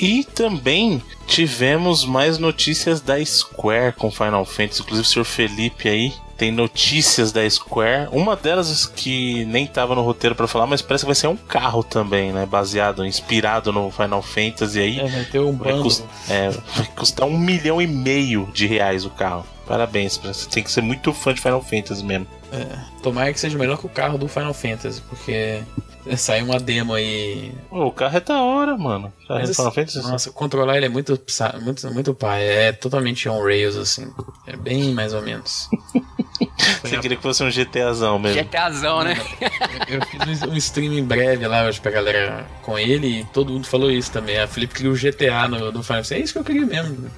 E 0.01 0.23
também 0.23 1.01
tivemos 1.27 2.05
mais 2.05 2.37
notícias 2.37 3.01
da 3.01 3.23
Square 3.23 3.93
com 3.93 4.11
Final 4.11 4.45
Fantasy. 4.45 4.81
Inclusive 4.81 5.07
o 5.07 5.11
senhor 5.11 5.25
Felipe 5.25 5.89
aí 5.89 6.13
tem 6.39 6.51
notícias 6.53 7.33
da 7.33 7.47
Square. 7.47 8.07
Uma 8.13 8.33
delas 8.37 8.85
que 8.85 9.43
nem 9.45 9.67
tava 9.67 9.93
no 9.93 10.01
roteiro 10.01 10.33
para 10.33 10.47
falar, 10.47 10.65
mas 10.65 10.81
parece 10.81 11.03
que 11.03 11.07
vai 11.07 11.15
ser 11.15 11.27
um 11.27 11.35
carro 11.35 11.83
também, 11.83 12.31
né? 12.31 12.45
Baseado, 12.45 13.05
inspirado 13.05 13.73
no 13.73 13.91
Final 13.91 14.21
Fantasy 14.21 14.79
aí. 14.79 14.99
É, 15.01 15.07
vai 15.07 15.25
ter 15.25 15.39
um 15.39 15.57
vai, 15.57 15.77
cust 15.81 16.03
é, 16.29 16.49
vai 16.49 16.87
custar 16.95 17.27
um 17.27 17.37
milhão 17.37 17.81
e 17.81 17.87
meio 17.87 18.49
de 18.53 18.65
reais 18.65 19.03
o 19.03 19.09
carro. 19.09 19.45
Parabéns, 19.67 20.17
você 20.17 20.49
tem 20.49 20.63
que 20.63 20.71
ser 20.71 20.81
muito 20.81 21.13
fã 21.13 21.33
de 21.33 21.41
Final 21.41 21.61
Fantasy 21.61 22.03
mesmo. 22.03 22.25
É, 22.51 23.01
tomara 23.03 23.31
que 23.31 23.39
seja 23.39 23.57
melhor 23.57 23.77
que 23.77 23.85
o 23.85 23.89
carro 23.89 24.17
do 24.17 24.27
Final 24.27 24.53
Fantasy, 24.53 25.01
porque 25.09 25.61
Saiu 26.17 26.45
uma 26.45 26.59
demo 26.59 26.93
aí. 26.93 27.53
O 27.69 27.91
carro 27.91 28.17
é 28.17 28.19
da 28.19 28.41
hora, 28.41 28.77
mano. 28.77 29.13
Mas, 29.27 29.55
Final 29.55 29.71
Fantasy. 29.71 30.01
Nossa, 30.01 30.31
controlar 30.31 30.77
ele 30.77 30.85
é 30.85 30.89
muito, 30.89 31.19
muito, 31.61 31.93
muito 31.93 32.13
pai. 32.13 32.47
É 32.47 32.71
totalmente 32.71 33.27
on 33.27 33.43
rails, 33.43 33.75
assim. 33.75 34.11
É 34.47 34.55
bem 34.55 34.93
mais 34.93 35.13
ou 35.13 35.21
menos. 35.21 35.69
Você 36.81 36.97
queria 36.97 37.17
que 37.17 37.23
fosse 37.23 37.43
um 37.43 37.49
GTAzão 37.49 38.17
mesmo. 38.17 38.41
GTAzão, 38.41 39.03
né? 39.03 39.17
Eu, 39.87 40.01
fiz 40.05 40.41
um 40.43 40.55
stream 40.55 40.93
em 40.93 41.03
breve 41.03 41.45
lá 41.47 41.65
hoje 41.65 41.79
pra 41.79 41.91
galera 41.91 42.45
com 42.61 42.79
ele 42.79 43.19
e 43.19 43.23
todo 43.25 43.51
mundo 43.51 43.67
falou 43.67 43.91
isso 43.91 44.11
também. 44.11 44.39
A 44.39 44.47
Felipe 44.47 44.73
criou 44.73 44.93
o 44.93 44.97
GTA 44.97 45.47
no, 45.47 45.71
no 45.71 45.83
Final 45.83 45.83
Fantasy. 45.83 46.13
É 46.15 46.19
isso 46.19 46.33
que 46.33 46.39
eu 46.39 46.43
queria 46.43 46.65
mesmo. 46.65 47.09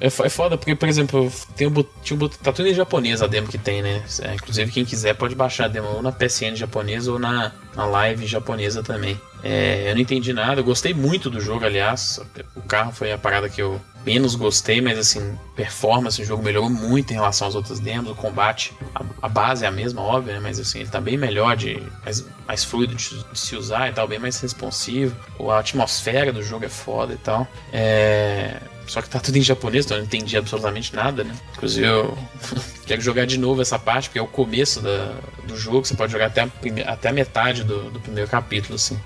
É, 0.00 0.06
é 0.06 0.28
foda 0.28 0.56
porque, 0.56 0.74
por 0.74 0.88
exemplo, 0.88 1.32
tem 1.56 1.66
um, 1.66 1.84
tinha 2.02 2.18
um, 2.18 2.28
tá 2.28 2.52
tudo 2.52 2.68
em 2.68 2.74
japonês 2.74 3.22
a 3.22 3.26
demo 3.26 3.48
que 3.48 3.58
tem, 3.58 3.82
né? 3.82 4.02
É, 4.20 4.34
inclusive, 4.34 4.70
quem 4.70 4.84
quiser 4.84 5.14
pode 5.14 5.34
baixar 5.34 5.66
a 5.66 5.68
demo 5.68 5.88
ou 5.88 6.02
na 6.02 6.12
PSN 6.12 6.54
japonesa 6.54 7.12
ou 7.12 7.18
na, 7.18 7.52
na 7.74 7.84
live 7.86 8.26
japonesa 8.26 8.82
também. 8.82 9.20
É, 9.42 9.90
eu 9.90 9.94
não 9.94 10.00
entendi 10.00 10.32
nada, 10.32 10.60
eu 10.60 10.64
gostei 10.64 10.92
muito 10.92 11.30
do 11.30 11.40
jogo, 11.40 11.64
aliás. 11.64 12.20
O 12.54 12.62
carro 12.62 12.92
foi 12.92 13.12
a 13.12 13.18
parada 13.18 13.48
que 13.48 13.62
eu 13.62 13.80
menos 14.04 14.34
gostei, 14.34 14.80
mas 14.80 14.98
assim, 14.98 15.36
performance, 15.54 16.20
o 16.20 16.24
jogo 16.24 16.42
melhorou 16.42 16.70
muito 16.70 17.12
em 17.12 17.14
relação 17.14 17.48
às 17.48 17.54
outras 17.54 17.80
demos. 17.80 18.10
O 18.10 18.14
combate, 18.14 18.72
a, 18.94 19.04
a 19.22 19.28
base 19.28 19.64
é 19.64 19.68
a 19.68 19.70
mesma, 19.70 20.02
óbvio, 20.02 20.32
né? 20.32 20.40
Mas 20.40 20.58
assim, 20.58 20.80
ele 20.80 20.88
tá 20.88 21.00
bem 21.00 21.16
melhor, 21.16 21.56
de, 21.56 21.82
mais, 22.04 22.24
mais 22.46 22.64
fluido 22.64 22.94
de, 22.94 23.22
de, 23.22 23.38
se 23.38 23.56
usar 23.56 23.88
e 23.88 23.92
tal, 23.92 24.06
bem 24.06 24.18
mais 24.18 24.40
responsivo. 24.40 25.16
A 25.50 25.58
atmosfera 25.58 26.32
do 26.32 26.42
jogo 26.42 26.64
é 26.64 26.68
foda 26.68 27.14
e 27.14 27.18
tal. 27.18 27.46
É 27.72 28.60
só 28.86 29.02
que 29.02 29.10
tá 29.10 29.18
tudo 29.18 29.36
em 29.36 29.42
japonês, 29.42 29.84
então 29.84 29.96
eu 29.96 30.00
não 30.00 30.06
entendi 30.06 30.36
absolutamente 30.36 30.94
nada, 30.94 31.24
né? 31.24 31.34
Inclusive 31.54 31.86
eu 31.86 32.16
quero 32.86 33.00
jogar 33.00 33.26
de 33.26 33.38
novo 33.38 33.62
essa 33.62 33.78
parte, 33.78 34.08
porque 34.08 34.18
é 34.18 34.22
o 34.22 34.26
começo 34.26 34.80
da, 34.80 35.14
do 35.44 35.56
jogo, 35.56 35.84
você 35.84 35.94
pode 35.94 36.12
jogar 36.12 36.26
até 36.26 36.42
a, 36.42 36.48
até 36.86 37.08
a 37.08 37.12
metade 37.12 37.64
do, 37.64 37.90
do 37.90 38.00
primeiro 38.00 38.30
capítulo, 38.30 38.76
assim. 38.76 38.98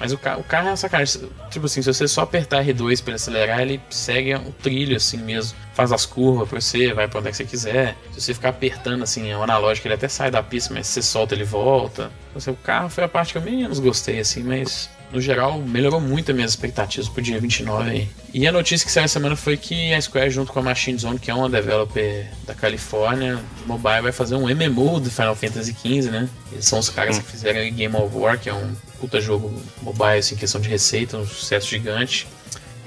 Mas 0.00 0.12
o, 0.12 0.14
o 0.14 0.44
carro 0.44 0.68
é 0.68 0.76
sacanagem. 0.76 1.28
Tipo 1.50 1.66
assim, 1.66 1.82
se 1.82 1.92
você 1.92 2.08
só 2.08 2.22
apertar 2.22 2.64
R2 2.64 3.04
para 3.04 3.14
acelerar, 3.16 3.60
ele 3.60 3.78
segue 3.90 4.34
o 4.34 4.50
trilho 4.50 4.96
assim 4.96 5.18
mesmo. 5.18 5.58
Faz 5.74 5.92
as 5.92 6.06
curvas 6.06 6.48
pra 6.48 6.58
você, 6.58 6.94
vai 6.94 7.06
pra 7.06 7.20
onde 7.20 7.28
é 7.28 7.30
que 7.30 7.36
você 7.36 7.44
quiser. 7.44 7.96
Se 8.12 8.22
você 8.22 8.32
ficar 8.32 8.48
apertando 8.48 9.02
assim, 9.02 9.30
o 9.34 9.42
analógico, 9.42 9.86
ele 9.86 9.94
até 9.94 10.08
sai 10.08 10.30
da 10.30 10.42
pista, 10.42 10.72
mas 10.72 10.86
se 10.86 10.94
você 10.94 11.02
solta, 11.02 11.34
ele 11.34 11.44
volta. 11.44 12.10
Então, 12.30 12.38
assim, 12.38 12.50
o 12.50 12.56
carro 12.56 12.88
foi 12.88 13.04
a 13.04 13.08
parte 13.08 13.32
que 13.32 13.38
eu 13.38 13.42
menos 13.42 13.78
gostei, 13.78 14.20
assim, 14.20 14.42
mas 14.42 14.88
no 15.12 15.20
geral, 15.20 15.58
melhorou 15.58 16.00
muito 16.00 16.30
as 16.30 16.36
minhas 16.36 16.50
expectativas 16.52 17.08
pro 17.08 17.22
dia 17.22 17.40
29 17.40 17.90
aí. 17.90 18.08
E 18.32 18.46
a 18.46 18.52
notícia 18.52 18.86
que 18.86 18.92
saiu 18.92 19.04
essa 19.04 19.14
semana 19.14 19.34
foi 19.34 19.56
que 19.56 19.92
a 19.92 20.00
Square, 20.00 20.30
junto 20.30 20.52
com 20.52 20.60
a 20.60 20.62
Machine 20.62 20.98
Zone, 20.98 21.18
que 21.18 21.30
é 21.30 21.34
uma 21.34 21.48
developer 21.48 22.26
da 22.46 22.54
Califórnia, 22.54 23.38
mobile, 23.66 24.02
vai 24.02 24.12
fazer 24.12 24.36
um 24.36 24.48
MMO 24.48 25.00
do 25.00 25.10
Final 25.10 25.34
Fantasy 25.34 25.72
XV, 25.72 26.10
né? 26.10 26.28
Eles 26.52 26.64
são 26.64 26.78
os 26.78 26.88
caras 26.88 27.18
que 27.18 27.24
fizeram 27.24 27.60
Game 27.74 27.94
of 27.96 28.16
War, 28.16 28.38
que 28.38 28.48
é 28.48 28.54
um 28.54 28.72
puta 29.00 29.20
jogo 29.20 29.52
mobile, 29.82 30.18
assim, 30.18 30.36
questão 30.36 30.60
de 30.60 30.68
receita, 30.68 31.16
um 31.16 31.26
sucesso 31.26 31.68
gigante. 31.68 32.28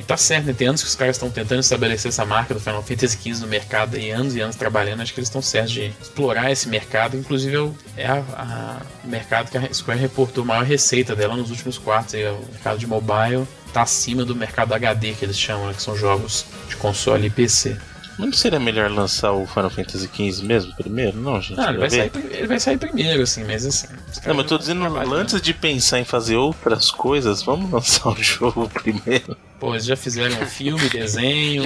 E 0.03 0.05
tá 0.05 0.17
certo, 0.17 0.47
né? 0.47 0.53
Tem 0.53 0.67
anos 0.67 0.81
que 0.81 0.87
os 0.89 0.95
caras 0.95 1.15
estão 1.15 1.29
tentando 1.29 1.61
estabelecer 1.61 2.09
essa 2.09 2.25
marca 2.25 2.53
do 2.53 2.59
Final 2.59 2.83
Fantasy 2.83 3.17
XV 3.17 3.39
no 3.39 3.47
mercado 3.47 3.97
e 3.97 4.11
anos 4.11 4.35
e 4.35 4.41
anos 4.41 4.57
trabalhando. 4.57 5.01
Acho 5.01 5.13
que 5.13 5.19
eles 5.21 5.29
estão 5.29 5.41
certos 5.41 5.71
de 5.71 5.93
explorar 6.01 6.51
esse 6.51 6.67
mercado. 6.67 7.15
Inclusive, 7.15 7.55
é 7.95 8.11
o 9.01 9.07
mercado 9.07 9.49
que 9.49 9.57
a 9.57 9.73
Square 9.73 9.97
reportou 9.97 10.43
a 10.43 10.47
maior 10.47 10.65
receita 10.65 11.15
dela 11.15 11.37
nos 11.37 11.49
últimos 11.49 11.77
quartos. 11.77 12.15
Aí, 12.15 12.27
o 12.27 12.45
mercado 12.51 12.77
de 12.77 12.85
mobile 12.85 13.47
tá 13.71 13.83
acima 13.83 14.25
do 14.25 14.35
mercado 14.35 14.73
HD, 14.73 15.13
que 15.13 15.23
eles 15.23 15.39
chamam, 15.39 15.67
né? 15.67 15.73
Que 15.73 15.81
são 15.81 15.95
jogos 15.95 16.45
de 16.67 16.75
console 16.75 17.27
e 17.27 17.29
PC. 17.29 17.77
Mas 18.17 18.27
não 18.27 18.33
seria 18.33 18.59
melhor 18.59 18.91
lançar 18.91 19.31
o 19.31 19.47
Final 19.47 19.69
Fantasy 19.69 20.09
XV 20.13 20.45
mesmo 20.45 20.75
primeiro? 20.75 21.17
Não, 21.17 21.41
gente. 21.41 21.57
Não, 21.57 21.69
ele 21.69 21.77
vai, 21.79 21.89
sair, 21.89 22.11
ele 22.29 22.47
vai, 22.47 22.59
sair, 22.59 22.77
primeiro, 22.77 23.23
assim, 23.23 23.43
mas 23.43 23.65
assim. 23.65 23.87
Não, 24.25 24.35
mas 24.35 24.43
eu 24.43 24.49
tô 24.49 24.57
dizendo, 24.57 24.85
antes 25.15 25.41
de 25.41 25.53
pensar 25.53 25.99
em 25.99 26.05
fazer 26.05 26.35
outras 26.35 26.91
coisas, 26.91 27.41
vamos 27.41 27.71
lançar 27.71 28.09
o 28.09 28.15
jogo 28.21 28.69
primeiro. 28.69 29.35
Pô, 29.63 29.73
eles 29.73 29.85
já 29.85 29.95
fizeram 29.95 30.41
um 30.41 30.45
filme, 30.45 30.87
desenho, 30.91 31.63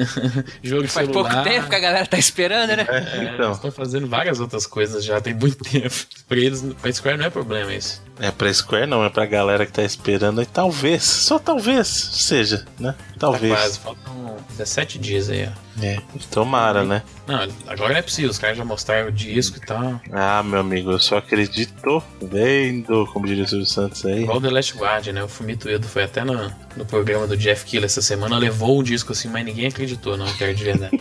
jogo 0.64 0.84
de 0.84 0.88
Faz 0.88 1.06
celular. 1.06 1.30
pouco 1.34 1.44
tempo 1.50 1.68
que 1.68 1.74
a 1.74 1.78
galera 1.78 2.06
tá 2.06 2.16
esperando, 2.16 2.74
né? 2.74 2.86
É, 2.88 3.24
então. 3.24 3.44
Eles 3.44 3.56
estão 3.56 3.70
fazendo 3.70 4.06
várias 4.06 4.40
outras 4.40 4.66
coisas 4.66 5.04
já, 5.04 5.20
tem 5.20 5.34
muito 5.34 5.58
tempo. 5.70 5.94
Pra 6.26 6.38
eles, 6.38 6.64
pra 6.80 6.90
Square 6.90 7.18
não 7.18 7.26
é 7.26 7.30
problema 7.30 7.74
isso. 7.74 8.02
É, 8.18 8.30
pra 8.30 8.52
Square 8.52 8.86
não, 8.86 9.04
é 9.04 9.10
pra 9.10 9.26
galera 9.26 9.66
que 9.66 9.72
tá 9.72 9.82
esperando 9.82 10.40
e 10.42 10.46
talvez, 10.46 11.02
só 11.02 11.38
talvez 11.38 11.86
seja, 11.86 12.64
né? 12.78 12.94
Talvez. 13.18 13.52
Tá 13.52 13.60
quase, 13.60 13.78
faltam 13.78 14.36
17 14.50 14.98
dias 14.98 15.28
aí, 15.28 15.46
ó. 15.46 15.66
É, 15.84 15.98
tomara, 16.30 16.84
né? 16.84 17.02
Não, 17.26 17.46
agora 17.66 17.90
não 17.90 17.98
é 17.98 18.02
possível, 18.02 18.30
os 18.30 18.38
caras 18.38 18.56
já 18.56 18.64
mostraram 18.64 19.08
o 19.08 19.12
disco 19.12 19.58
e 19.58 19.60
tal. 19.60 20.00
Ah, 20.10 20.42
meu 20.42 20.60
amigo, 20.60 20.92
eu 20.92 20.98
só 20.98 21.18
acredito 21.18 22.02
vendo, 22.22 23.06
como 23.12 23.26
diria 23.26 23.44
o 23.44 23.48
Silvio 23.48 23.66
Santos 23.66 24.04
aí. 24.06 24.22
Igual 24.22 24.40
The 24.40 24.50
Last 24.50 24.74
Guard, 24.74 25.06
né? 25.08 25.22
O 25.22 25.28
Fumito 25.28 25.68
Edo 25.68 25.86
foi 25.86 26.04
até 26.04 26.24
no, 26.24 26.50
no 26.74 26.86
programa 26.86 27.26
do 27.26 27.36
Jeff 27.36 27.66
Killer 27.66 27.84
essa 27.84 28.00
semana, 28.00 28.38
levou 28.38 28.78
o 28.78 28.82
disco 28.82 29.12
assim, 29.12 29.28
mas 29.28 29.44
ninguém 29.44 29.66
acreditou, 29.66 30.16
não, 30.16 30.26
que 30.32 30.42
era 30.42 30.54
de 30.54 30.64
verdade. 30.64 31.00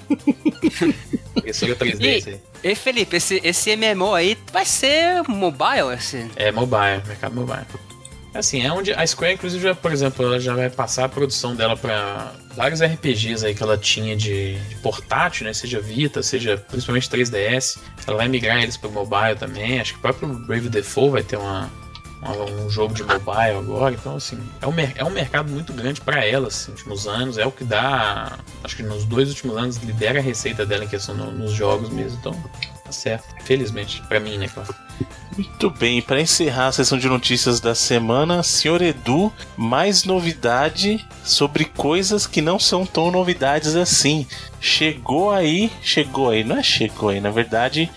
Impressora 1.36 1.76
3D. 1.76 2.40
E, 2.64 2.72
e 2.72 2.76
Felipe, 2.76 3.18
esse, 3.18 3.42
esse 3.44 3.76
MMO 3.76 4.14
aí 4.14 4.38
vai 4.52 4.66
ser 4.66 5.24
mobile? 5.28 5.94
Esse? 5.94 6.30
É 6.36 6.52
mobile, 6.52 7.02
mercado 7.08 7.36
mobile. 7.36 7.66
Assim, 8.36 8.66
é 8.66 8.72
onde 8.72 8.92
a 8.92 9.08
Square, 9.08 9.36
inclusive, 9.36 9.64
já, 9.64 9.74
por 9.74 9.94
exemplo, 9.94 10.26
ela 10.26 10.38
já 10.38 10.54
vai 10.54 10.70
passar 10.70 11.06
a 11.06 11.10
produção 11.10 11.56
dela 11.56 11.78
para 11.78 12.34
vários 12.54 12.82
RPGs 12.82 13.46
aí 13.46 13.56
que 13.56 13.64
ela 13.64 13.78
tinha 13.78 14.14
de, 14.14 14.56
de, 14.56 14.76
portátil, 14.84 15.46
né? 15.46 15.54
Seja 15.54 15.80
Vita, 15.80 16.22
seja 16.22 16.58
principalmente 16.58 17.10
3DS. 17.10 17.78
Ela 18.06 18.18
vai 18.18 18.28
migrar 18.28 18.62
eles 18.62 18.76
para 18.76 18.90
mobile 18.90 19.36
também. 19.40 19.80
Acho 19.80 19.94
que 19.94 20.00
o 20.00 20.02
próprio 20.02 20.28
Brave 20.28 20.68
Default 20.68 21.12
vai 21.12 21.24
ter 21.24 21.38
uma, 21.38 21.72
um 22.32 22.70
jogo 22.70 22.94
de 22.94 23.04
mobile 23.04 23.58
agora. 23.58 23.94
Então, 23.94 24.16
assim, 24.16 24.40
é 24.62 24.68
um, 24.68 24.74
é 24.96 25.04
um 25.04 25.10
mercado 25.10 25.52
muito 25.52 25.74
grande 25.74 26.02
para 26.02 26.26
ela, 26.26 26.48
assim, 26.48 26.72
nos 26.72 26.80
últimos 26.82 27.08
anos. 27.08 27.38
É 27.38 27.46
o 27.46 27.52
que 27.52 27.64
dá, 27.64 28.40
acho 28.64 28.76
que 28.76 28.84
nos 28.84 29.06
dois 29.06 29.30
últimos 29.30 29.58
anos, 29.58 29.78
lidera 29.78 30.20
a 30.20 30.22
receita 30.22 30.66
dela 30.66 30.86
em 30.86 30.88
questão 30.88 31.16
no, 31.16 31.32
nos 31.32 31.52
jogos 31.52 31.90
mesmo. 31.90 32.18
Então, 32.20 32.34
tá 32.84 32.92
certo. 32.92 33.26
Felizmente, 33.44 34.02
para 34.08 34.20
mim, 34.20 34.38
né, 34.38 34.48
claro. 34.48 34.74
Muito 35.38 35.70
bem, 35.70 36.02
para 36.02 36.22
encerrar 36.22 36.68
a 36.68 36.72
sessão 36.72 36.98
de 36.98 37.10
notícias 37.10 37.60
da 37.60 37.76
semana, 37.76 38.42
senhor 38.42 38.82
Edu, 38.82 39.32
mais 39.58 40.06
novidade 40.06 41.06
sobre 41.26 41.66
coisas 41.66 42.26
que 42.26 42.42
não 42.42 42.58
são 42.58 42.86
tão 42.86 43.12
novidades 43.12 43.76
assim. 43.76 44.26
Chegou 44.62 45.32
aí, 45.32 45.70
chegou 45.82 46.30
aí, 46.30 46.44
não 46.46 46.58
é 46.58 46.64
chegou 46.64 47.10
aí, 47.10 47.20
na 47.20 47.32
verdade, 47.32 47.92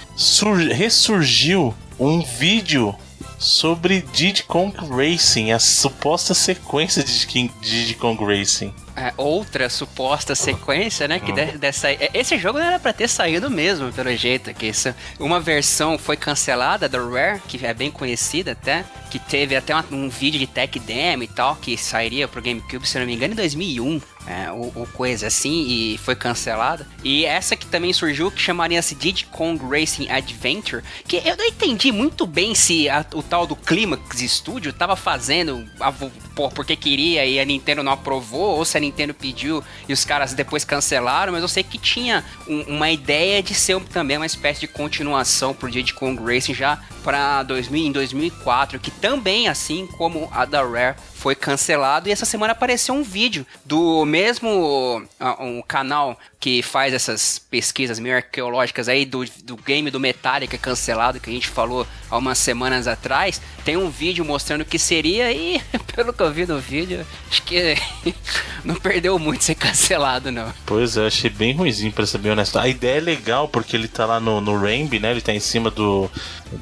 ressurgiu 0.75 1.73
um 1.99 2.23
vídeo 2.23 2.95
sobre 3.39 4.03
Diddy 4.13 4.43
Kong 4.43 4.75
Racing, 4.91 5.53
a 5.53 5.59
suposta 5.59 6.35
sequência 6.35 7.03
de 7.03 7.27
Diddy 7.61 7.95
Kong 7.95 8.23
Racing. 8.23 8.73
É, 8.99 9.13
outra 9.17 9.71
suposta 9.71 10.35
sequência, 10.35 11.07
né? 11.07 11.21
Que 11.21 11.33
dessa, 11.57 11.89
é, 11.89 12.11
esse 12.13 12.37
jogo 12.37 12.59
não 12.59 12.67
era 12.67 12.81
pra 12.81 12.93
ter 12.93 13.09
saído 13.09 13.49
mesmo, 13.49 13.93
pelo 13.93 14.15
jeito. 14.17 14.53
Que 14.53 14.67
isso, 14.67 14.93
uma 15.21 15.39
versão 15.39 15.97
foi 15.97 16.17
cancelada 16.17 16.89
da 16.89 16.99
Rare, 16.99 17.41
que 17.47 17.65
é 17.65 17.73
bem 17.73 17.93
conhecida 17.93 18.53
até, 18.53 18.85
que 19.09 19.21
teve 19.21 19.55
até 19.55 19.73
uma, 19.73 19.85
um 19.93 20.09
vídeo 20.09 20.41
de 20.41 20.49
tech 20.49 20.81
demo 20.81 21.23
e 21.23 21.29
tal, 21.29 21.55
que 21.55 21.77
sairia 21.77 22.27
pro 22.27 22.43
GameCube, 22.43 22.89
se 22.89 22.99
não 22.99 23.07
me 23.07 23.15
engano, 23.15 23.35
em 23.35 23.37
2001 23.37 24.01
é, 24.29 24.53
ou, 24.53 24.71
ou, 24.75 24.87
coisa 24.87 25.27
assim, 25.27 25.67
e 25.69 25.99
foi 25.99 26.15
cancelada. 26.15 26.87
E 27.03 27.25
essa 27.25 27.57
que 27.57 27.67
também 27.67 27.93
surgiu, 27.95 28.31
que 28.31 28.41
chamaria-se 28.41 28.95
Diddy 28.95 29.25
Kong 29.27 29.59
Racing 29.65 30.09
Adventure, 30.11 30.83
que 31.07 31.17
eu 31.17 31.37
não 31.37 31.47
entendi 31.47 31.91
muito 31.91 32.27
bem 32.27 32.55
se 32.55 32.89
a, 32.91 33.05
o 33.15 33.23
tal 33.23 33.47
do 33.47 33.57
Climax 33.57 34.19
Studio 34.19 34.73
tava 34.73 34.97
fazendo 34.97 35.67
a, 35.81 35.91
por, 35.91 36.53
porque 36.53 36.77
queria 36.77 37.25
e 37.25 37.41
a 37.41 37.45
Nintendo 37.45 37.83
não 37.83 37.93
aprovou, 37.93 38.59
ou 38.59 38.65
se 38.65 38.77
a 38.77 38.81
Nintendo 38.89 39.15
pediu 39.15 39.63
e 39.89 39.93
os 39.93 40.05
caras 40.05 40.35
depois 40.35 40.65
cancelaram, 40.65 41.33
mas 41.33 41.43
eu 41.43 41.49
sei 41.49 41.63
que 41.63 41.79
tinha 41.79 42.25
um, 42.47 42.77
uma 42.77 42.91
ideia 42.91 43.43
de 43.43 43.55
ser 43.55 43.81
também 43.81 44.17
uma 44.17 44.27
espécie 44.27 44.61
de 44.61 44.69
continuação 44.69 45.55
pro 45.55 45.71
Diddy 45.71 45.95
Kong 45.95 46.21
Racing 46.23 46.55
já 46.55 46.79
para 47.03 47.43
2000 47.43 47.87
em 47.87 47.93
2004, 47.93 48.79
que 48.79 48.91
também 48.91 49.49
assim 49.49 49.87
como 49.87 50.29
a 50.33 50.45
da 50.45 50.63
Rare 50.63 50.97
foi 51.19 51.35
cancelado 51.35 52.09
e 52.09 52.13
essa 52.13 52.25
semana 52.25 52.53
apareceu 52.53 52.95
um 52.95 53.03
vídeo 53.03 53.45
do 53.65 54.05
mesmo 54.05 55.03
uh, 55.21 55.43
um 55.43 55.61
canal 55.61 56.17
que 56.39 56.63
faz 56.63 56.95
essas 56.95 57.41
pesquisas 57.51 57.99
meio 57.99 58.15
arqueológicas 58.15 58.89
aí 58.89 59.05
do, 59.05 59.25
do 59.43 59.57
game 59.57 59.91
do 59.91 59.99
Metallica 59.99 60.57
cancelado 60.57 61.19
que 61.19 61.29
a 61.29 61.33
gente 61.33 61.49
falou 61.49 61.85
há 62.09 62.17
umas 62.17 62.39
semanas 62.39 62.87
atrás. 62.87 63.41
Tem 63.65 63.77
um 63.77 63.91
vídeo 63.91 64.25
mostrando 64.25 64.61
o 64.61 64.65
que 64.65 64.79
seria 64.79 65.33
e, 65.33 65.61
pelo 65.95 66.13
que 66.13 66.23
eu 66.23 66.33
vi 66.33 66.47
no 66.47 66.61
vídeo, 66.61 67.05
acho 67.29 67.43
que 67.43 67.75
não 68.65 68.77
perdeu 68.77 69.19
muito 69.19 69.43
ser 69.43 69.57
cancelado, 69.57 70.31
não. 70.31 70.55
Pois 70.65 70.97
é, 70.97 71.07
achei 71.07 71.29
bem 71.29 71.53
ruimzinho, 71.53 71.93
pra 71.93 72.07
ser 72.07 72.19
bem 72.19 72.31
honesto. 72.31 72.59
A 72.59 72.69
ideia 72.69 72.99
é 72.99 73.01
legal 73.01 73.49
porque 73.49 73.77
ele 73.77 73.89
tá 73.89 74.07
lá 74.07 74.21
no, 74.21 74.41
no 74.41 74.57
Rainbow, 74.57 75.01
né? 75.01 75.11
Ele 75.11 75.21
tá 75.21 75.35
em 75.35 75.41
cima 75.41 75.71
do, 75.71 76.09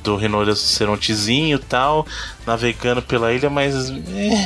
do 0.03 0.17
rinocerontezinho 0.17 1.59
e 1.59 1.63
tal, 1.63 2.07
navegando 2.47 3.03
pela 3.03 3.33
ilha, 3.33 3.51
mas. 3.51 3.91
É, 3.91 4.46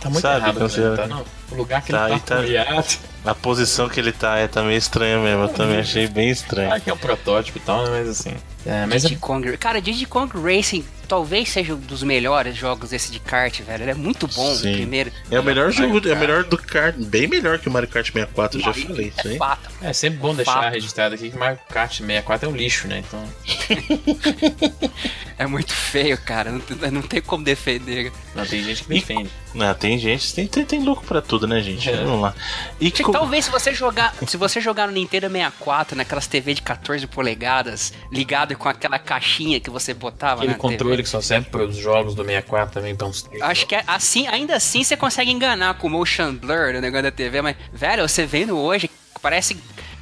tá 0.00 0.10
muito 0.10 0.22
sabe, 0.22 0.36
errado, 0.38 0.60
né? 0.60 0.96
tá, 0.96 1.06
não. 1.06 1.24
O 1.50 1.54
lugar 1.54 1.82
que 1.82 1.92
tá, 1.92 2.10
ele 2.10 2.20
tá, 2.20 2.42
tá 2.42 3.30
A 3.30 3.34
posição 3.34 3.88
que 3.88 4.00
ele 4.00 4.12
tá 4.12 4.36
é, 4.36 4.48
tá 4.48 4.62
meio 4.62 4.76
estranha 4.76 5.18
mesmo. 5.18 5.44
Eu 5.44 5.48
também 5.48 5.78
achei 5.78 6.08
bem 6.08 6.30
estranho. 6.30 6.72
Ah, 6.72 6.80
que 6.80 6.90
é 6.90 6.92
um 6.92 6.98
protótipo 6.98 7.58
e 7.58 7.60
tal, 7.60 7.84
né, 7.84 7.90
mas 7.90 8.08
assim. 8.08 8.34
É, 8.64 8.84
mas 8.84 9.02
Diddy 9.02 9.16
Kong. 9.16 9.56
Cara, 9.56 9.80
Diddy 9.80 10.06
Kong 10.06 10.32
Racing 10.34 10.84
talvez 11.06 11.48
seja 11.48 11.74
um 11.74 11.78
dos 11.78 12.02
melhores 12.02 12.56
jogos 12.56 12.92
esse 12.92 13.10
de 13.10 13.20
kart, 13.20 13.60
velho. 13.62 13.84
Ele 13.84 13.90
é 13.92 13.94
muito 13.94 14.26
bom, 14.26 14.54
Sim. 14.54 14.72
primeiro. 14.72 15.12
É 15.30 15.38
o 15.38 15.42
melhor 15.44 15.70
jogo, 15.70 16.06
é 16.08 16.12
o 16.12 16.18
melhor 16.18 16.44
do 16.44 16.58
kart, 16.58 16.96
bem 16.96 17.26
melhor 17.28 17.58
que 17.58 17.68
o 17.68 17.72
Mario 17.72 17.88
Kart 17.88 18.06
64, 18.06 18.60
já 18.60 18.74
falei 18.74 19.12
isso. 19.16 19.28
É, 19.28 19.88
é 19.88 19.92
sempre 19.92 20.18
bom 20.18 20.34
deixar 20.34 20.54
fato. 20.54 20.72
registrado 20.72 21.14
aqui 21.14 21.30
que 21.30 21.36
o 21.36 21.38
Mario 21.38 21.58
Kart 21.68 21.92
64 21.92 22.48
é 22.48 22.52
um 22.52 22.56
lixo, 22.56 22.88
né? 22.88 23.04
Então. 23.06 23.22
é 25.38 25.46
muito 25.46 25.72
feio, 25.72 26.18
cara. 26.18 26.50
Não, 26.50 26.60
não 26.90 27.02
tem 27.02 27.22
como 27.22 27.44
defender. 27.44 28.12
Não, 28.34 28.44
tem 28.44 28.62
gente 28.64 28.82
que 28.82 28.88
defende. 28.88 29.30
E, 29.54 29.58
não, 29.58 29.72
tem 29.74 29.85
gente, 29.98 30.34
tem, 30.34 30.46
tem, 30.46 30.64
tem 30.64 30.84
louco 30.84 31.04
pra 31.04 31.20
tudo, 31.20 31.46
né, 31.46 31.60
gente? 31.60 31.88
É. 31.88 31.96
Vamos 31.96 32.22
lá. 32.22 32.34
E 32.80 32.90
que, 32.90 33.02
Talvez 33.10 33.44
se 33.44 33.50
você 33.50 33.74
jogar. 33.74 34.14
Se 34.26 34.36
você 34.36 34.60
jogar 34.60 34.86
no 34.86 34.92
Nintendo 34.92 35.28
64, 35.28 35.96
naquelas 35.96 36.26
TV 36.26 36.54
de 36.54 36.62
14 36.62 37.06
polegadas, 37.06 37.92
ligado 38.10 38.56
com 38.56 38.68
aquela 38.68 38.98
caixinha 38.98 39.60
que 39.60 39.70
você 39.70 39.94
botava. 39.94 40.42
Aquele 40.42 40.54
controle 40.56 40.96
TV. 40.96 41.02
que 41.02 41.08
só 41.08 41.20
serve 41.20 41.48
para 41.50 41.64
os 41.64 41.76
jogos 41.76 42.14
do 42.14 42.24
64 42.24 42.74
também, 42.74 42.92
então. 42.92 43.10
Acho 43.42 43.66
que 43.66 43.74
é 43.74 43.84
assim, 43.86 44.26
ainda 44.26 44.56
assim 44.56 44.82
você 44.82 44.96
consegue 44.96 45.30
enganar 45.30 45.74
com 45.74 45.86
o 45.86 45.90
motion 45.90 46.34
blur 46.34 46.72
no 46.72 46.80
negócio 46.80 47.04
da 47.04 47.12
TV, 47.12 47.42
mas, 47.42 47.56
velho, 47.72 48.08
você 48.08 48.24
vendo 48.26 48.56
hoje, 48.58 48.90
parece 49.20 49.56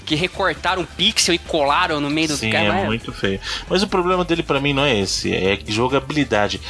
que 0.05 0.14
recortaram 0.14 0.82
um 0.82 0.85
pixel 0.85 1.35
e 1.35 1.39
colaram 1.39 2.01
no 2.01 2.11
meio 2.11 2.28
Sim, 2.28 2.49
do 2.49 2.53
cara. 2.53 2.80
é 2.80 2.85
muito 2.85 3.12
feio. 3.12 3.41
Mas 3.68 3.82
o 3.82 3.89
problema 3.89 4.24
dele 4.24 4.43
para 4.43 4.61
mim 4.61 4.72
não 4.72 4.85
é 4.85 4.99
esse, 4.99 5.35
é 5.35 5.59
jogabilidade. 5.66 6.61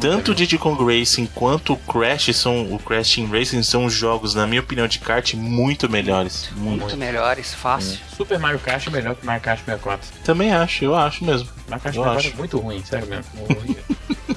Tanto 0.00 0.32
o 0.32 0.34
Diddy 0.34 0.58
Kong 0.58 0.82
Racing 0.84 1.26
quanto 1.26 1.74
o 1.74 1.76
Crash 1.76 2.34
são 2.34 2.72
o 2.72 2.78
Crash 2.78 3.14
Team 3.14 3.28
Racing 3.28 3.62
são 3.62 3.88
jogos, 3.88 4.34
na 4.34 4.46
minha 4.46 4.60
opinião, 4.60 4.88
de 4.88 4.98
kart 4.98 5.34
muito 5.34 5.88
melhores. 5.88 6.50
Muito, 6.56 6.80
muito 6.80 6.96
melhores, 6.96 7.54
fácil. 7.54 7.98
É. 8.12 8.16
Super 8.16 8.38
Mario 8.38 8.58
Kart 8.58 8.86
é 8.86 8.90
melhor 8.90 9.14
que 9.14 9.24
Mario 9.24 9.42
Kart 9.42 9.60
64. 9.60 10.08
Também 10.24 10.52
acho, 10.52 10.84
eu 10.84 10.94
acho 10.94 11.24
mesmo. 11.24 11.48
Mario 11.68 11.82
Kart 11.82 11.94
64 11.94 12.30
é 12.30 12.34
muito 12.36 12.58
ruim, 12.58 12.84
sério 12.84 13.06
mesmo. 13.08 13.24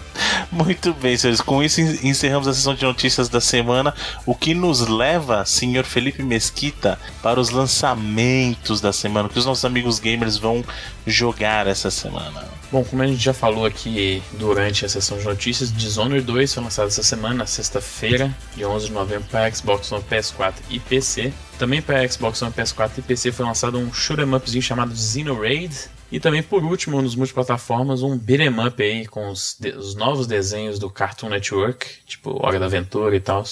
Muito 0.52 0.94
bem, 0.94 1.16
senhores. 1.18 1.42
Com 1.42 1.62
isso 1.62 1.82
encerramos 1.82 2.48
a 2.48 2.54
sessão 2.54 2.74
de 2.74 2.84
notícias 2.84 3.30
da 3.30 3.40
semana, 3.40 3.94
o 4.26 4.34
que 4.34 4.54
nos 4.54 4.88
leva, 4.88 5.46
senhor 5.46 5.84
Felipe 5.84 6.24
Mesquita, 6.24 6.98
para 7.22 7.40
os 7.40 7.50
lançamentos 7.50 8.82
da 8.82 8.92
semana, 8.92 9.30
que 9.30 9.38
os 9.38 9.46
nossos 9.46 9.66
amigos 9.66 10.00
gamers 10.00 10.38
vão 10.38 10.64
jogar 11.06 11.68
essa 11.68 11.92
semana. 11.92 12.46
Bom, 12.72 12.84
como 12.84 13.02
a 13.02 13.08
gente 13.08 13.24
já 13.24 13.34
falou 13.34 13.66
aqui 13.66 14.22
durante 14.34 14.86
a 14.86 14.90
sessão 14.90 15.18
de 15.18 15.24
notícias, 15.24 15.47
Dishonored 15.52 16.26
2 16.26 16.54
foi 16.54 16.64
lançado 16.64 16.88
essa 16.88 17.04
semana, 17.04 17.36
na 17.36 17.46
sexta-feira, 17.46 18.36
de 18.56 18.66
11 18.66 18.88
de 18.88 18.92
novembro, 18.92 19.28
para 19.30 19.50
Xbox 19.52 19.92
One, 19.92 20.04
PS4 20.04 20.54
e 20.70 20.80
PC. 20.80 21.34
Também 21.58 21.82
para 21.82 22.08
Xbox 22.08 22.42
One, 22.42 22.52
PS4 22.52 22.92
e 22.98 23.02
PC 23.02 23.32
foi 23.32 23.46
lançado 23.46 23.78
um 23.78 23.94
shoot'em 23.94 24.34
upzinho 24.34 24.62
chamado 24.62 24.96
Xenoraid, 24.96 25.90
e 26.10 26.20
também, 26.20 26.42
por 26.42 26.64
último, 26.64 27.02
nos 27.02 27.16
multiplataformas, 27.16 28.02
um 28.02 28.18
beat'em 28.18 28.50
up 28.66 28.82
aí 28.82 29.06
com 29.06 29.30
os, 29.30 29.60
os, 29.78 29.94
novos 29.96 30.26
desenhos 30.26 30.80
do 30.80 30.90
Cartoon 30.90 31.30
Network, 31.30 31.86
tipo 32.06 32.46
Hora 32.46 32.58
da 32.58 32.66
Aventura 32.66 33.14
e 33.16 33.20
tal. 33.20 33.44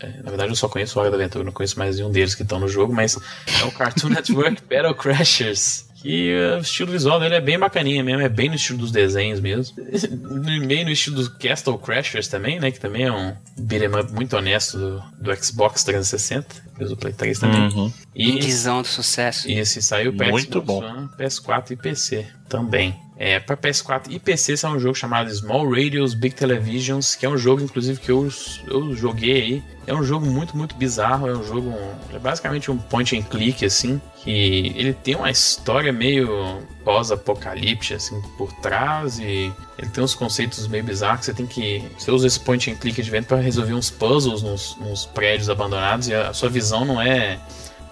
É, 0.00 0.22
na 0.22 0.28
verdade, 0.28 0.50
eu 0.50 0.56
só 0.56 0.68
conheço 0.68 1.00
Hora 1.00 1.10
da 1.10 1.16
Aventura, 1.16 1.44
não 1.44 1.52
conheço 1.52 1.78
mais 1.78 1.96
nenhum 1.96 2.10
deles 2.10 2.34
que 2.34 2.42
estão 2.42 2.60
no 2.60 2.68
jogo, 2.68 2.92
mas 2.92 3.18
é 3.60 3.64
o 3.64 3.72
Cartoon 3.72 4.10
Network 4.12 4.62
Battle 4.68 4.94
Crashers. 4.94 5.86
E 6.04 6.34
o 6.56 6.60
estilo 6.60 6.92
visual 6.92 7.18
dele 7.18 7.36
é 7.36 7.40
bem 7.40 7.58
bacaninha 7.58 8.04
mesmo, 8.04 8.20
é 8.20 8.28
bem 8.28 8.50
no 8.50 8.56
estilo 8.56 8.78
dos 8.78 8.92
desenhos 8.92 9.40
mesmo. 9.40 9.74
Meio 10.66 10.84
no 10.84 10.90
estilo 10.90 11.16
dos 11.16 11.28
Castle 11.28 11.78
Crashers 11.78 12.28
também, 12.28 12.60
né? 12.60 12.70
Que 12.70 12.78
também 12.78 13.04
é 13.04 13.12
um 13.12 13.34
beat'em 13.58 13.88
up 13.88 14.12
muito 14.12 14.36
honesto 14.36 14.76
do, 14.76 15.02
do 15.18 15.34
Xbox 15.42 15.82
360, 15.82 16.46
do 16.86 16.96
Play 16.96 17.14
3 17.14 17.38
também. 17.38 17.60
Uhum. 17.68 17.92
E 18.14 18.32
Indizão 18.32 18.82
do 18.82 18.88
sucesso. 18.88 19.48
E 19.48 19.58
esse 19.58 19.80
saiu 19.80 20.14
para 20.14 20.26
Xbox 20.38 20.66
bom. 20.66 20.84
One, 20.84 21.08
PS4 21.18 21.70
e 21.70 21.76
PC 21.76 22.26
também. 22.50 22.94
É, 23.16 23.38
para 23.38 23.56
PS4 23.56 24.06
e 24.10 24.18
PC 24.18 24.54
é 24.64 24.68
um 24.68 24.78
jogo 24.78 24.94
chamado 24.94 25.32
Small 25.32 25.70
Radios 25.70 26.14
Big 26.14 26.34
Televisions, 26.34 27.14
que 27.14 27.24
é 27.24 27.28
um 27.28 27.36
jogo, 27.38 27.62
inclusive, 27.62 28.00
que 28.00 28.10
eu, 28.10 28.28
eu 28.66 28.94
joguei 28.96 29.40
aí. 29.40 29.62
É 29.86 29.94
um 29.94 30.02
jogo 30.02 30.26
muito, 30.26 30.56
muito 30.56 30.74
bizarro. 30.74 31.28
É 31.28 31.36
um 31.36 31.44
jogo. 31.44 31.72
É 32.12 32.18
basicamente 32.18 32.70
um 32.70 32.78
point 32.78 33.16
and 33.16 33.22
click, 33.22 33.64
assim. 33.64 34.00
Que 34.16 34.72
ele 34.74 34.92
tem 34.94 35.14
uma 35.14 35.30
história 35.30 35.92
meio 35.92 36.60
pós-apocalipse, 36.84 37.94
assim, 37.94 38.20
por 38.36 38.52
trás. 38.54 39.18
E 39.18 39.52
ele 39.78 39.90
tem 39.92 40.02
uns 40.02 40.14
conceitos 40.14 40.66
meio 40.66 40.82
bizarros. 40.82 41.26
Você 41.26 41.34
tem 41.34 41.46
que. 41.46 41.84
Você 41.96 42.10
usa 42.10 42.26
esse 42.26 42.40
point 42.40 42.68
and 42.70 42.76
click 42.76 43.00
de 43.00 43.10
vento 43.10 43.28
para 43.28 43.36
resolver 43.36 43.74
uns 43.74 43.90
puzzles 43.90 44.42
nos, 44.42 44.76
nos 44.78 45.06
prédios 45.06 45.48
abandonados. 45.48 46.08
E 46.08 46.14
a 46.14 46.32
sua 46.32 46.48
visão 46.48 46.84
não 46.84 47.00
é 47.00 47.38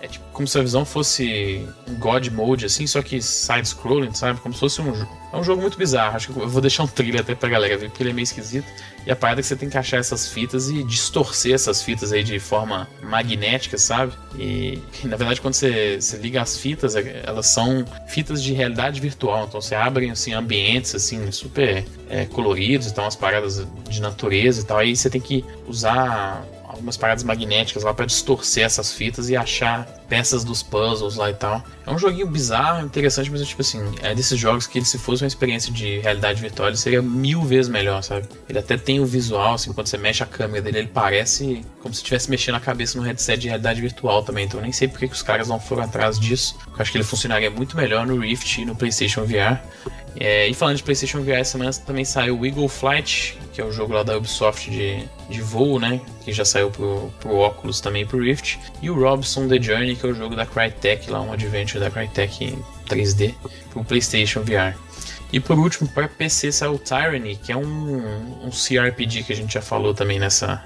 é 0.02 0.08
tipo 0.08 0.24
como 0.32 0.48
se 0.48 0.58
a 0.58 0.62
visão 0.62 0.84
fosse 0.84 1.64
God 1.98 2.26
Mode, 2.28 2.66
assim, 2.66 2.86
só 2.88 3.00
que 3.00 3.22
side-scrolling, 3.22 4.12
sabe? 4.12 4.40
Como 4.40 4.52
se 4.52 4.58
fosse 4.58 4.82
um 4.82 4.92
jogo. 4.92 5.08
É 5.32 5.36
um 5.36 5.44
jogo 5.44 5.62
muito 5.62 5.78
bizarro. 5.78 6.16
Acho 6.16 6.32
que 6.32 6.40
eu 6.40 6.48
vou 6.48 6.60
deixar 6.60 6.82
um 6.82 6.88
trilha 6.88 7.20
até 7.20 7.34
pra 7.34 7.48
galera 7.48 7.78
ver, 7.78 7.88
porque 7.88 8.02
ele 8.02 8.10
é 8.10 8.12
meio 8.12 8.24
esquisito. 8.24 8.66
E 9.06 9.10
a 9.10 9.16
parada 9.16 9.40
é 9.40 9.42
que 9.42 9.46
você 9.46 9.54
tem 9.54 9.70
que 9.70 9.78
achar 9.78 9.98
essas 9.98 10.28
fitas 10.28 10.68
e 10.68 10.82
distorcer 10.82 11.54
essas 11.54 11.82
fitas 11.82 12.12
aí 12.12 12.24
de 12.24 12.38
forma 12.40 12.88
magnética, 13.02 13.78
sabe? 13.78 14.12
E, 14.36 14.82
na 15.04 15.16
verdade, 15.16 15.40
quando 15.40 15.54
você, 15.54 16.00
você 16.00 16.16
liga 16.16 16.42
as 16.42 16.58
fitas, 16.58 16.96
é, 16.96 17.22
elas 17.24 17.46
são 17.46 17.84
fitas 18.08 18.42
de 18.42 18.52
realidade 18.52 19.00
virtual. 19.00 19.46
Então 19.46 19.60
você 19.60 19.76
abre 19.76 20.10
assim, 20.10 20.32
ambientes 20.32 20.96
assim, 20.96 21.30
super 21.30 21.84
é, 22.10 22.24
coloridos, 22.24 22.88
então 22.88 23.06
as 23.06 23.14
paradas 23.14 23.64
de 23.88 24.00
natureza 24.00 24.62
e 24.62 24.64
tal. 24.64 24.78
Aí 24.78 24.96
você 24.96 25.08
tem 25.08 25.20
que 25.20 25.44
usar 25.68 26.44
algumas 26.72 26.96
paradas 26.96 27.22
magnéticas 27.22 27.82
lá 27.82 27.92
para 27.92 28.06
distorcer 28.06 28.64
essas 28.64 28.92
fitas 28.92 29.28
e 29.28 29.36
achar 29.36 29.84
peças 30.08 30.42
dos 30.42 30.62
puzzles 30.62 31.16
lá 31.16 31.30
e 31.30 31.34
tal. 31.34 31.62
É 31.86 31.90
um 31.90 31.98
joguinho 31.98 32.26
bizarro, 32.26 32.84
interessante, 32.84 33.30
mas 33.30 33.46
tipo 33.46 33.60
assim, 33.60 33.80
é 34.02 34.14
desses 34.14 34.38
jogos 34.38 34.66
que 34.66 34.82
se 34.84 34.98
fosse 34.98 35.22
uma 35.22 35.28
experiência 35.28 35.72
de 35.72 36.00
realidade 36.00 36.40
virtual, 36.40 36.68
ele 36.68 36.76
seria 36.76 37.02
mil 37.02 37.42
vezes 37.42 37.70
melhor, 37.70 38.02
sabe? 38.02 38.26
Ele 38.48 38.58
até 38.58 38.76
tem 38.76 39.00
o 39.00 39.06
visual, 39.06 39.54
assim, 39.54 39.72
quando 39.72 39.86
você 39.86 39.98
mexe 39.98 40.22
a 40.22 40.26
câmera 40.26 40.62
dele, 40.62 40.78
ele 40.78 40.88
parece 40.88 41.64
como 41.80 41.94
se 41.94 42.00
estivesse 42.00 42.30
mexendo 42.30 42.54
a 42.54 42.60
cabeça 42.60 42.96
no 42.98 43.04
headset 43.04 43.40
de 43.40 43.48
realidade 43.48 43.80
virtual 43.80 44.22
também. 44.22 44.44
Então 44.44 44.60
eu 44.60 44.64
nem 44.64 44.72
sei 44.72 44.88
porque 44.88 45.08
que 45.08 45.14
os 45.14 45.22
caras 45.22 45.48
não 45.48 45.60
foram 45.60 45.82
atrás 45.82 46.18
disso. 46.18 46.56
Eu 46.66 46.74
acho 46.78 46.92
que 46.92 46.98
ele 46.98 47.04
funcionaria 47.04 47.50
muito 47.50 47.76
melhor 47.76 48.06
no 48.06 48.18
Rift 48.18 48.60
e 48.60 48.64
no 48.64 48.74
PlayStation 48.76 49.24
VR. 49.24 49.60
É, 50.16 50.46
e 50.46 50.54
falando 50.54 50.76
de 50.76 50.82
PlayStation 50.82 51.22
VR, 51.22 51.32
essa 51.32 51.52
semana 51.52 51.72
também 51.72 52.04
saiu 52.04 52.38
o 52.38 52.46
Eagle 52.46 52.68
Flight, 52.68 53.38
que 53.52 53.60
é 53.60 53.64
o 53.64 53.72
jogo 53.72 53.94
lá 53.94 54.02
da 54.02 54.16
Ubisoft 54.16 54.70
de, 54.70 55.08
de 55.28 55.40
voo, 55.40 55.78
né? 55.78 56.00
Que 56.24 56.32
já 56.32 56.44
saiu 56.44 56.70
pro, 56.70 57.12
pro 57.18 57.38
Oculus 57.38 57.80
também 57.80 58.06
pro 58.06 58.22
Rift. 58.22 58.58
E 58.80 58.90
o 58.90 58.94
Robson 58.94 59.48
The 59.48 59.60
Journey, 59.60 59.96
que 59.96 60.06
é 60.06 60.10
o 60.10 60.14
jogo 60.14 60.36
da 60.36 60.44
Crytek, 60.44 61.10
lá 61.10 61.20
um 61.20 61.32
adventure 61.32 61.80
da 61.80 61.90
Crytek 61.90 62.44
em 62.44 62.58
3D, 62.88 63.34
pro 63.70 63.84
PlayStation 63.84 64.42
VR. 64.42 64.76
E 65.32 65.40
por 65.40 65.58
último, 65.58 65.88
para 65.88 66.06
PC 66.08 66.52
saiu 66.52 66.74
o 66.74 66.78
Tyranny, 66.78 67.36
que 67.36 67.50
é 67.50 67.56
um, 67.56 68.46
um 68.46 68.50
CRPG 68.50 69.22
que 69.22 69.32
a 69.32 69.36
gente 69.36 69.54
já 69.54 69.62
falou 69.62 69.94
também 69.94 70.18
nessa, 70.18 70.62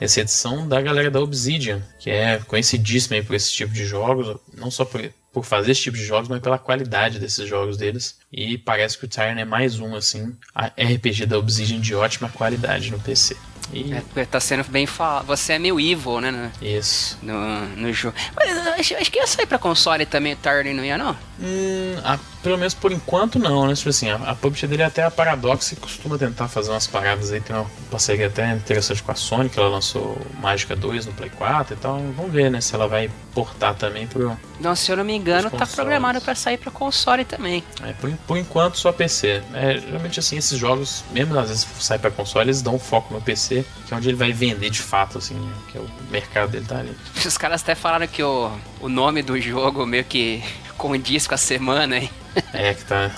nessa 0.00 0.20
edição 0.20 0.66
da 0.66 0.80
galera 0.82 1.08
da 1.08 1.20
Obsidian, 1.20 1.80
que 2.00 2.10
é 2.10 2.38
conhecidíssima 2.48 3.22
por 3.22 3.36
esse 3.36 3.52
tipo 3.52 3.72
de 3.72 3.84
jogos, 3.84 4.36
não 4.52 4.72
só 4.72 4.84
por, 4.84 5.00
por 5.38 5.44
fazer 5.44 5.70
esse 5.70 5.82
tipo 5.82 5.96
de 5.96 6.04
jogos, 6.04 6.28
mas 6.28 6.40
pela 6.40 6.58
qualidade 6.58 7.20
desses 7.20 7.48
jogos 7.48 7.76
deles. 7.76 8.18
E 8.32 8.58
parece 8.58 8.98
que 8.98 9.04
o 9.04 9.08
Tyranny 9.08 9.42
é 9.42 9.44
mais 9.44 9.78
um, 9.78 9.94
assim, 9.94 10.36
RPG 10.76 11.26
da 11.26 11.38
Obsidian 11.38 11.78
de 11.78 11.94
ótima 11.94 12.28
qualidade 12.28 12.90
no 12.90 12.98
PC. 12.98 13.36
E... 13.72 13.92
É, 13.92 14.00
porque 14.00 14.26
tá 14.26 14.40
sendo 14.40 14.64
bem 14.64 14.84
falado. 14.84 15.26
Você 15.26 15.52
é 15.52 15.58
meio 15.60 15.78
evil, 15.78 16.20
né? 16.20 16.32
No, 16.32 16.50
Isso. 16.66 17.16
No, 17.22 17.66
no 17.76 17.92
jogo. 17.92 18.16
Mas 18.34 18.56
acho, 18.66 18.96
acho, 18.96 19.12
que 19.12 19.18
ia 19.20 19.26
sair 19.28 19.46
pra 19.46 19.60
console 19.60 20.04
também, 20.06 20.34
Tyranny, 20.34 20.74
não 20.74 20.84
ia, 20.84 20.98
não? 20.98 21.16
Hum, 21.40 21.94
a, 22.02 22.18
pelo 22.48 22.56
menos 22.58 22.72
por 22.72 22.90
enquanto 22.90 23.38
não, 23.38 23.66
né? 23.66 23.74
Tipo 23.74 23.90
assim, 23.90 24.08
a, 24.08 24.16
a 24.16 24.34
publisher 24.34 24.66
dele 24.66 24.80
é 24.80 24.86
até 24.86 25.04
a 25.04 25.10
Paradox 25.10 25.72
e 25.72 25.76
costuma 25.76 26.16
tentar 26.16 26.48
fazer 26.48 26.70
umas 26.70 26.86
paradas 26.86 27.30
aí. 27.30 27.42
Tem 27.42 27.54
uma 27.54 27.66
parceria 27.90 28.26
até 28.26 28.50
interessante 28.52 29.02
com 29.02 29.12
a 29.12 29.14
Sony, 29.14 29.50
que 29.50 29.58
ela 29.58 29.68
lançou 29.68 30.18
Mágica 30.40 30.74
2 30.74 31.04
no 31.04 31.12
Play 31.12 31.28
4 31.28 31.74
e 31.74 31.76
tal. 31.76 31.98
Vamos 32.16 32.32
ver, 32.32 32.50
né? 32.50 32.62
Se 32.62 32.74
ela 32.74 32.88
vai 32.88 33.10
portar 33.34 33.74
também 33.74 34.06
pro. 34.06 34.34
Não, 34.58 34.74
se 34.74 34.90
eu 34.90 34.96
não 34.96 35.04
me 35.04 35.14
engano, 35.14 35.50
tá 35.50 35.66
programado 35.66 36.22
para 36.22 36.34
sair 36.34 36.56
pra 36.56 36.70
console 36.70 37.22
também. 37.26 37.62
É, 37.82 37.92
por, 37.92 38.10
por 38.26 38.38
enquanto 38.38 38.78
só 38.78 38.92
PC. 38.92 39.42
É, 39.52 39.78
geralmente 39.78 40.18
assim, 40.18 40.38
esses 40.38 40.58
jogos, 40.58 41.04
mesmo 41.12 41.38
às 41.38 41.48
vezes 41.50 41.66
sai 41.80 41.98
pra 41.98 42.10
console, 42.10 42.46
eles 42.46 42.62
dão 42.62 42.78
foco 42.78 43.12
no 43.12 43.20
PC, 43.20 43.62
que 43.86 43.92
é 43.92 43.96
onde 43.96 44.08
ele 44.08 44.16
vai 44.16 44.32
vender 44.32 44.70
de 44.70 44.80
fato, 44.80 45.18
assim, 45.18 45.34
né? 45.34 45.52
que 45.70 45.76
é 45.76 45.80
o 45.82 45.86
mercado 46.10 46.50
dele 46.52 46.64
tá 46.64 46.78
ali. 46.78 46.96
Os 47.14 47.36
caras 47.36 47.60
até 47.60 47.74
falaram 47.74 48.06
que 48.06 48.22
o, 48.22 48.50
o 48.80 48.88
nome 48.88 49.22
do 49.22 49.38
jogo 49.38 49.84
meio 49.84 50.04
que 50.04 50.42
condiz 50.78 51.26
com 51.26 51.34
a 51.34 51.38
semana, 51.38 51.98
hein? 51.98 52.10
É, 52.52 52.74
que 52.74 52.84
tá 52.84 53.10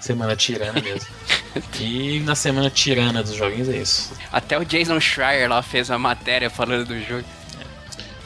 semana 0.00 0.36
tirana 0.36 0.80
mesmo. 0.80 1.08
E 1.80 2.20
na 2.20 2.34
semana 2.34 2.70
tirana 2.70 3.22
dos 3.22 3.34
joguinhos 3.34 3.68
é 3.68 3.78
isso. 3.78 4.12
Até 4.32 4.58
o 4.58 4.64
Jason 4.64 5.00
Schreier 5.00 5.48
lá 5.48 5.62
fez 5.62 5.90
uma 5.90 5.98
matéria 5.98 6.50
falando 6.50 6.86
do 6.86 7.00
jogo. 7.02 7.24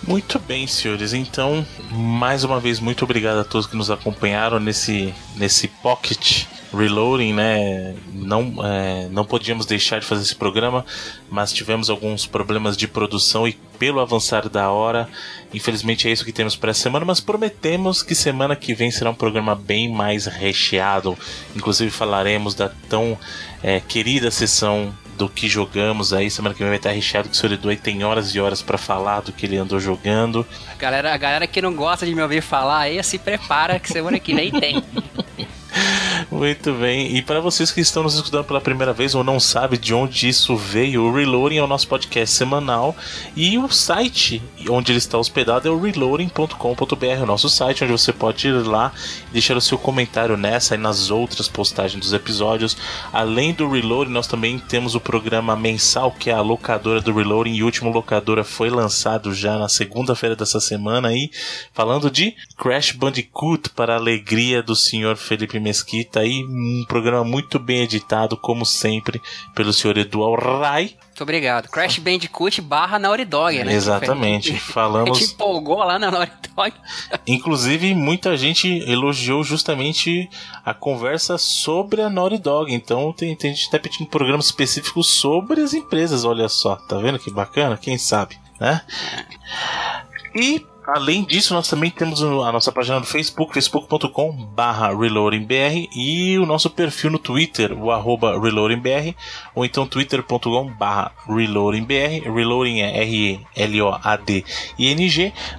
Muito 0.07 0.39
bem, 0.39 0.67
senhores. 0.67 1.13
Então, 1.13 1.67
mais 1.91 2.43
uma 2.45 2.59
vez, 2.59 2.81
muito 2.81 3.05
obrigado 3.05 3.39
a 3.39 3.45
todos 3.45 3.67
que 3.67 3.77
nos 3.77 3.91
acompanharam 3.91 4.59
nesse, 4.59 5.15
nesse 5.37 5.69
Pocket 5.69 6.47
Reloading, 6.73 7.35
né? 7.35 7.95
Não, 8.13 8.55
é, 8.65 9.09
não 9.11 9.25
podíamos 9.25 9.67
deixar 9.67 10.01
de 10.01 10.07
fazer 10.07 10.23
esse 10.23 10.35
programa, 10.35 10.85
mas 11.31 11.53
tivemos 11.53 11.91
alguns 11.91 12.27
problemas 12.27 12.77
de 12.77 12.89
produção 12.89 13.47
e 13.47 13.53
pelo 13.79 14.01
avançar 14.01 14.49
da 14.49 14.71
hora, 14.71 15.09
infelizmente 15.53 16.09
é 16.09 16.13
isso 16.13 16.25
que 16.25 16.33
temos 16.33 16.55
para 16.55 16.71
essa 16.71 16.81
semana, 16.81 17.05
mas 17.05 17.21
prometemos 17.21 18.03
que 18.03 18.15
semana 18.15 18.55
que 18.55 18.75
vem 18.75 18.91
será 18.91 19.11
um 19.11 19.15
programa 19.15 19.55
bem 19.55 19.93
mais 19.93 20.27
recheado. 20.27 21.19
Inclusive 21.57 21.91
falaremos 21.91 22.55
da 22.55 22.71
tão 22.89 23.19
é, 23.63 23.81
querida 23.81 24.31
sessão 24.31 24.95
do 25.17 25.29
que 25.29 25.49
jogamos 25.49 26.13
aí. 26.13 26.31
Semana 26.31 26.55
que 26.55 26.61
vem 26.61 26.69
vai 26.69 26.79
estar 26.79 26.91
recheado 26.91 27.29
que 27.29 27.35
o 27.35 27.39
senhor 27.39 27.53
Edu 27.53 27.69
aí 27.69 27.77
tem 27.77 28.03
horas 28.05 28.35
e 28.35 28.41
horas 28.41 28.63
para 28.63 28.79
falar 28.79 29.21
do 29.21 29.33
que 29.33 29.47
ele 29.47 29.57
andou 29.57 29.79
jogando. 29.79 30.47
A 30.71 30.75
galera, 30.75 31.13
a 31.13 31.17
galera 31.17 31.47
que 31.47 31.61
não 31.61 31.75
gosta 31.75 32.07
de 32.07 32.15
me 32.15 32.23
ouvir 32.23 32.43
falar 32.43 32.81
aí, 32.81 33.03
se 33.03 33.19
prepara 33.19 33.79
que 33.79 33.93
semana 33.93 34.19
que 34.19 34.35
vem 34.35 34.51
tem. 34.51 34.83
Muito 36.31 36.73
bem. 36.75 37.17
E 37.17 37.23
para 37.23 37.41
vocês 37.41 37.71
que 37.71 37.81
estão 37.81 38.03
nos 38.03 38.15
escutando 38.15 38.45
pela 38.45 38.61
primeira 38.61 38.93
vez 38.93 39.15
ou 39.15 39.25
não 39.25 39.41
sabem 39.41 39.79
de 39.79 39.95
onde 39.95 40.29
isso 40.29 40.57
veio, 40.57 41.05
o 41.05 41.15
Reloading 41.15 41.57
é 41.57 41.63
o 41.63 41.67
nosso 41.67 41.89
podcast 41.89 42.35
semanal 42.35 42.95
e 43.37 43.59
o 43.59 43.69
site 43.71 44.43
onde 44.69 44.93
ele 44.93 44.99
está 44.99 45.19
hospedado 45.19 45.69
é 45.69 45.71
o 45.71 45.81
reloading.com.br, 45.81 47.23
o 47.23 47.27
nosso 47.27 47.49
site 47.49 47.85
onde 47.85 47.93
você 47.93 48.13
pode 48.13 48.49
ir 48.49 48.53
lá 48.53 48.93
e 49.29 49.33
deixar 49.33 49.57
o 49.57 49.61
seu 49.61 49.79
comentário 49.79 50.37
nessa 50.37 50.75
e 50.75 50.79
nas 50.79 51.11
outras 51.11 51.49
postagens 51.49 52.01
dos 52.01 52.13
episódios. 52.13 52.77
Além 53.13 53.53
do 53.53 53.69
Reloading, 53.69 54.13
nós 54.13 54.27
também 54.27 54.59
temos 54.59 54.95
o 54.95 55.01
programa 55.01 55.57
mensal 55.57 56.11
que 56.13 56.31
é 56.31 56.35
a 56.35 56.41
locadora 56.41 57.01
do 57.01 57.13
Reloading 57.13 57.55
e 57.55 57.63
o 57.63 57.67
último 57.67 57.91
locadora 57.91 58.45
foi 58.45 58.71
lançado 58.71 59.35
já 59.35 59.59
na 59.59 59.69
segunda-feira 59.69 60.37
dessa 60.37 60.61
semana 60.61 61.09
aí, 61.09 61.31
falando 61.73 62.11
de 62.11 62.35
Crash 62.57 62.93
Bandicoot 62.93 63.71
para 63.71 63.95
a 63.95 63.97
alegria 63.97 64.63
do 64.63 64.77
senhor 64.77 65.17
Felipe 65.17 65.59
Mesquita 65.63 66.21
aí, 66.21 66.45
um 66.45 66.85
programa 66.87 67.25
muito 67.25 67.59
bem 67.59 67.83
editado, 67.83 68.37
como 68.37 68.67
sempre, 68.67 69.23
pelo 69.55 69.73
senhor 69.73 69.97
Edu 69.97 70.23
Alray. 70.23 70.97
Muito 71.07 71.23
obrigado. 71.23 71.69
Crash 71.69 71.99
Bandicoot 71.99 72.61
barra 72.61 72.99
Naughty 72.99 73.25
Dog, 73.25 73.63
né? 73.65 73.73
Exatamente. 73.73 74.59
Falamos. 74.59 75.11
A 75.17 75.21
gente 75.21 75.35
empolgou 75.35 75.79
lá 75.79 75.99
na 75.99 76.11
Naughty 76.11 76.33
Dog. 76.55 76.73
Inclusive, 77.27 77.95
muita 77.95 78.37
gente 78.37 78.69
elogiou 78.91 79.45
justamente 79.45 80.29
a 80.65 80.75
conversa 80.75 81.39
sobre 81.39 82.03
a 82.03 82.11
Naughty 82.11 82.39
Dog. 82.39 82.75
Então, 82.75 83.13
tem, 83.13 83.37
tem 83.37 83.55
gente 83.55 83.69
até 83.69 83.79
pedindo 83.79 84.09
programas 84.09 84.47
específicos 84.47 85.09
sobre 85.09 85.61
as 85.61 85.75
empresas. 85.75 86.25
Olha 86.25 86.49
só, 86.49 86.77
tá 86.77 86.99
vendo 86.99 87.19
que 87.19 87.31
bacana? 87.31 87.77
Quem 87.77 87.99
sabe, 87.99 88.39
né? 88.59 88.81
E 90.35 90.65
Além 90.87 91.25
disso, 91.25 91.55
nós 91.55 91.69
também 91.69 91.91
temos 91.91 92.21
a 92.23 92.51
nossa 92.51 92.73
página 92.73 92.99
no 92.99 93.07
Facebook, 93.07 93.55
facebook.com.br 93.55 94.99
reloadingbr 95.01 95.89
e 95.95 96.37
o 96.39 96.47
nosso 96.47 96.69
perfil 96.69 97.13
no 97.13 97.21
Twitter, 97.21 97.73
o 97.73 97.93
arroba 97.93 98.39
reloadingbr, 98.41 99.15
ou 99.55 99.65
então 99.65 99.87
twitter.com.br 99.87 101.11
reloadingbr, 101.29 102.33
reloading 102.35 102.81
é 102.81 103.01
R-E-L-O-A-D-I-N-G. 103.03 103.73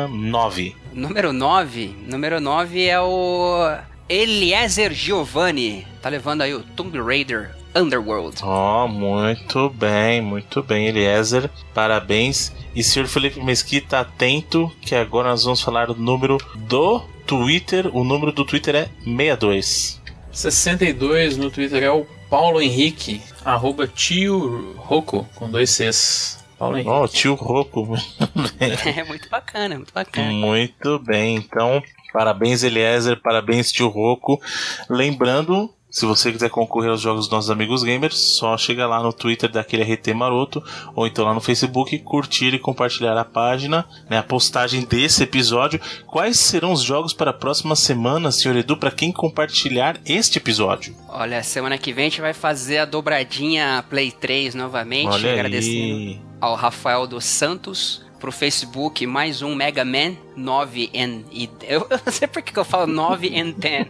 9. 0.08 0.76
Número 0.92 1.32
9, 1.32 1.96
número 2.06 2.40
9 2.40 2.84
é 2.86 3.00
o 3.00 3.76
Eliezer 4.08 4.92
Giovanni. 4.92 5.86
Tá 6.02 6.08
levando 6.08 6.42
aí 6.42 6.54
o 6.54 6.62
Tomb 6.62 6.98
Raider 6.98 7.59
Underworld. 7.74 8.42
Oh, 8.42 8.88
muito 8.88 9.70
bem, 9.70 10.20
muito 10.20 10.62
bem, 10.62 10.88
Eliezer. 10.88 11.50
Parabéns. 11.72 12.52
E 12.74 12.82
senhor 12.82 13.06
Felipe 13.06 13.42
Mesquita, 13.42 14.00
atento, 14.00 14.70
que 14.80 14.94
agora 14.94 15.30
nós 15.30 15.44
vamos 15.44 15.60
falar 15.60 15.90
o 15.90 15.94
número 15.94 16.38
do 16.56 17.00
Twitter. 17.26 17.94
O 17.94 18.04
número 18.04 18.32
do 18.32 18.44
Twitter 18.44 18.74
é 18.74 18.88
62. 19.04 20.00
62 20.32 21.36
no 21.36 21.50
Twitter 21.50 21.82
é 21.82 21.90
o 21.90 22.06
Paulo 22.28 22.60
Henrique, 22.60 23.20
arroba 23.44 23.88
tio 23.88 24.74
Roco, 24.76 25.28
com 25.34 25.50
dois 25.50 25.70
Cs. 25.70 26.44
Paulo 26.56 26.76
Henrique. 26.76 26.90
Oh, 26.90 27.08
tio 27.08 27.34
Roco. 27.34 27.96
é 28.60 29.02
muito 29.04 29.28
bacana, 29.28 29.74
muito 29.74 29.92
bacana. 29.92 30.30
Muito 30.30 30.98
bem, 31.00 31.36
então, 31.36 31.82
parabéns 32.12 32.62
Eliezer, 32.62 33.20
parabéns 33.20 33.72
tio 33.72 33.88
Roco. 33.88 34.40
Lembrando 34.88 35.74
se 35.90 36.06
você 36.06 36.30
quiser 36.30 36.48
concorrer 36.50 36.90
aos 36.90 37.00
jogos 37.00 37.24
dos 37.26 37.32
nossos 37.32 37.50
amigos 37.50 37.82
gamers, 37.82 38.16
só 38.16 38.56
chega 38.56 38.86
lá 38.86 39.02
no 39.02 39.12
Twitter 39.12 39.50
daquele 39.50 39.82
RT 39.82 40.14
Maroto, 40.14 40.62
ou 40.94 41.06
então 41.06 41.24
lá 41.24 41.34
no 41.34 41.40
Facebook, 41.40 41.98
curtir 41.98 42.54
e 42.54 42.58
compartilhar 42.58 43.18
a 43.18 43.24
página, 43.24 43.84
né, 44.08 44.18
a 44.18 44.22
postagem 44.22 44.84
desse 44.84 45.24
episódio. 45.24 45.80
Quais 46.06 46.38
serão 46.38 46.72
os 46.72 46.82
jogos 46.82 47.12
para 47.12 47.30
a 47.30 47.34
próxima 47.34 47.74
semana, 47.74 48.30
senhor 48.30 48.56
Edu, 48.56 48.76
para 48.76 48.90
quem 48.90 49.10
compartilhar 49.10 50.00
este 50.06 50.38
episódio? 50.38 50.94
Olha, 51.08 51.42
semana 51.42 51.76
que 51.76 51.92
vem 51.92 52.06
a 52.06 52.08
gente 52.08 52.20
vai 52.20 52.34
fazer 52.34 52.78
a 52.78 52.84
dobradinha 52.84 53.84
Play 53.90 54.12
3 54.12 54.54
novamente, 54.54 55.08
Olha 55.08 55.32
agradecendo 55.32 55.96
aí. 55.96 56.20
ao 56.40 56.54
Rafael 56.54 57.06
dos 57.06 57.24
Santos, 57.24 58.04
pro 58.20 58.30
Facebook 58.30 59.06
mais 59.06 59.42
um 59.42 59.54
Mega 59.54 59.84
Man 59.84 60.14
9 60.36 60.90
and... 60.94 61.22
Eu 61.62 61.86
não 61.90 62.12
sei 62.12 62.28
por 62.28 62.42
que 62.42 62.56
eu 62.56 62.64
falo 62.64 62.86
9 62.86 63.28
and 63.36 63.54
10. 63.56 63.86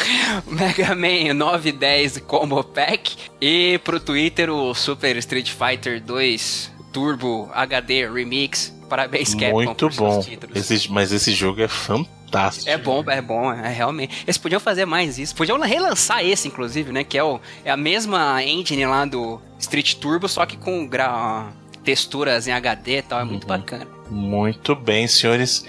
Mega 0.46 0.94
Man 0.94 1.34
910 1.34 2.18
Combo 2.26 2.62
Pack 2.62 3.16
e 3.40 3.78
pro 3.84 4.00
Twitter 4.00 4.50
o 4.50 4.74
Super 4.74 5.16
Street 5.16 5.50
Fighter 5.50 6.02
2 6.02 6.72
Turbo 6.92 7.50
HD 7.52 8.08
Remix. 8.08 8.74
Parabéns, 8.88 9.34
Capcom. 9.34 9.64
Muito 9.64 9.88
bom. 9.90 10.24
Esse, 10.54 10.90
mas 10.90 11.12
esse 11.12 11.32
jogo 11.32 11.60
é 11.60 11.68
fantástico. 11.68 12.70
É 12.70 12.78
bom, 12.78 13.04
é 13.08 13.20
bom, 13.20 13.52
é 13.52 13.68
realmente. 13.68 14.22
Eles 14.24 14.38
podiam 14.38 14.60
fazer 14.60 14.86
mais 14.86 15.18
isso. 15.18 15.34
Podiam 15.34 15.60
relançar 15.60 16.24
esse, 16.24 16.48
inclusive, 16.48 16.92
né? 16.92 17.04
Que 17.04 17.18
é, 17.18 17.24
o, 17.24 17.40
é 17.64 17.70
a 17.70 17.76
mesma 17.76 18.42
engine 18.42 18.86
lá 18.86 19.04
do 19.04 19.40
Street 19.58 19.94
Turbo, 19.94 20.28
só 20.28 20.46
que 20.46 20.56
com 20.56 20.86
gra 20.86 21.52
texturas 21.84 22.48
em 22.48 22.52
HD 22.52 22.98
e 22.98 23.02
tal, 23.02 23.20
é 23.20 23.24
muito 23.24 23.42
uhum. 23.44 23.48
bacana. 23.48 23.95
Muito 24.08 24.74
bem, 24.74 25.08
senhores. 25.08 25.64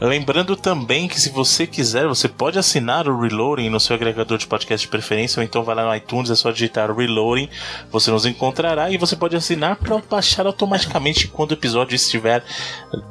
Lembrando 0.00 0.56
também 0.56 1.08
que 1.08 1.20
se 1.20 1.30
você 1.30 1.66
quiser, 1.66 2.06
você 2.06 2.28
pode 2.28 2.58
assinar 2.58 3.08
o 3.08 3.20
Reloading 3.20 3.70
no 3.70 3.80
seu 3.80 3.96
agregador 3.96 4.38
de 4.38 4.46
podcast 4.46 4.86
de 4.86 4.90
preferência, 4.90 5.40
ou 5.40 5.44
então 5.44 5.64
vai 5.64 5.74
lá 5.74 5.84
no 5.84 5.94
iTunes, 5.94 6.30
é 6.30 6.34
só 6.36 6.52
digitar 6.52 6.94
Reloading, 6.94 7.48
você 7.90 8.10
nos 8.10 8.24
encontrará 8.24 8.90
e 8.90 8.96
você 8.96 9.16
pode 9.16 9.34
assinar 9.34 9.76
para 9.76 9.98
baixar 9.98 10.46
automaticamente 10.46 11.26
quando 11.26 11.50
o 11.50 11.54
episódio 11.54 11.96
estiver 11.96 12.44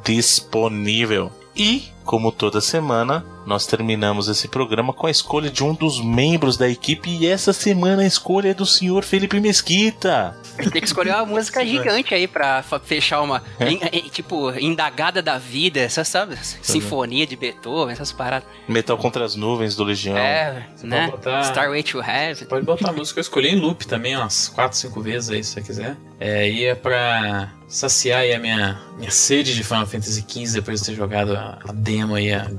disponível. 0.02 1.30
E, 1.54 1.91
como 2.04 2.32
toda 2.32 2.60
semana, 2.60 3.24
nós 3.46 3.66
terminamos 3.66 4.28
esse 4.28 4.48
programa 4.48 4.92
com 4.92 5.06
a 5.06 5.10
escolha 5.10 5.50
de 5.50 5.64
um 5.64 5.74
dos 5.74 6.02
membros 6.02 6.56
da 6.56 6.68
equipe 6.68 7.10
e 7.10 7.26
essa 7.26 7.52
semana 7.52 8.02
a 8.02 8.06
escolha 8.06 8.50
é 8.50 8.54
do 8.54 8.66
senhor 8.66 9.04
Felipe 9.04 9.40
Mesquita. 9.40 10.36
Tem 10.56 10.80
que 10.80 10.86
escolher 10.86 11.14
uma 11.14 11.24
música 11.24 11.64
gigante 11.64 12.14
aí 12.14 12.28
pra 12.28 12.62
fechar 12.84 13.22
uma, 13.22 13.42
é? 13.58 14.00
tipo, 14.10 14.50
indagada 14.58 15.22
da 15.22 15.38
vida, 15.38 15.80
essa, 15.80 16.04
sabe? 16.04 16.36
Sinfonia 16.62 17.26
de 17.26 17.36
Beethoven, 17.36 17.92
essas 17.92 18.12
paradas. 18.12 18.48
Metal 18.68 18.96
contra 18.98 19.24
as 19.24 19.34
nuvens 19.34 19.74
do 19.74 19.84
Legião. 19.84 20.16
É, 20.16 20.68
você 20.74 20.86
né? 20.86 21.08
Botar... 21.10 21.40
Starway 21.42 21.82
to 21.82 22.00
Heaven. 22.00 22.46
Pode 22.46 22.66
botar 22.66 22.90
a 22.90 22.92
música, 22.92 23.18
eu 23.18 23.22
escolhi 23.22 23.48
em 23.48 23.56
loop 23.56 23.86
também, 23.86 24.16
umas 24.16 24.48
4, 24.48 24.76
5 24.76 25.00
vezes 25.00 25.30
aí, 25.30 25.42
se 25.42 25.52
você 25.52 25.62
quiser. 25.62 25.96
É, 26.20 26.48
e 26.48 26.64
é 26.64 26.74
pra 26.74 27.50
saciar 27.66 28.20
aí 28.20 28.34
a 28.34 28.38
minha, 28.38 28.78
minha 28.98 29.10
sede 29.10 29.54
de 29.54 29.64
Final 29.64 29.86
Fantasy 29.86 30.24
XV 30.28 30.60
depois 30.60 30.80
de 30.80 30.86
ter 30.86 30.94
jogado 30.94 31.34
a, 31.34 31.58
a 31.66 31.72
demo 31.92 32.14
aí, 32.14 32.32
a 32.32 32.50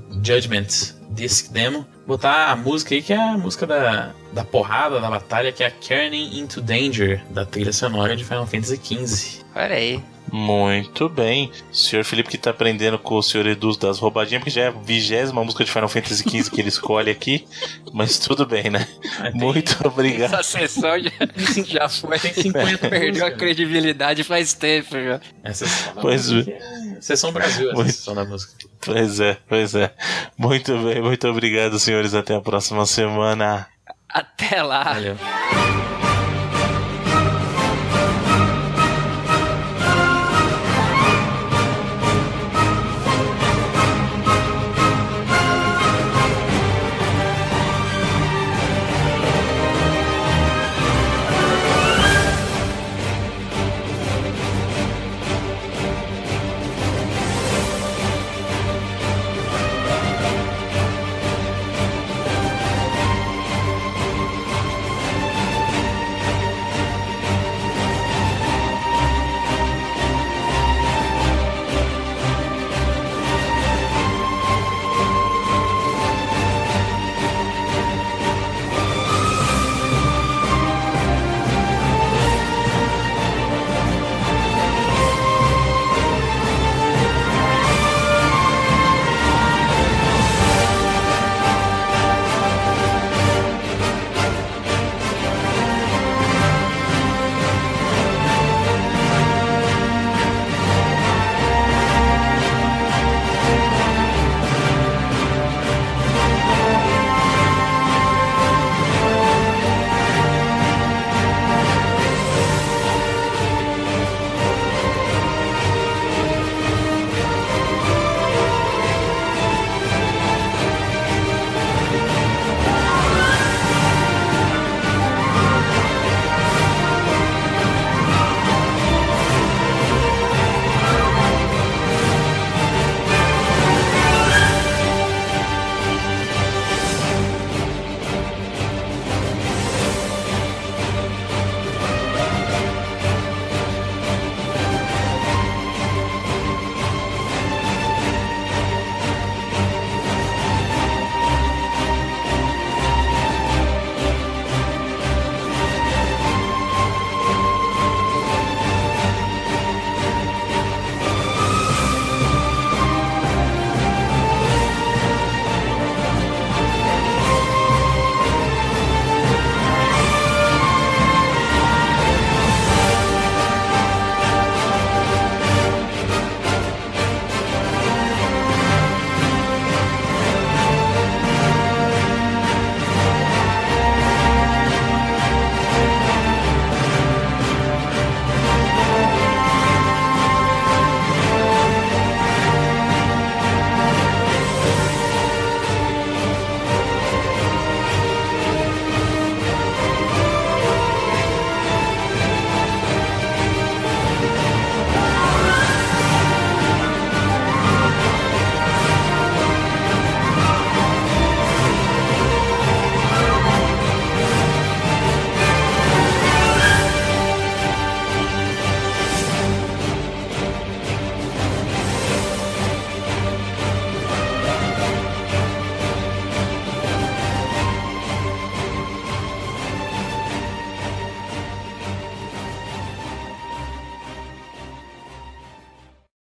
Disc 1.14 1.52
Demo. 1.52 1.86
Botar 2.06 2.52
a 2.52 2.56
música 2.56 2.94
aí 2.94 3.02
que 3.02 3.14
é 3.14 3.18
a 3.18 3.38
música 3.38 3.66
da, 3.66 4.12
da 4.32 4.44
porrada, 4.44 5.00
da 5.00 5.10
batalha, 5.10 5.52
que 5.52 5.64
é 5.64 5.68
a 5.68 5.72
Turning 5.72 6.40
Into 6.40 6.62
Danger, 6.62 7.24
da 7.30 7.46
trilha 7.46 7.72
sonora 7.72 8.16
de 8.16 8.24
Final 8.24 8.46
Fantasy 8.46 8.80
XV. 8.84 9.44
Olha 9.56 9.76
aí. 9.76 10.04
Muito 10.34 11.08
bem. 11.08 11.52
O 11.72 11.76
senhor 11.76 12.04
Felipe 12.04 12.32
que 12.32 12.40
tá 12.40 12.50
aprendendo 12.50 12.98
com 12.98 13.14
o 13.14 13.22
senhor 13.22 13.46
Edu 13.46 13.78
das 13.78 14.00
roubadinhas, 14.00 14.42
porque 14.42 14.50
já 14.50 14.64
é 14.64 14.68
a 14.70 14.72
vigésima 14.72 15.44
música 15.44 15.64
de 15.64 15.72
Final 15.72 15.88
Fantasy 15.88 16.24
XV 16.28 16.50
que 16.50 16.60
ele 16.60 16.70
escolhe 16.70 17.12
aqui. 17.12 17.46
Mas 17.94 18.18
tudo 18.18 18.44
bem, 18.44 18.72
né? 18.72 18.88
Tem, 19.22 19.32
Muito 19.36 19.78
obrigado. 19.88 20.34
Essa 20.34 20.42
sessão 20.42 20.98
já, 21.00 21.12
já 21.68 21.88
foi. 21.88 22.18
Tem 22.18 22.34
50 22.34 22.90
Perdeu 22.90 23.28
a 23.28 23.32
credibilidade 23.32 24.24
faz 24.24 24.56
tempo 24.56 24.96
já. 24.96 25.22
Essa 25.44 25.68
pois 26.02 26.32
é. 26.32 26.58
Sessão 27.00 27.32
Brasil, 27.32 27.68
essa 27.68 27.76
Muito... 27.76 27.92
sessão 27.92 28.16
da 28.16 28.26
música. 28.26 28.54
Pois 28.82 29.20
é, 29.20 29.38
pois 29.48 29.76
é. 29.76 29.94
Muito 30.36 30.76
bem, 30.80 31.00
muito 31.04 31.28
obrigado, 31.28 31.78
senhores. 31.80 32.14
Até 32.14 32.36
a 32.36 32.42
próxima 32.42 32.86
semana. 32.86 33.68
Até 34.10 34.62
lá. 34.62 34.84
Valeu. 34.84 35.18